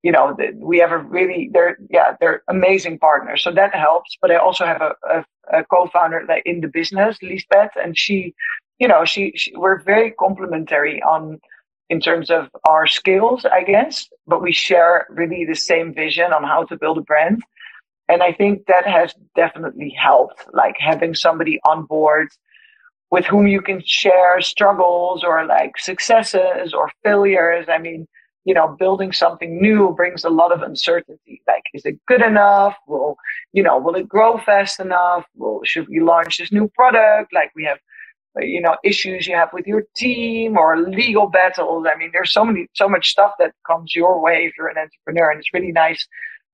you 0.03 0.13
know, 0.13 0.37
we 0.57 0.79
have 0.79 0.93
a 0.93 0.99
really, 0.99 1.51
they're, 1.53 1.77
yeah, 1.91 2.17
they're 2.21 2.43
amazing 2.49 2.99
partners. 2.99 3.43
So 3.43 3.51
that 3.53 3.75
helps. 3.75 4.17
But 4.21 4.31
I 4.31 4.37
also 4.37 4.65
have 4.65 4.81
a, 4.81 4.95
a, 5.11 5.25
a 5.61 5.65
co-founder 5.65 6.27
in 6.45 6.61
the 6.61 6.69
business, 6.69 7.19
Lisbeth, 7.23 7.73
and 7.83 7.99
she, 7.99 8.35
you 8.79 8.87
know, 8.87 9.05
she, 9.05 9.33
she, 9.35 9.53
we're 9.57 9.83
very 9.83 10.13
complementary 10.13 11.03
on, 11.03 11.41
in 11.91 12.01
terms 12.01 12.31
of 12.31 12.49
our 12.69 12.87
skills, 12.87 13.45
I 13.45 13.65
guess, 13.65 14.07
but 14.27 14.43
we 14.43 14.53
share 14.53 15.07
really 15.09 15.45
the 15.45 15.57
same 15.57 15.95
vision 15.95 16.33
on 16.33 16.45
how 16.45 16.65
to 16.65 16.77
build 16.77 16.99
a 16.99 17.03
brand. 17.03 17.43
And 18.09 18.23
I 18.23 18.33
think 18.33 18.67
that 18.67 18.87
has 18.87 19.15
definitely 19.35 19.91
helped, 19.91 20.45
like 20.53 20.77
having 20.79 21.15
somebody 21.15 21.61
on 21.67 21.85
board 21.85 22.29
with 23.11 23.25
whom 23.25 23.47
you 23.47 23.63
can 23.63 23.83
share 23.85 24.41
struggles 24.41 25.25
or 25.25 25.45
like 25.47 25.79
successes 25.79 26.73
or 26.73 26.91
failures. 27.03 27.67
I 27.69 27.79
mean, 27.79 28.07
you 28.45 28.55
know, 28.55 28.77
building 28.79 29.13
something 29.13 29.61
new 29.61 29.93
brings 29.95 30.25
a 30.25 30.31
lot 30.31 30.53
of 30.53 30.63
uncertainty. 30.63 31.43
Like, 31.47 31.63
is 31.75 31.85
it 31.85 31.99
good 32.07 32.23
enough? 32.23 32.77
Will, 32.87 33.17
you 33.53 33.63
know, 33.63 33.79
will 33.79 33.95
it 33.95 34.09
grow 34.09 34.39
fast 34.39 34.81
enough? 34.81 35.25
Will, 35.37 35.61
should 35.65 35.89
we 35.89 36.01
launch 36.01 36.39
this 36.39 36.53
new 36.53 36.69
product? 36.69 37.33
Like 37.33 37.51
we 37.55 37.65
have, 37.65 37.79
you 38.39 38.61
know, 38.61 38.77
issues 38.85 39.27
you 39.27 39.35
have 39.35 39.51
with 39.53 39.67
your 39.67 39.85
team 39.97 40.57
or 40.57 40.81
legal 40.81 41.29
battles. 41.29 41.87
I 41.93 41.99
mean, 41.99 42.11
there's 42.13 42.33
so 42.33 42.45
many, 42.45 42.69
so 42.75 42.89
much 42.89 43.11
stuff 43.11 43.33
that 43.39 43.53
comes 43.67 43.95
your 43.95 44.21
way 44.21 44.47
if 44.47 44.55
you're 44.57 44.69
an 44.69 44.79
entrepreneur. 44.79 45.31
And 45.31 45.41
it's 45.41 45.53
really 45.53 45.73
nice 45.73 46.07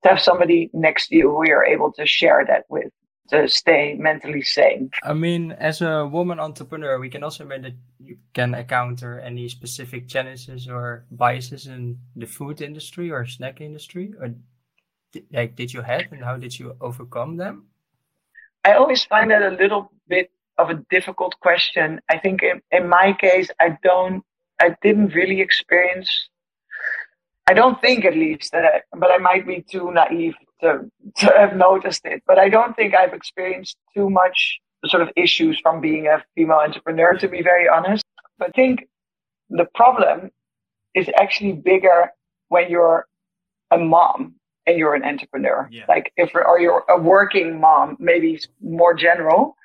to 0.03 0.09
have 0.09 0.21
somebody 0.21 0.69
next 0.73 1.07
to 1.07 1.15
you 1.15 1.29
who 1.31 1.47
you're 1.47 1.65
able 1.65 1.91
to 1.93 2.05
share 2.05 2.43
that 2.47 2.65
with 2.69 2.91
to 3.29 3.47
stay 3.47 3.95
mentally 3.99 4.41
sane. 4.41 4.91
I 5.03 5.13
mean, 5.13 5.51
as 5.53 5.81
a 5.81 6.05
woman 6.05 6.39
entrepreneur, 6.39 6.99
we 6.99 7.09
can 7.09 7.23
also 7.23 7.43
admit 7.43 7.63
that 7.63 7.73
you 7.99 8.17
can 8.33 8.53
encounter 8.53 9.19
any 9.19 9.49
specific 9.49 10.07
challenges 10.07 10.67
or 10.67 11.05
biases 11.11 11.67
in 11.67 11.97
the 12.15 12.27
food 12.27 12.61
industry 12.61 13.11
or 13.11 13.25
snack 13.25 13.61
industry, 13.61 14.13
or 14.19 14.33
like 15.31 15.55
did 15.55 15.73
you 15.73 15.81
have, 15.81 16.11
and 16.11 16.23
how 16.23 16.37
did 16.37 16.57
you 16.59 16.75
overcome 16.81 17.37
them? 17.37 17.65
I 18.63 18.73
always 18.73 19.03
find 19.05 19.31
that 19.31 19.41
a 19.41 19.55
little 19.55 19.91
bit 20.07 20.31
of 20.57 20.69
a 20.69 20.83
difficult 20.89 21.39
question. 21.39 22.01
I 22.09 22.17
think 22.17 22.43
in, 22.43 22.61
in 22.71 22.87
my 22.89 23.13
case, 23.13 23.49
I 23.59 23.77
don't, 23.83 24.23
I 24.59 24.75
didn't 24.81 25.13
really 25.13 25.41
experience 25.41 26.29
I 27.47 27.53
don't 27.53 27.79
think, 27.79 28.05
at 28.05 28.15
least, 28.15 28.51
that 28.53 28.65
I, 28.65 28.81
but 28.97 29.11
I 29.11 29.17
might 29.17 29.45
be 29.45 29.61
too 29.61 29.91
naive 29.91 30.33
to, 30.61 30.89
to 31.17 31.25
have 31.37 31.55
noticed 31.55 32.05
it. 32.05 32.23
But 32.27 32.39
I 32.39 32.49
don't 32.49 32.75
think 32.75 32.95
I've 32.95 33.13
experienced 33.13 33.77
too 33.95 34.09
much 34.09 34.59
sort 34.85 35.01
of 35.01 35.09
issues 35.15 35.59
from 35.61 35.81
being 35.81 36.07
a 36.07 36.23
female 36.35 36.57
entrepreneur, 36.57 37.13
to 37.13 37.27
be 37.27 37.41
very 37.41 37.67
honest. 37.67 38.03
But 38.37 38.49
I 38.49 38.51
think 38.51 38.87
the 39.49 39.65
problem 39.73 40.31
is 40.93 41.09
actually 41.19 41.53
bigger 41.53 42.11
when 42.49 42.69
you're 42.69 43.05
a 43.71 43.77
mom 43.77 44.35
and 44.65 44.77
you're 44.77 44.95
an 44.95 45.03
entrepreneur. 45.03 45.67
Yeah. 45.71 45.85
Like 45.87 46.11
if 46.17 46.33
or 46.33 46.59
you're 46.59 46.83
a 46.89 46.99
working 46.99 47.59
mom, 47.59 47.97
maybe 47.99 48.39
more 48.61 48.93
general. 48.93 49.55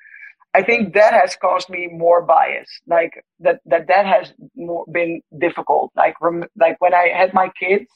I 0.53 0.61
think 0.61 0.93
that 0.95 1.13
has 1.13 1.35
caused 1.35 1.69
me 1.69 1.87
more 1.87 2.21
bias. 2.21 2.69
Like 2.85 3.23
that 3.39 3.61
that 3.65 3.87
that 3.87 4.05
has 4.05 4.33
more 4.55 4.85
been 4.91 5.21
difficult. 5.39 5.91
Like 5.95 6.15
rem, 6.21 6.43
like 6.57 6.79
when 6.81 6.93
I 6.93 7.07
had 7.15 7.33
my 7.33 7.51
kids, 7.59 7.89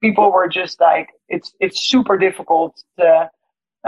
people 0.00 0.32
were 0.32 0.48
just 0.48 0.80
like, 0.80 1.10
it's, 1.28 1.52
it's 1.60 1.82
super 1.82 2.16
difficult 2.18 2.82
to, 2.98 3.30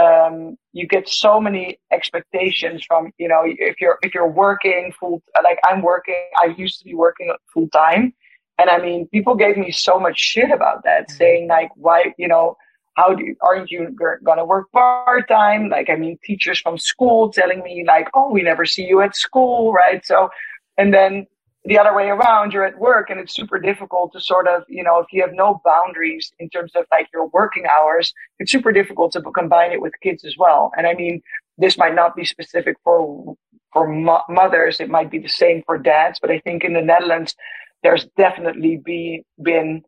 um, 0.00 0.56
you 0.72 0.86
get 0.86 1.08
so 1.08 1.40
many 1.40 1.78
expectations 1.92 2.84
from, 2.86 3.12
you 3.18 3.28
know, 3.28 3.42
if 3.44 3.80
you're, 3.80 3.98
if 4.02 4.14
you're 4.14 4.30
working 4.30 4.92
full, 4.98 5.22
like 5.42 5.58
I'm 5.68 5.82
working, 5.82 6.24
I 6.42 6.54
used 6.56 6.78
to 6.78 6.84
be 6.84 6.94
working 6.94 7.32
full 7.52 7.68
time. 7.68 8.14
And 8.58 8.70
I 8.70 8.78
mean, 8.78 9.08
people 9.08 9.34
gave 9.34 9.56
me 9.56 9.70
so 9.70 9.98
much 9.98 10.18
shit 10.18 10.50
about 10.50 10.84
that, 10.84 11.08
mm-hmm. 11.08 11.16
saying 11.16 11.48
like, 11.48 11.70
why, 11.74 12.14
you 12.16 12.28
know, 12.28 12.56
how 12.94 13.14
do 13.14 13.24
you, 13.24 13.36
aren't 13.40 13.70
you 13.70 13.90
going 13.90 14.38
to 14.38 14.44
work 14.44 14.70
part 14.72 15.28
time? 15.28 15.68
Like, 15.68 15.88
I 15.88 15.96
mean, 15.96 16.18
teachers 16.24 16.60
from 16.60 16.76
school 16.76 17.30
telling 17.32 17.62
me 17.62 17.84
like, 17.86 18.08
oh, 18.14 18.30
we 18.30 18.42
never 18.42 18.66
see 18.66 18.84
you 18.84 19.00
at 19.00 19.16
school, 19.16 19.72
right? 19.72 20.04
So, 20.04 20.28
and 20.76 20.92
then 20.92 21.26
the 21.64 21.78
other 21.78 21.94
way 21.94 22.08
around, 22.08 22.52
you're 22.52 22.64
at 22.64 22.78
work 22.78 23.08
and 23.08 23.20
it's 23.20 23.34
super 23.34 23.58
difficult 23.58 24.12
to 24.12 24.20
sort 24.20 24.48
of, 24.48 24.64
you 24.68 24.82
know, 24.82 24.98
if 24.98 25.06
you 25.12 25.22
have 25.22 25.32
no 25.32 25.60
boundaries 25.64 26.32
in 26.40 26.48
terms 26.48 26.72
of 26.74 26.84
like 26.90 27.08
your 27.12 27.28
working 27.28 27.64
hours, 27.66 28.12
it's 28.40 28.50
super 28.50 28.72
difficult 28.72 29.12
to 29.12 29.20
combine 29.20 29.70
it 29.70 29.80
with 29.80 29.92
kids 30.02 30.24
as 30.24 30.36
well. 30.36 30.72
And 30.76 30.86
I 30.88 30.94
mean, 30.94 31.22
this 31.58 31.78
might 31.78 31.94
not 31.94 32.16
be 32.16 32.24
specific 32.24 32.76
for, 32.82 33.36
for 33.72 33.86
mo- 33.86 34.24
mothers. 34.28 34.80
It 34.80 34.90
might 34.90 35.10
be 35.10 35.20
the 35.20 35.28
same 35.28 35.62
for 35.64 35.78
dads, 35.78 36.18
but 36.20 36.32
I 36.32 36.40
think 36.40 36.64
in 36.64 36.72
the 36.72 36.82
Netherlands, 36.82 37.36
there's 37.84 38.06
definitely 38.16 38.78
be, 38.84 39.24
been, 39.40 39.82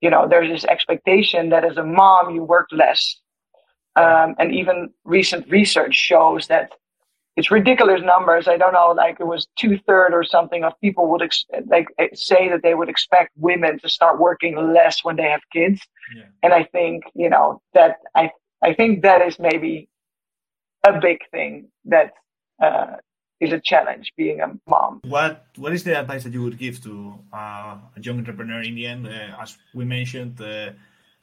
you 0.00 0.10
know, 0.10 0.28
there's 0.28 0.48
this 0.48 0.64
expectation 0.64 1.48
that 1.50 1.64
as 1.64 1.76
a 1.76 1.84
mom, 1.84 2.34
you 2.34 2.44
work 2.44 2.68
less. 2.70 3.20
Um, 3.96 4.36
and 4.38 4.54
even 4.54 4.90
recent 5.04 5.50
research 5.50 5.96
shows 5.96 6.46
that 6.46 6.70
it's 7.38 7.52
ridiculous 7.52 8.00
numbers. 8.02 8.48
I 8.48 8.56
don't 8.56 8.72
know, 8.72 8.88
like 9.04 9.16
it 9.20 9.28
was 9.34 9.46
two 9.54 9.78
third 9.86 10.10
or 10.12 10.24
something 10.24 10.64
of 10.64 10.72
people 10.80 11.04
would 11.10 11.22
ex- 11.22 11.46
like 11.74 11.86
eh, 12.00 12.08
say 12.12 12.48
that 12.52 12.62
they 12.64 12.74
would 12.74 12.90
expect 12.94 13.30
women 13.36 13.78
to 13.82 13.88
start 13.88 14.18
working 14.28 14.54
less 14.78 15.04
when 15.04 15.14
they 15.14 15.28
have 15.34 15.42
kids. 15.52 15.80
Yeah. 16.16 16.24
And 16.42 16.52
I 16.52 16.64
think, 16.64 17.04
you 17.14 17.30
know, 17.30 17.62
that 17.74 17.98
I, 18.16 18.24
I 18.60 18.74
think 18.74 19.02
that 19.02 19.20
is 19.28 19.38
maybe 19.38 19.88
a 20.84 20.98
big 21.08 21.18
thing 21.30 21.68
that, 21.84 22.08
uh, 22.60 22.96
is 23.38 23.52
a 23.52 23.60
challenge 23.60 24.12
being 24.16 24.40
a 24.40 24.48
mom. 24.68 25.00
What 25.04 25.46
What 25.62 25.72
is 25.72 25.84
the 25.84 25.94
advice 25.96 26.24
that 26.24 26.32
you 26.32 26.42
would 26.42 26.58
give 26.58 26.82
to 26.82 26.92
uh, 27.32 27.76
a 27.96 28.00
young 28.06 28.18
entrepreneur? 28.18 28.62
In 28.62 28.74
the 28.74 28.86
end, 28.92 29.06
uh, 29.06 29.42
as 29.42 29.56
we 29.78 29.84
mentioned, 29.84 30.40
uh, 30.40 30.70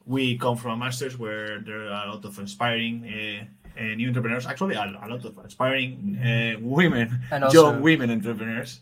we 0.06 0.38
come 0.38 0.56
from 0.56 0.72
a 0.72 0.78
masters 0.78 1.20
where 1.20 1.60
there 1.60 1.82
are 1.96 2.08
a 2.08 2.12
lot 2.14 2.24
of 2.24 2.40
inspiring 2.40 2.96
uh, 3.04 3.44
uh, 3.65 3.65
new 3.96 4.08
entrepreneurs. 4.08 4.46
Actually, 4.46 4.76
a, 4.76 4.84
a 4.84 5.08
lot 5.08 5.26
of 5.26 5.38
inspiring 5.44 6.18
uh, 6.18 6.60
women, 6.60 7.22
also, 7.32 7.72
young 7.72 7.82
women 7.82 8.12
entrepreneurs. 8.12 8.80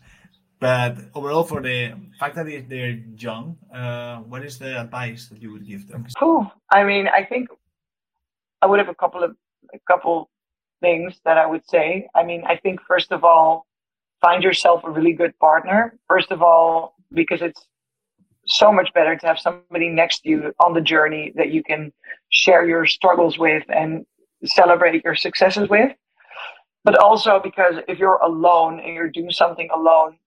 But 0.60 0.96
overall, 1.14 1.44
for 1.44 1.60
the 1.60 1.94
fact 2.18 2.36
that 2.36 2.46
they're 2.68 2.98
young, 3.16 3.56
uh, 3.72 4.18
what 4.18 4.44
is 4.44 4.58
the 4.58 4.80
advice 4.80 5.28
that 5.28 5.42
you 5.42 5.52
would 5.52 5.66
give 5.66 5.88
them? 5.88 6.06
Ooh, 6.22 6.46
I 6.70 6.84
mean, 6.84 7.08
I 7.08 7.24
think 7.24 7.48
I 8.62 8.66
would 8.66 8.78
have 8.78 8.88
a 8.88 8.94
couple 8.94 9.22
of 9.22 9.36
a 9.74 9.78
couple 9.86 10.30
things 10.80 11.20
that 11.24 11.38
I 11.38 11.46
would 11.46 11.68
say. 11.68 12.08
I 12.14 12.22
mean, 12.22 12.44
I 12.46 12.56
think 12.56 12.80
first 12.86 13.12
of 13.12 13.24
all, 13.24 13.66
find 14.20 14.42
yourself 14.42 14.84
a 14.84 14.90
really 14.90 15.12
good 15.12 15.38
partner. 15.38 15.98
First 16.08 16.30
of 16.30 16.42
all, 16.42 16.94
because 17.12 17.42
it's 17.42 17.66
so 18.46 18.72
much 18.72 18.92
better 18.94 19.16
to 19.16 19.26
have 19.26 19.38
somebody 19.38 19.88
next 19.88 20.20
to 20.20 20.28
you 20.28 20.52
on 20.60 20.74
the 20.74 20.80
journey 20.80 21.32
that 21.36 21.50
you 21.50 21.62
can 21.62 21.92
share 22.30 22.66
your 22.66 22.86
struggles 22.86 23.38
with 23.38 23.64
and 23.68 24.06
celebrate 24.46 25.02
your 25.04 25.14
successes 25.14 25.68
with. 25.68 25.92
But 26.84 26.98
also 26.98 27.40
because 27.42 27.76
if 27.88 27.98
you're 27.98 28.16
alone 28.16 28.78
and 28.78 28.94
you're 28.94 29.10
doing 29.10 29.30
something 29.30 29.68
alone, 29.74 30.18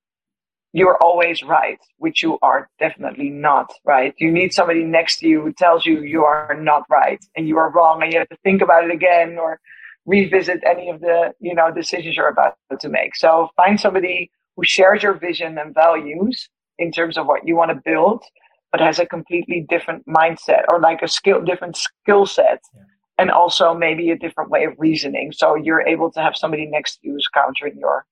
you're 0.73 0.97
always 0.97 1.43
right, 1.43 1.79
which 1.97 2.21
you 2.21 2.37
are 2.41 2.69
definitely 2.79 3.29
not 3.29 3.71
right. 3.85 4.13
You 4.17 4.31
need 4.31 4.53
somebody 4.53 4.83
next 4.83 5.19
to 5.19 5.27
you 5.27 5.41
who 5.41 5.53
tells 5.53 5.85
you 5.85 6.01
you 6.01 6.23
are 6.23 6.57
not 6.59 6.83
right 6.89 7.23
and 7.35 7.47
you 7.47 7.57
are 7.57 7.71
wrong 7.71 8.01
and 8.01 8.11
you 8.11 8.19
have 8.19 8.29
to 8.29 8.37
think 8.43 8.61
about 8.61 8.83
it 8.83 8.91
again 8.91 9.37
or 9.37 9.59
revisit 10.05 10.61
any 10.65 10.89
of 10.89 10.99
the, 10.99 11.33
you 11.39 11.53
know, 11.53 11.71
decisions 11.71 12.15
you're 12.15 12.27
about 12.27 12.57
to 12.79 12.89
make. 12.89 13.15
So 13.15 13.49
find 13.55 13.79
somebody 13.79 14.31
who 14.55 14.63
shares 14.65 15.03
your 15.03 15.13
vision 15.13 15.57
and 15.57 15.73
values 15.73 16.49
in 16.79 16.91
terms 16.91 17.17
of 17.17 17.27
what 17.27 17.47
you 17.47 17.55
want 17.55 17.71
to 17.71 17.81
build, 17.83 18.23
but 18.71 18.81
has 18.81 18.99
a 18.99 19.05
completely 19.05 19.65
different 19.69 20.05
mindset 20.07 20.63
or 20.69 20.79
like 20.79 21.01
a 21.01 21.07
skill, 21.07 21.41
different 21.41 21.77
skill 21.77 22.25
set. 22.25 22.61
Yeah 22.73 22.81
and 23.17 23.31
also 23.31 23.73
maybe 23.73 24.11
a 24.11 24.17
different 24.17 24.49
way 24.49 24.65
of 24.65 24.73
reasoning. 24.77 25.31
So 25.31 25.55
you're 25.55 25.81
able 25.81 26.11
to 26.11 26.21
have 26.21 26.35
somebody 26.35 26.65
next 26.65 26.97
to 26.97 27.07
you 27.07 27.13
who's 27.13 27.27
countering 27.33 27.77
your 27.79 28.05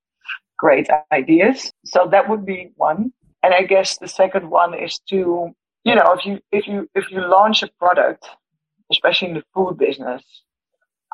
great 0.57 0.87
ideas. 1.11 1.71
So 1.85 2.07
that 2.11 2.29
would 2.29 2.45
be 2.45 2.71
one. 2.75 3.13
And 3.43 3.53
I 3.53 3.63
guess 3.63 3.97
the 3.97 4.07
second 4.07 4.49
one 4.49 4.73
is 4.73 4.99
to, 5.09 5.51
you 5.83 5.95
know, 5.95 6.15
if 6.17 6.25
you, 6.25 6.39
if 6.51 6.67
you, 6.67 6.89
if 6.95 7.11
you 7.11 7.21
launch 7.21 7.61
a 7.61 7.69
product, 7.79 8.27
especially 8.91 9.29
in 9.29 9.33
the 9.35 9.43
food 9.53 9.77
business, 9.77 10.23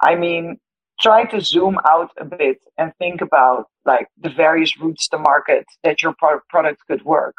I 0.01 0.15
mean, 0.15 0.57
try 0.99 1.25
to 1.25 1.41
zoom 1.41 1.77
out 1.85 2.11
a 2.17 2.25
bit 2.25 2.59
and 2.77 2.93
think 2.99 3.21
about 3.21 3.65
like 3.85 4.07
the 4.21 4.29
various 4.29 4.79
routes 4.79 5.07
to 5.09 5.17
market 5.17 5.65
that 5.83 6.01
your 6.01 6.15
product 6.49 6.81
could 6.87 7.03
work. 7.03 7.35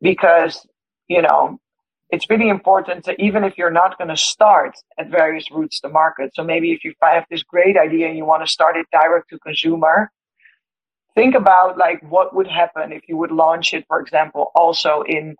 Because, 0.00 0.66
you 1.08 1.22
know, 1.22 1.58
it's 2.10 2.28
really 2.30 2.48
important 2.48 3.04
to 3.04 3.20
even 3.20 3.44
if 3.44 3.56
you're 3.58 3.70
not 3.70 3.98
going 3.98 4.08
to 4.08 4.16
start 4.16 4.74
at 4.98 5.10
various 5.10 5.50
routes 5.50 5.80
to 5.80 5.88
market. 5.88 6.32
So 6.34 6.44
maybe 6.44 6.72
if 6.72 6.84
you 6.84 6.92
have 7.02 7.24
this 7.30 7.42
great 7.42 7.76
idea 7.76 8.08
and 8.08 8.16
you 8.16 8.24
want 8.24 8.44
to 8.44 8.50
start 8.50 8.76
it 8.76 8.86
direct 8.92 9.30
to 9.30 9.38
consumer, 9.38 10.10
think 11.14 11.34
about 11.34 11.78
like 11.78 12.00
what 12.08 12.34
would 12.34 12.46
happen 12.46 12.92
if 12.92 13.02
you 13.08 13.16
would 13.16 13.32
launch 13.32 13.74
it, 13.74 13.84
for 13.88 14.00
example, 14.00 14.52
also 14.54 15.02
in 15.02 15.36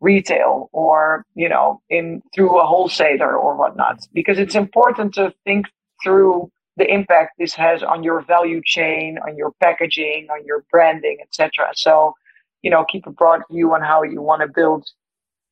retail 0.00 0.68
or 0.72 1.24
you 1.34 1.48
know 1.48 1.80
in 1.88 2.22
through 2.34 2.60
a 2.60 2.66
wholesaler 2.66 3.34
or 3.34 3.56
whatnot 3.56 3.98
because 4.12 4.38
it's 4.38 4.54
important 4.54 5.14
to 5.14 5.32
think 5.44 5.64
through 6.02 6.50
the 6.76 6.86
impact 6.92 7.32
this 7.38 7.54
has 7.54 7.82
on 7.82 8.02
your 8.02 8.20
value 8.20 8.60
chain 8.62 9.18
on 9.26 9.34
your 9.38 9.52
packaging 9.62 10.26
on 10.30 10.44
your 10.44 10.64
branding 10.70 11.16
etc 11.22 11.70
so 11.74 12.12
you 12.60 12.70
know 12.70 12.84
keep 12.84 13.06
a 13.06 13.10
broad 13.10 13.40
view 13.50 13.72
on 13.72 13.80
how 13.80 14.02
you 14.02 14.20
want 14.20 14.42
to 14.42 14.48
build 14.48 14.86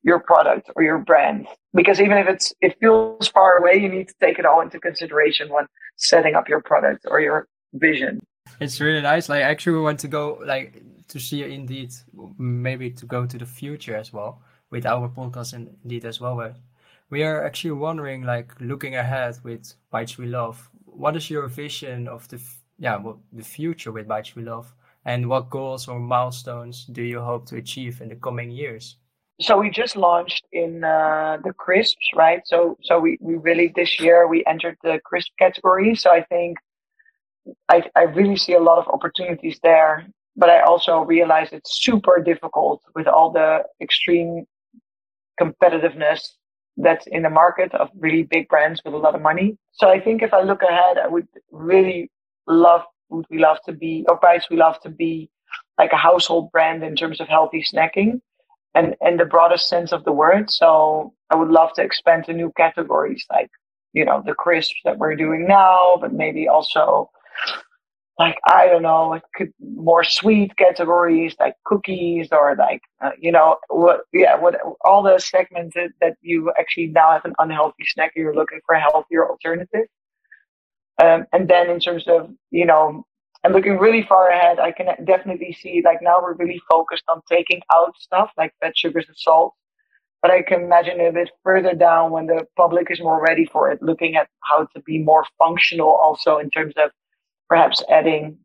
your 0.05 0.19
product 0.19 0.69
or 0.75 0.83
your 0.83 0.99
brand. 0.99 1.47
Because 1.73 1.99
even 1.99 2.17
if 2.17 2.27
it's 2.27 2.53
it 2.61 2.77
feels 2.79 3.27
far 3.27 3.57
away 3.57 3.75
you 3.75 3.89
need 3.89 4.07
to 4.07 4.13
take 4.21 4.39
it 4.39 4.45
all 4.45 4.61
into 4.61 4.79
consideration 4.79 5.49
when 5.49 5.65
setting 5.97 6.35
up 6.35 6.47
your 6.47 6.61
product 6.61 7.05
or 7.09 7.19
your 7.19 7.47
vision. 7.73 8.21
It's 8.61 8.79
really 8.79 9.01
nice. 9.01 9.27
Like 9.27 9.43
actually 9.43 9.73
we 9.73 9.81
want 9.81 9.99
to 10.01 10.07
go 10.07 10.39
like 10.45 10.81
to 11.09 11.19
see 11.19 11.43
indeed 11.43 11.91
maybe 12.37 12.91
to 12.91 13.05
go 13.05 13.25
to 13.25 13.37
the 13.37 13.45
future 13.45 13.97
as 13.97 14.13
well 14.13 14.41
with 14.69 14.85
our 14.85 15.09
podcast 15.09 15.53
indeed 15.53 16.05
as 16.05 16.21
well. 16.21 16.35
But 16.35 16.55
we 17.09 17.23
are 17.23 17.43
actually 17.43 17.71
wondering 17.71 18.23
like 18.23 18.53
looking 18.61 18.95
ahead 18.95 19.39
with 19.43 19.73
bites 19.89 20.17
we 20.17 20.27
love 20.27 20.69
what 20.85 21.15
is 21.15 21.29
your 21.29 21.47
vision 21.47 22.07
of 22.07 22.27
the 22.29 22.39
yeah 22.77 22.97
well, 22.97 23.19
the 23.33 23.43
future 23.43 23.91
with 23.91 24.07
bites 24.07 24.35
we 24.35 24.43
love? 24.43 24.73
And 25.07 25.29
what 25.29 25.51
goals 25.51 25.87
or 25.87 25.99
milestones 25.99 26.85
do 26.85 27.03
you 27.03 27.21
hope 27.21 27.45
to 27.47 27.57
achieve 27.57 28.01
in 28.01 28.09
the 28.09 28.15
coming 28.15 28.49
years 28.49 28.97
so 29.41 29.57
we 29.57 29.69
just 29.69 29.95
launched 29.95 30.45
in 30.51 30.83
uh, 30.83 31.37
the 31.43 31.51
crisps, 31.53 32.07
right? 32.15 32.41
So 32.45 32.77
so 32.83 32.99
we, 32.99 33.17
we 33.19 33.35
really 33.35 33.71
this 33.75 33.99
year 33.99 34.27
we 34.27 34.43
entered 34.45 34.77
the 34.83 34.99
crisp 35.03 35.31
category. 35.37 35.95
So 35.95 36.11
I 36.11 36.23
think 36.23 36.57
I 37.69 37.83
I 37.95 38.03
really 38.03 38.37
see 38.37 38.53
a 38.53 38.59
lot 38.59 38.77
of 38.77 38.87
opportunities 38.87 39.59
there. 39.61 40.07
But 40.37 40.49
I 40.49 40.61
also 40.61 40.99
realize 40.99 41.49
it's 41.51 41.81
super 41.81 42.21
difficult 42.21 42.81
with 42.93 43.07
all 43.07 43.31
the 43.31 43.63
extreme 43.81 44.45
competitiveness 45.39 46.27
that's 46.77 47.07
in 47.07 47.23
the 47.23 47.29
market 47.29 47.73
of 47.73 47.89
really 47.97 48.23
big 48.23 48.49
brands 48.49 48.81
with 48.83 48.93
a 48.93 48.97
lot 48.97 49.15
of 49.15 49.21
money. 49.21 49.57
So 49.71 49.89
I 49.89 49.99
think 49.99 50.21
if 50.21 50.33
I 50.33 50.41
look 50.41 50.61
ahead, 50.61 50.97
I 50.97 51.07
would 51.07 51.27
really 51.51 52.11
love 52.47 52.81
would 53.09 53.25
we 53.29 53.39
love 53.39 53.57
to 53.65 53.73
be 53.73 54.05
or 54.09 54.17
bites 54.17 54.49
we 54.49 54.57
love 54.57 54.79
to 54.81 54.89
be 54.89 55.29
like 55.77 55.91
a 55.91 55.97
household 55.97 56.51
brand 56.51 56.83
in 56.83 56.95
terms 56.95 57.19
of 57.19 57.27
healthy 57.27 57.63
snacking 57.63 58.21
and 58.75 58.95
in 59.01 59.17
the 59.17 59.25
broadest 59.25 59.69
sense 59.69 59.91
of 59.91 60.03
the 60.03 60.11
word. 60.11 60.51
So 60.51 61.13
I 61.29 61.35
would 61.35 61.49
love 61.49 61.73
to 61.73 61.81
expand 61.81 62.25
to 62.25 62.33
new 62.33 62.51
categories 62.57 63.25
like, 63.31 63.49
you 63.93 64.05
know, 64.05 64.21
the 64.25 64.33
crisps 64.33 64.79
that 64.83 64.97
we're 64.97 65.15
doing 65.15 65.47
now, 65.47 65.97
but 65.99 66.13
maybe 66.13 66.47
also 66.47 67.09
like, 68.19 68.37
I 68.45 68.67
don't 68.67 68.83
know, 68.83 69.13
it 69.13 69.23
could 69.35 69.53
more 69.59 70.03
sweet 70.03 70.55
categories 70.57 71.35
like 71.39 71.55
cookies 71.65 72.29
or 72.31 72.55
like, 72.55 72.81
uh, 73.03 73.11
you 73.19 73.31
know, 73.31 73.57
what, 73.69 74.01
yeah, 74.13 74.35
what, 74.37 74.55
all 74.85 75.03
the 75.03 75.19
segments 75.19 75.73
that, 75.75 75.89
that 75.99 76.15
you 76.21 76.51
actually 76.59 76.87
now 76.87 77.11
have 77.11 77.25
an 77.25 77.33
unhealthy 77.39 77.83
snack, 77.85 78.13
you're 78.15 78.35
looking 78.35 78.59
for 78.65 78.75
a 78.75 78.79
healthier 78.79 79.27
alternative. 79.29 79.87
Um, 81.01 81.25
and 81.33 81.49
then 81.49 81.69
in 81.69 81.79
terms 81.79 82.05
of, 82.07 82.29
you 82.51 82.65
know, 82.65 83.05
and 83.45 83.53
looking 83.53 83.77
really 83.77 84.01
far 84.01 84.31
ahead, 84.31 84.57
I 84.57 84.71
can 84.71 84.87
definitely 85.05 85.55
see 85.61 85.83
like 85.85 85.99
now 86.01 86.17
we're 86.19 86.33
really 86.33 86.59
focused 86.67 87.03
on 87.07 87.21
taking 87.29 87.61
out 87.71 87.93
stuff 87.99 88.31
like 88.37 88.55
fat, 88.59 88.75
sugars, 88.75 89.05
and 89.07 89.15
salt. 89.15 89.53
But 90.23 90.31
I 90.31 90.41
can 90.41 90.63
imagine 90.63 90.99
a 90.99 91.11
bit 91.11 91.29
further 91.43 91.75
down 91.75 92.09
when 92.09 92.25
the 92.25 92.47
public 92.57 92.89
is 92.89 92.99
more 92.99 93.21
ready 93.21 93.45
for 93.45 93.69
it, 93.69 93.83
looking 93.83 94.15
at 94.15 94.29
how 94.39 94.65
to 94.73 94.81
be 94.81 94.97
more 94.97 95.25
functional 95.37 95.89
also 95.89 96.39
in 96.39 96.49
terms 96.49 96.73
of 96.83 96.89
perhaps 97.47 97.83
adding, 97.87 98.39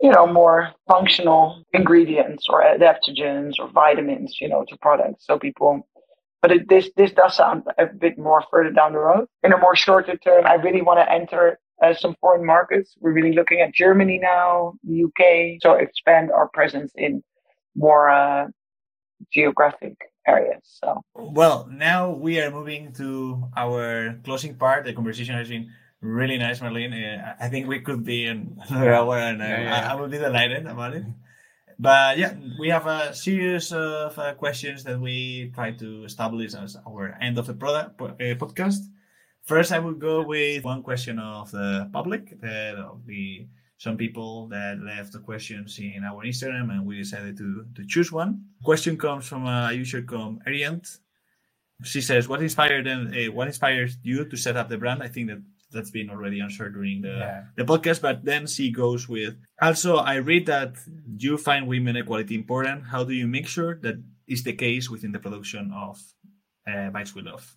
you 0.00 0.10
know, 0.10 0.26
more 0.26 0.70
functional 0.88 1.62
ingredients 1.74 2.46
or 2.48 2.62
adaptogens 2.62 3.56
or 3.58 3.68
vitamins, 3.68 4.38
you 4.40 4.48
know, 4.48 4.64
to 4.70 4.78
products. 4.78 5.26
So 5.26 5.38
people, 5.38 5.86
but 6.40 6.52
it, 6.52 6.70
this, 6.70 6.88
this 6.96 7.12
does 7.12 7.36
sound 7.36 7.64
a 7.76 7.84
bit 7.84 8.16
more 8.16 8.42
further 8.50 8.70
down 8.70 8.94
the 8.94 9.00
road. 9.00 9.26
In 9.42 9.52
a 9.52 9.58
more 9.58 9.76
shorter 9.76 10.16
term, 10.16 10.46
I 10.46 10.54
really 10.54 10.80
want 10.80 11.00
to 11.00 11.12
enter 11.12 11.58
uh, 11.82 11.94
some 11.94 12.14
foreign 12.20 12.44
markets. 12.44 12.94
We're 13.00 13.12
really 13.12 13.32
looking 13.32 13.60
at 13.60 13.74
Germany 13.74 14.18
now, 14.18 14.74
the 14.84 15.04
UK, 15.04 15.60
so 15.62 15.74
expand 15.74 16.30
our 16.30 16.48
presence 16.48 16.92
in 16.96 17.22
more 17.74 18.10
uh, 18.10 18.48
geographic 19.32 19.96
areas. 20.26 20.62
So 20.64 21.02
well, 21.14 21.68
now 21.70 22.10
we 22.10 22.40
are 22.40 22.50
moving 22.50 22.92
to 22.94 23.44
our 23.56 24.18
closing 24.24 24.54
part. 24.56 24.84
The 24.84 24.92
conversation 24.92 25.34
has 25.34 25.48
been 25.48 25.70
really 26.00 26.38
nice, 26.38 26.60
Marleen. 26.60 26.92
Uh, 26.92 27.34
I 27.40 27.48
think 27.48 27.66
we 27.66 27.80
could 27.80 28.04
be 28.04 28.26
another 28.26 28.92
hour, 28.92 29.18
and 29.18 29.40
uh, 29.40 29.44
yeah, 29.44 29.62
yeah. 29.62 29.88
I, 29.88 29.92
I 29.92 29.94
would 30.00 30.10
be 30.10 30.18
delighted 30.18 30.66
about 30.66 30.94
it. 30.94 31.04
But 31.78 32.18
yeah, 32.18 32.34
we 32.58 32.68
have 32.68 32.86
a 32.86 33.14
series 33.14 33.72
of 33.72 34.18
uh, 34.18 34.34
questions 34.34 34.84
that 34.84 35.00
we 35.00 35.50
try 35.54 35.72
to 35.72 36.04
establish 36.04 36.52
as 36.54 36.76
our 36.86 37.16
end 37.22 37.38
of 37.38 37.46
the 37.46 37.54
product, 37.54 38.00
uh, 38.00 38.36
podcast. 38.36 38.84
First, 39.44 39.72
I 39.72 39.78
would 39.78 39.98
go 39.98 40.22
with 40.22 40.64
one 40.64 40.82
question 40.82 41.18
of 41.18 41.50
the 41.50 41.88
public. 41.92 42.40
That 42.40 42.76
will 42.76 43.00
be 43.04 43.48
some 43.78 43.96
people 43.96 44.46
that 44.48 44.78
left 44.80 45.12
the 45.12 45.18
questions 45.20 45.78
in 45.78 46.04
our 46.04 46.22
Instagram, 46.24 46.70
and 46.70 46.86
we 46.86 46.98
decided 46.98 47.36
to, 47.38 47.64
to 47.74 47.86
choose 47.86 48.12
one. 48.12 48.44
Question 48.62 48.96
comes 48.96 49.26
from 49.26 49.46
a 49.46 49.72
user 49.72 50.02
called 50.02 50.44
Ariant. 50.46 50.98
She 51.82 52.00
says, 52.02 52.28
"What 52.28 52.42
inspired 52.42 52.84
them? 52.86 53.08
Uh, 53.12 53.32
what 53.32 53.46
inspired 53.48 53.90
you 54.02 54.24
to 54.26 54.36
set 54.36 54.56
up 54.56 54.68
the 54.68 54.76
brand?" 54.76 55.02
I 55.02 55.08
think 55.08 55.28
that 55.28 55.42
that's 55.72 55.90
been 55.90 56.10
already 56.10 56.40
answered 56.40 56.74
during 56.74 57.00
the 57.00 57.16
Yeah. 57.18 57.44
the 57.56 57.64
podcast. 57.64 58.02
But 58.02 58.22
then 58.24 58.46
she 58.46 58.70
goes 58.70 59.08
with 59.08 59.34
also 59.62 59.96
I 59.96 60.16
read 60.16 60.44
that 60.46 60.76
you 61.16 61.38
find 61.38 61.66
women 61.66 61.96
equality 61.96 62.34
important. 62.34 62.84
How 62.92 63.02
do 63.04 63.14
you 63.14 63.26
make 63.26 63.48
sure 63.48 63.78
that 63.80 63.96
is 64.28 64.42
the 64.44 64.52
case 64.52 64.90
within 64.90 65.12
the 65.12 65.18
production 65.18 65.72
of 65.72 65.98
uh, 66.68 66.90
Bites 66.90 67.14
We 67.14 67.22
Love? 67.22 67.56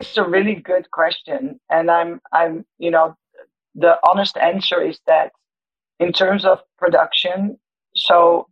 It's 0.00 0.16
a 0.16 0.24
really 0.24 0.54
good 0.54 0.90
question, 0.90 1.60
and 1.70 1.90
I'm 1.90 2.20
I'm 2.32 2.64
you 2.78 2.90
know 2.90 3.16
the 3.74 3.98
honest 4.08 4.36
answer 4.36 4.82
is 4.82 4.98
that 5.06 5.32
in 6.00 6.12
terms 6.12 6.44
of 6.44 6.60
production, 6.78 7.58
so 7.96 8.48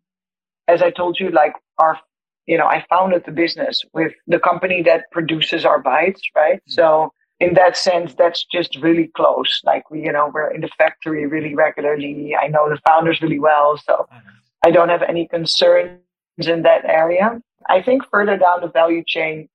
as 0.69 0.83
I 0.83 0.91
told 0.91 1.19
you, 1.19 1.31
like 1.31 1.55
our 1.79 1.99
you 2.47 2.59
know 2.59 2.67
I 2.67 2.85
founded 2.89 3.25
the 3.25 3.33
business 3.33 3.83
with 3.93 4.13
the 4.27 4.39
company 4.39 4.83
that 4.83 5.11
produces 5.11 5.65
our 5.65 5.81
bites, 5.81 6.23
right? 6.35 6.59
Mm-hmm. 6.59 6.73
So 6.73 7.13
in 7.41 7.55
that 7.55 7.77
sense, 7.77 8.15
that's 8.15 8.45
just 8.45 8.77
really 8.81 9.11
close. 9.17 9.61
Like 9.65 9.91
we 9.91 10.03
you 10.03 10.13
know 10.13 10.31
we're 10.33 10.51
in 10.51 10.61
the 10.61 10.71
factory 10.79 11.27
really 11.27 11.55
regularly. 11.55 12.37
I 12.41 12.49
know 12.49 12.69
the 12.69 12.81
founders 12.87 13.21
really 13.21 13.41
well, 13.41 13.77
so 13.79 14.07
uh-huh. 14.11 14.21
I 14.65 14.71
don't 14.71 14.89
have 14.89 15.03
any 15.03 15.27
concerns 15.27 15.99
in 16.39 16.63
that 16.63 16.85
area. 16.85 17.41
I 17.69 17.83
think 17.83 18.03
further 18.11 18.37
down 18.37 18.61
the 18.61 18.69
value 18.69 19.03
chain, 19.07 19.49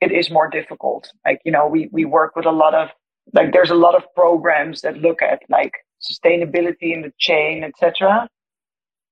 it 0.00 0.12
is 0.12 0.30
more 0.30 0.48
difficult. 0.48 1.10
Like, 1.24 1.40
you 1.44 1.52
know, 1.52 1.66
we, 1.66 1.88
we 1.92 2.04
work 2.04 2.36
with 2.36 2.46
a 2.46 2.52
lot 2.52 2.74
of, 2.74 2.88
like, 3.32 3.52
there's 3.52 3.70
a 3.70 3.74
lot 3.74 3.94
of 3.94 4.02
programs 4.14 4.80
that 4.82 4.98
look 4.98 5.22
at 5.22 5.42
like 5.48 5.72
sustainability 6.00 6.94
in 6.94 7.02
the 7.02 7.12
chain, 7.18 7.64
etc. 7.64 8.28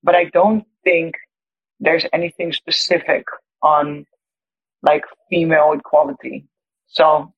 But 0.03 0.15
I 0.15 0.25
don't 0.25 0.65
think 0.85 1.17
there's 1.81 2.07
anything 2.13 2.53
specific 2.53 3.25
on 3.63 4.07
like 4.83 5.05
female 5.29 5.73
equality. 5.73 6.47
So 6.87 7.33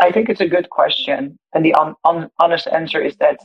I 0.00 0.12
think 0.12 0.28
it's 0.28 0.40
a 0.40 0.48
good 0.48 0.68
question. 0.70 1.38
And 1.54 1.64
the 1.64 1.74
un- 1.74 1.94
un- 2.04 2.30
honest 2.38 2.66
answer 2.66 3.00
is 3.00 3.16
that 3.16 3.38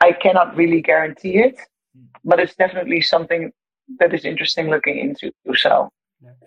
I 0.00 0.12
cannot 0.12 0.56
really 0.56 0.82
guarantee 0.82 1.38
it, 1.38 1.58
hmm. 1.94 2.04
but 2.24 2.40
it's 2.40 2.54
definitely 2.54 3.00
something 3.00 3.52
that 4.00 4.12
is 4.12 4.24
interesting 4.24 4.68
looking 4.68 4.98
into. 4.98 5.32
So 5.54 5.90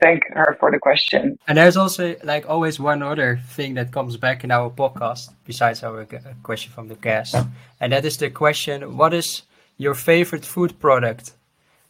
thank 0.02 0.24
her 0.32 0.58
for 0.60 0.72
the 0.72 0.80
question. 0.80 1.38
And 1.48 1.58
there's 1.58 1.78
also 1.78 2.16
like 2.24 2.50
always 2.50 2.80
one 2.80 3.04
other 3.04 3.40
thing 3.50 3.74
that 3.76 3.92
comes 3.92 4.18
back 4.18 4.44
in 4.44 4.52
our 4.52 4.70
podcast 4.70 5.34
besides 5.46 5.84
our 5.84 6.06
question 6.44 6.72
from 6.72 6.88
the 6.88 6.96
guest, 6.96 7.36
and 7.80 7.94
that 7.94 8.06
is 8.06 8.18
the 8.18 8.30
question: 8.30 8.98
What 8.98 9.14
is 9.14 9.44
your 9.78 9.94
favorite 9.94 10.46
food 10.46 10.80
product? 10.80 11.34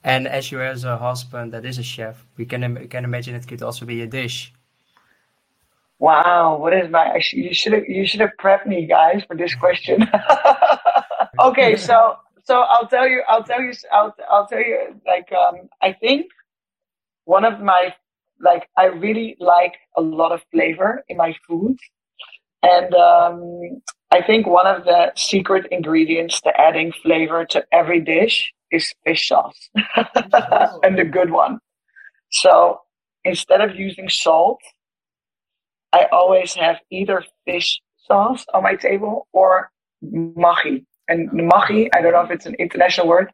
And 0.04 0.28
as 0.28 0.52
you 0.52 0.62
as 0.62 0.86
a 0.86 0.98
husband 0.98 1.52
that 1.52 1.66
is 1.66 1.78
a 1.78 1.84
chef, 1.84 2.26
we 2.38 2.46
can 2.46 2.64
Im- 2.64 2.88
can 2.88 3.04
imagine 3.04 3.36
it 3.36 3.48
could 3.48 3.62
also 3.62 3.86
be 3.86 4.02
a 4.02 4.08
dish. 4.08 4.54
Wow, 6.00 6.58
what 6.58 6.74
is 6.74 6.90
my? 6.90 7.22
You 7.34 7.54
should 7.54 7.74
have 7.74 7.86
you 7.86 8.08
should 8.08 8.22
have 8.22 8.32
prepped 8.40 8.66
me, 8.66 8.86
guys, 8.86 9.24
for 9.28 9.36
this 9.36 9.54
question. 9.56 10.08
okay, 11.40 11.76
so 11.76 12.16
so 12.46 12.62
I'll 12.62 12.88
tell 12.88 13.08
you, 13.08 13.22
I'll 13.28 13.44
tell 13.44 13.62
you, 13.62 13.74
I'll 13.92 14.16
I'll 14.32 14.48
tell 14.48 14.60
you. 14.60 14.96
Like, 15.06 15.30
um, 15.34 15.68
I 15.82 15.92
think 15.92 16.32
one 17.36 17.46
of 17.46 17.60
my 17.60 17.94
like 18.42 18.64
I 18.78 18.86
really 18.86 19.36
like 19.40 19.76
a 19.98 20.02
lot 20.02 20.32
of 20.32 20.42
flavor 20.52 21.04
in 21.10 21.18
my 21.18 21.36
food, 21.46 21.78
and 22.64 22.94
um, 22.96 23.82
I 24.12 24.22
think 24.22 24.48
one 24.48 24.68
of 24.68 24.86
the 24.86 25.12
secret 25.16 25.68
ingredients 25.72 26.42
to 26.42 26.52
adding 26.60 26.92
flavor 27.04 27.46
to 27.54 27.64
every 27.72 28.02
dish 28.02 28.52
is 28.72 28.94
fish 29.06 29.28
sauce, 29.28 29.70
and 30.84 31.00
a 31.00 31.06
good 31.06 31.32
one. 31.32 31.60
So 32.32 32.80
instead 33.24 33.62
of 33.62 33.76
using 33.76 34.10
salt. 34.10 34.62
I 35.92 36.06
always 36.12 36.54
have 36.54 36.78
either 36.92 37.26
fish 37.46 37.82
sauce 38.08 38.46
on 38.54 38.62
my 38.62 38.76
table 38.76 39.28
or 39.34 39.72
maggi. 40.04 40.86
And 41.08 41.30
maggi, 41.32 41.90
I 41.96 42.02
don't 42.02 42.14
know 42.14 42.22
if 42.22 42.30
it's 42.30 42.46
an 42.46 42.56
international 42.60 43.08
word, 43.08 43.32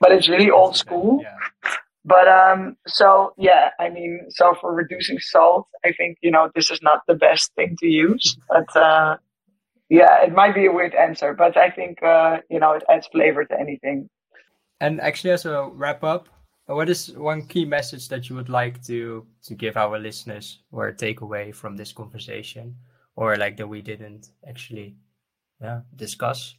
but 0.00 0.10
it's 0.10 0.28
really 0.28 0.50
old 0.50 0.76
school. 0.76 1.20
Yeah. 1.22 1.38
But 2.04 2.28
um, 2.28 2.76
so 2.86 3.32
yeah, 3.38 3.70
I 3.80 3.88
mean, 3.88 4.26
so 4.28 4.54
for 4.60 4.74
reducing 4.74 5.18
salt, 5.18 5.66
I 5.84 5.92
think 5.92 6.18
you 6.20 6.30
know 6.30 6.50
this 6.54 6.70
is 6.70 6.80
not 6.82 7.00
the 7.08 7.14
best 7.14 7.54
thing 7.54 7.76
to 7.80 7.86
use. 7.86 8.36
But 8.48 8.76
uh, 8.76 9.16
yeah, 9.88 10.22
it 10.22 10.32
might 10.32 10.54
be 10.54 10.66
a 10.66 10.72
weird 10.72 10.94
answer, 10.94 11.32
but 11.32 11.56
I 11.56 11.70
think 11.70 12.02
uh, 12.02 12.38
you 12.50 12.60
know 12.60 12.72
it 12.72 12.84
adds 12.90 13.06
flavor 13.06 13.44
to 13.46 13.58
anything. 13.58 14.10
And 14.80 15.00
actually, 15.00 15.30
as 15.30 15.46
a 15.46 15.70
wrap 15.72 16.04
up, 16.04 16.28
what 16.66 16.90
is 16.90 17.12
one 17.12 17.46
key 17.46 17.64
message 17.64 18.08
that 18.08 18.28
you 18.28 18.36
would 18.36 18.50
like 18.50 18.82
to 18.84 19.26
to 19.44 19.54
give 19.54 19.76
our 19.78 19.98
listeners 19.98 20.60
or 20.72 20.92
take 20.92 21.22
away 21.22 21.52
from 21.52 21.76
this 21.76 21.92
conversation, 21.92 22.76
or 23.16 23.36
like 23.36 23.56
that 23.56 23.68
we 23.68 23.80
didn't 23.80 24.28
actually, 24.46 24.96
yeah, 25.60 25.80
discuss? 25.96 26.54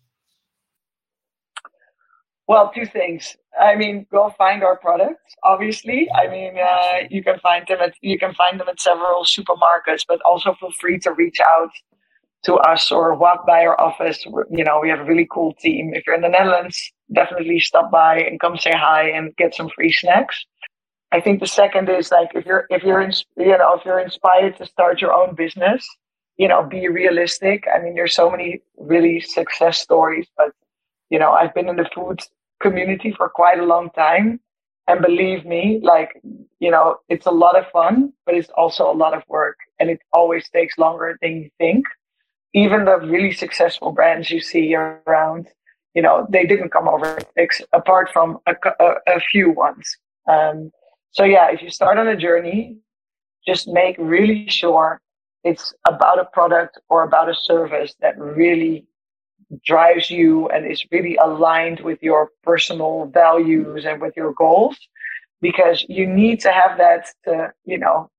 Well, 2.47 2.71
two 2.73 2.85
things. 2.85 3.35
I 3.59 3.75
mean, 3.75 4.05
go 4.11 4.29
find 4.37 4.63
our 4.63 4.77
products. 4.77 5.35
Obviously, 5.43 6.07
I 6.13 6.27
mean, 6.27 6.53
uh, 6.59 7.07
you 7.09 7.23
can 7.23 7.39
find 7.39 7.65
them 7.67 7.79
at 7.81 7.93
you 8.01 8.19
can 8.19 8.33
find 8.35 8.59
them 8.59 8.67
at 8.69 8.79
several 8.79 9.23
supermarkets, 9.23 10.03
but 10.07 10.21
also 10.25 10.53
feel 10.59 10.71
free 10.79 10.99
to 10.99 11.11
reach 11.13 11.39
out 11.39 11.71
to 12.45 12.55
us 12.55 12.91
or 12.91 13.15
walk 13.15 13.47
by 13.47 13.65
our 13.65 13.79
office. 13.79 14.25
You 14.25 14.63
know, 14.63 14.79
we 14.81 14.89
have 14.89 14.99
a 14.99 15.05
really 15.05 15.27
cool 15.31 15.53
team. 15.55 15.93
If 15.93 16.05
you're 16.05 16.15
in 16.15 16.21
the 16.21 16.29
Netherlands, 16.29 16.91
definitely 17.13 17.59
stop 17.59 17.91
by 17.91 18.19
and 18.19 18.39
come 18.39 18.57
say 18.57 18.73
hi 18.73 19.09
and 19.09 19.35
get 19.37 19.55
some 19.55 19.69
free 19.69 19.91
snacks. 19.91 20.45
I 21.11 21.21
think 21.21 21.39
the 21.39 21.47
second 21.47 21.89
is 21.89 22.11
like 22.11 22.29
if 22.35 22.45
you're 22.45 22.65
if 22.69 22.83
you're 22.83 23.01
ins- 23.01 23.25
you 23.37 23.57
know 23.57 23.73
if 23.75 23.85
you're 23.85 23.99
inspired 23.99 24.57
to 24.57 24.65
start 24.65 25.01
your 25.01 25.13
own 25.13 25.35
business, 25.35 25.85
you 26.37 26.47
know, 26.47 26.63
be 26.63 26.87
realistic. 26.89 27.65
I 27.73 27.79
mean, 27.81 27.95
there's 27.95 28.15
so 28.15 28.29
many 28.29 28.61
really 28.77 29.21
success 29.21 29.79
stories, 29.79 30.27
but 30.37 30.51
you 31.09 31.19
know, 31.19 31.31
I've 31.31 31.53
been 31.53 31.69
in 31.69 31.77
the 31.77 31.89
food 31.93 32.19
community 32.61 33.11
for 33.11 33.29
quite 33.29 33.59
a 33.59 33.65
long 33.65 33.89
time. 33.91 34.39
And 34.87 35.01
believe 35.01 35.45
me, 35.45 35.79
like, 35.81 36.21
you 36.59 36.69
know, 36.69 36.97
it's 37.09 37.25
a 37.25 37.31
lot 37.31 37.57
of 37.57 37.65
fun, 37.71 38.13
but 38.25 38.35
it's 38.35 38.49
also 38.49 38.91
a 38.91 38.93
lot 38.93 39.15
of 39.15 39.23
work 39.27 39.57
and 39.79 39.89
it 39.89 39.99
always 40.13 40.47
takes 40.49 40.77
longer 40.77 41.17
than 41.21 41.41
you 41.41 41.49
think. 41.57 41.85
Even 42.53 42.85
the 42.85 42.97
really 42.99 43.31
successful 43.31 43.91
brands 43.91 44.29
you 44.29 44.39
see 44.39 44.75
around, 44.75 45.47
you 45.95 46.01
know, 46.01 46.27
they 46.29 46.45
didn't 46.45 46.69
come 46.69 46.87
over 46.87 47.17
ex- 47.35 47.61
apart 47.73 48.09
from 48.13 48.37
a, 48.45 48.55
a, 48.79 48.93
a 49.07 49.19
few 49.19 49.51
ones. 49.51 49.97
Um, 50.29 50.71
so 51.11 51.23
yeah, 51.23 51.49
if 51.51 51.61
you 51.61 51.69
start 51.69 51.97
on 51.97 52.07
a 52.07 52.15
journey, 52.15 52.77
just 53.47 53.67
make 53.67 53.95
really 53.97 54.47
sure 54.49 55.01
it's 55.43 55.73
about 55.87 56.19
a 56.19 56.25
product 56.25 56.79
or 56.89 57.03
about 57.03 57.29
a 57.29 57.35
service 57.35 57.95
that 58.01 58.17
really 58.19 58.85
drives 59.63 60.09
you 60.09 60.47
and 60.49 60.65
is 60.65 60.85
really 60.91 61.15
aligned 61.17 61.79
with 61.81 62.01
your 62.01 62.29
personal 62.43 63.05
values 63.13 63.85
and 63.85 64.01
with 64.01 64.13
your 64.15 64.33
goals 64.33 64.77
because 65.41 65.85
you 65.87 66.07
need 66.07 66.39
to 66.39 66.51
have 66.51 66.77
that 66.77 67.07
to 67.25 67.51
you 67.65 67.77
know 67.77 68.09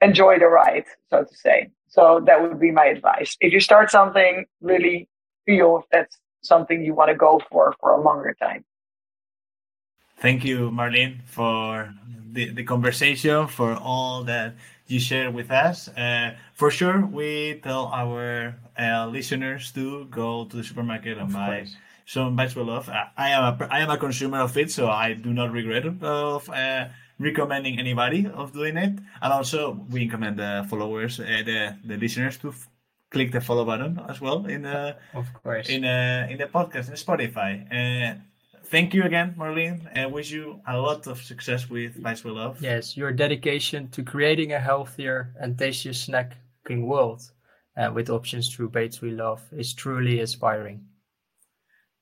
enjoy 0.00 0.38
the 0.38 0.46
ride 0.46 0.84
so 1.10 1.24
to 1.24 1.34
say. 1.34 1.70
So 1.88 2.20
that 2.26 2.42
would 2.42 2.60
be 2.60 2.70
my 2.70 2.86
advice. 2.86 3.36
If 3.40 3.52
you 3.52 3.60
start 3.60 3.90
something 3.90 4.44
really 4.60 5.08
feel 5.46 5.78
if 5.78 5.84
that's 5.90 6.18
something 6.42 6.84
you 6.84 6.94
want 6.94 7.10
to 7.10 7.16
go 7.16 7.40
for 7.50 7.74
for 7.80 7.92
a 7.92 8.00
longer 8.00 8.34
time. 8.40 8.64
Thank 10.18 10.44
you, 10.44 10.70
Marleen, 10.70 11.22
for 11.26 11.94
the, 12.32 12.48
the 12.50 12.64
conversation, 12.64 13.46
for 13.48 13.74
all 13.74 14.24
that 14.24 14.54
you 14.86 15.00
share 15.00 15.30
with 15.30 15.50
us. 15.50 15.88
Uh, 15.88 16.34
for 16.54 16.70
sure, 16.70 17.04
we 17.06 17.60
tell 17.62 17.86
our 17.92 18.54
uh, 18.78 19.06
listeners 19.06 19.72
to 19.72 20.04
go 20.06 20.44
to 20.44 20.56
the 20.56 20.64
supermarket 20.64 21.18
and 21.18 21.32
buy 21.32 21.58
course. 21.66 21.76
some 22.06 22.36
we 22.36 22.62
love. 22.62 22.88
I, 22.88 23.08
I 23.16 23.28
am 23.30 23.44
a 23.44 23.68
I 23.70 23.80
am 23.80 23.90
a 23.90 23.98
consumer 23.98 24.40
of 24.40 24.56
it, 24.56 24.70
so 24.70 24.88
I 24.88 25.14
do 25.14 25.32
not 25.32 25.52
regret 25.52 25.84
of 26.02 26.48
uh, 26.50 26.88
recommending 27.18 27.78
anybody 27.78 28.26
of 28.26 28.52
doing 28.52 28.76
it. 28.76 28.94
And 29.22 29.32
also, 29.32 29.72
we 29.90 30.06
recommend 30.06 30.38
the 30.38 30.66
followers, 30.70 31.18
uh, 31.20 31.24
the 31.44 31.76
the 31.84 31.96
listeners 31.96 32.38
to 32.38 32.48
f- 32.50 32.68
click 33.10 33.32
the 33.32 33.40
follow 33.40 33.64
button 33.64 33.98
as 34.08 34.20
well 34.20 34.46
in 34.46 34.62
the 34.62 34.96
Of 35.14 35.26
course. 35.42 35.68
in 35.68 35.84
uh, 35.84 36.28
in 36.30 36.38
the 36.38 36.46
podcast 36.46 36.88
in 36.88 36.94
Spotify. 36.94 37.66
Thank 38.70 38.94
you 38.94 39.04
again, 39.04 39.34
Marleen. 39.38 39.80
I 39.96 40.06
wish 40.06 40.30
you 40.32 40.60
a 40.66 40.76
lot 40.78 41.06
of 41.06 41.22
success 41.22 41.70
with 41.70 42.02
Bites 42.02 42.24
We 42.24 42.32
Love. 42.32 42.60
Yes, 42.60 42.96
your 42.96 43.12
dedication 43.12 43.88
to 43.90 44.02
creating 44.02 44.52
a 44.52 44.58
healthier 44.60 45.32
and 45.40 45.56
tastier 45.56 45.92
snacking 45.92 46.86
world 46.86 47.22
uh, 47.76 47.90
with 47.94 48.10
options 48.10 48.52
through 48.52 48.70
Bites 48.70 49.00
We 49.00 49.10
Love 49.10 49.42
is 49.52 49.72
truly 49.74 50.20
inspiring. 50.20 50.80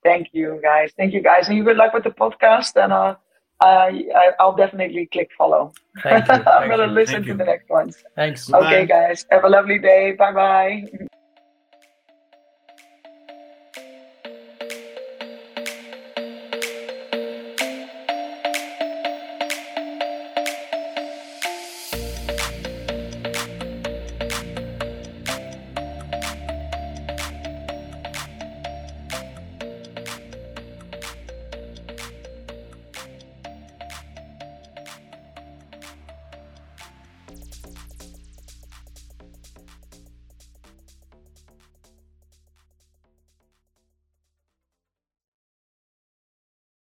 thank 0.05 0.27
you 0.39 0.61
guys 0.63 0.89
thank 0.99 1.15
you 1.17 1.23
guys 1.23 1.49
and 1.49 1.65
good 1.65 1.79
luck 1.79 1.93
with 1.95 2.05
the 2.05 2.11
podcast 2.23 2.73
and 2.83 2.93
uh 2.93 3.15
I, 3.63 4.05
I 4.21 4.25
i'll 4.41 4.55
definitely 4.65 5.07
click 5.15 5.31
follow 5.39 5.73
Thank 6.03 6.29
you. 6.29 6.35
i'm 6.55 6.69
gonna 6.69 6.93
listen 7.01 7.23
to 7.25 7.35
the 7.41 7.45
next 7.53 7.71
ones 7.71 7.95
Thanks. 8.15 8.41
Goodbye. 8.49 8.67
okay 8.67 8.83
guys 8.87 9.25
have 9.31 9.45
a 9.45 9.49
lovely 9.57 9.79
day 9.79 10.13
bye 10.13 10.33
bye 10.41 11.09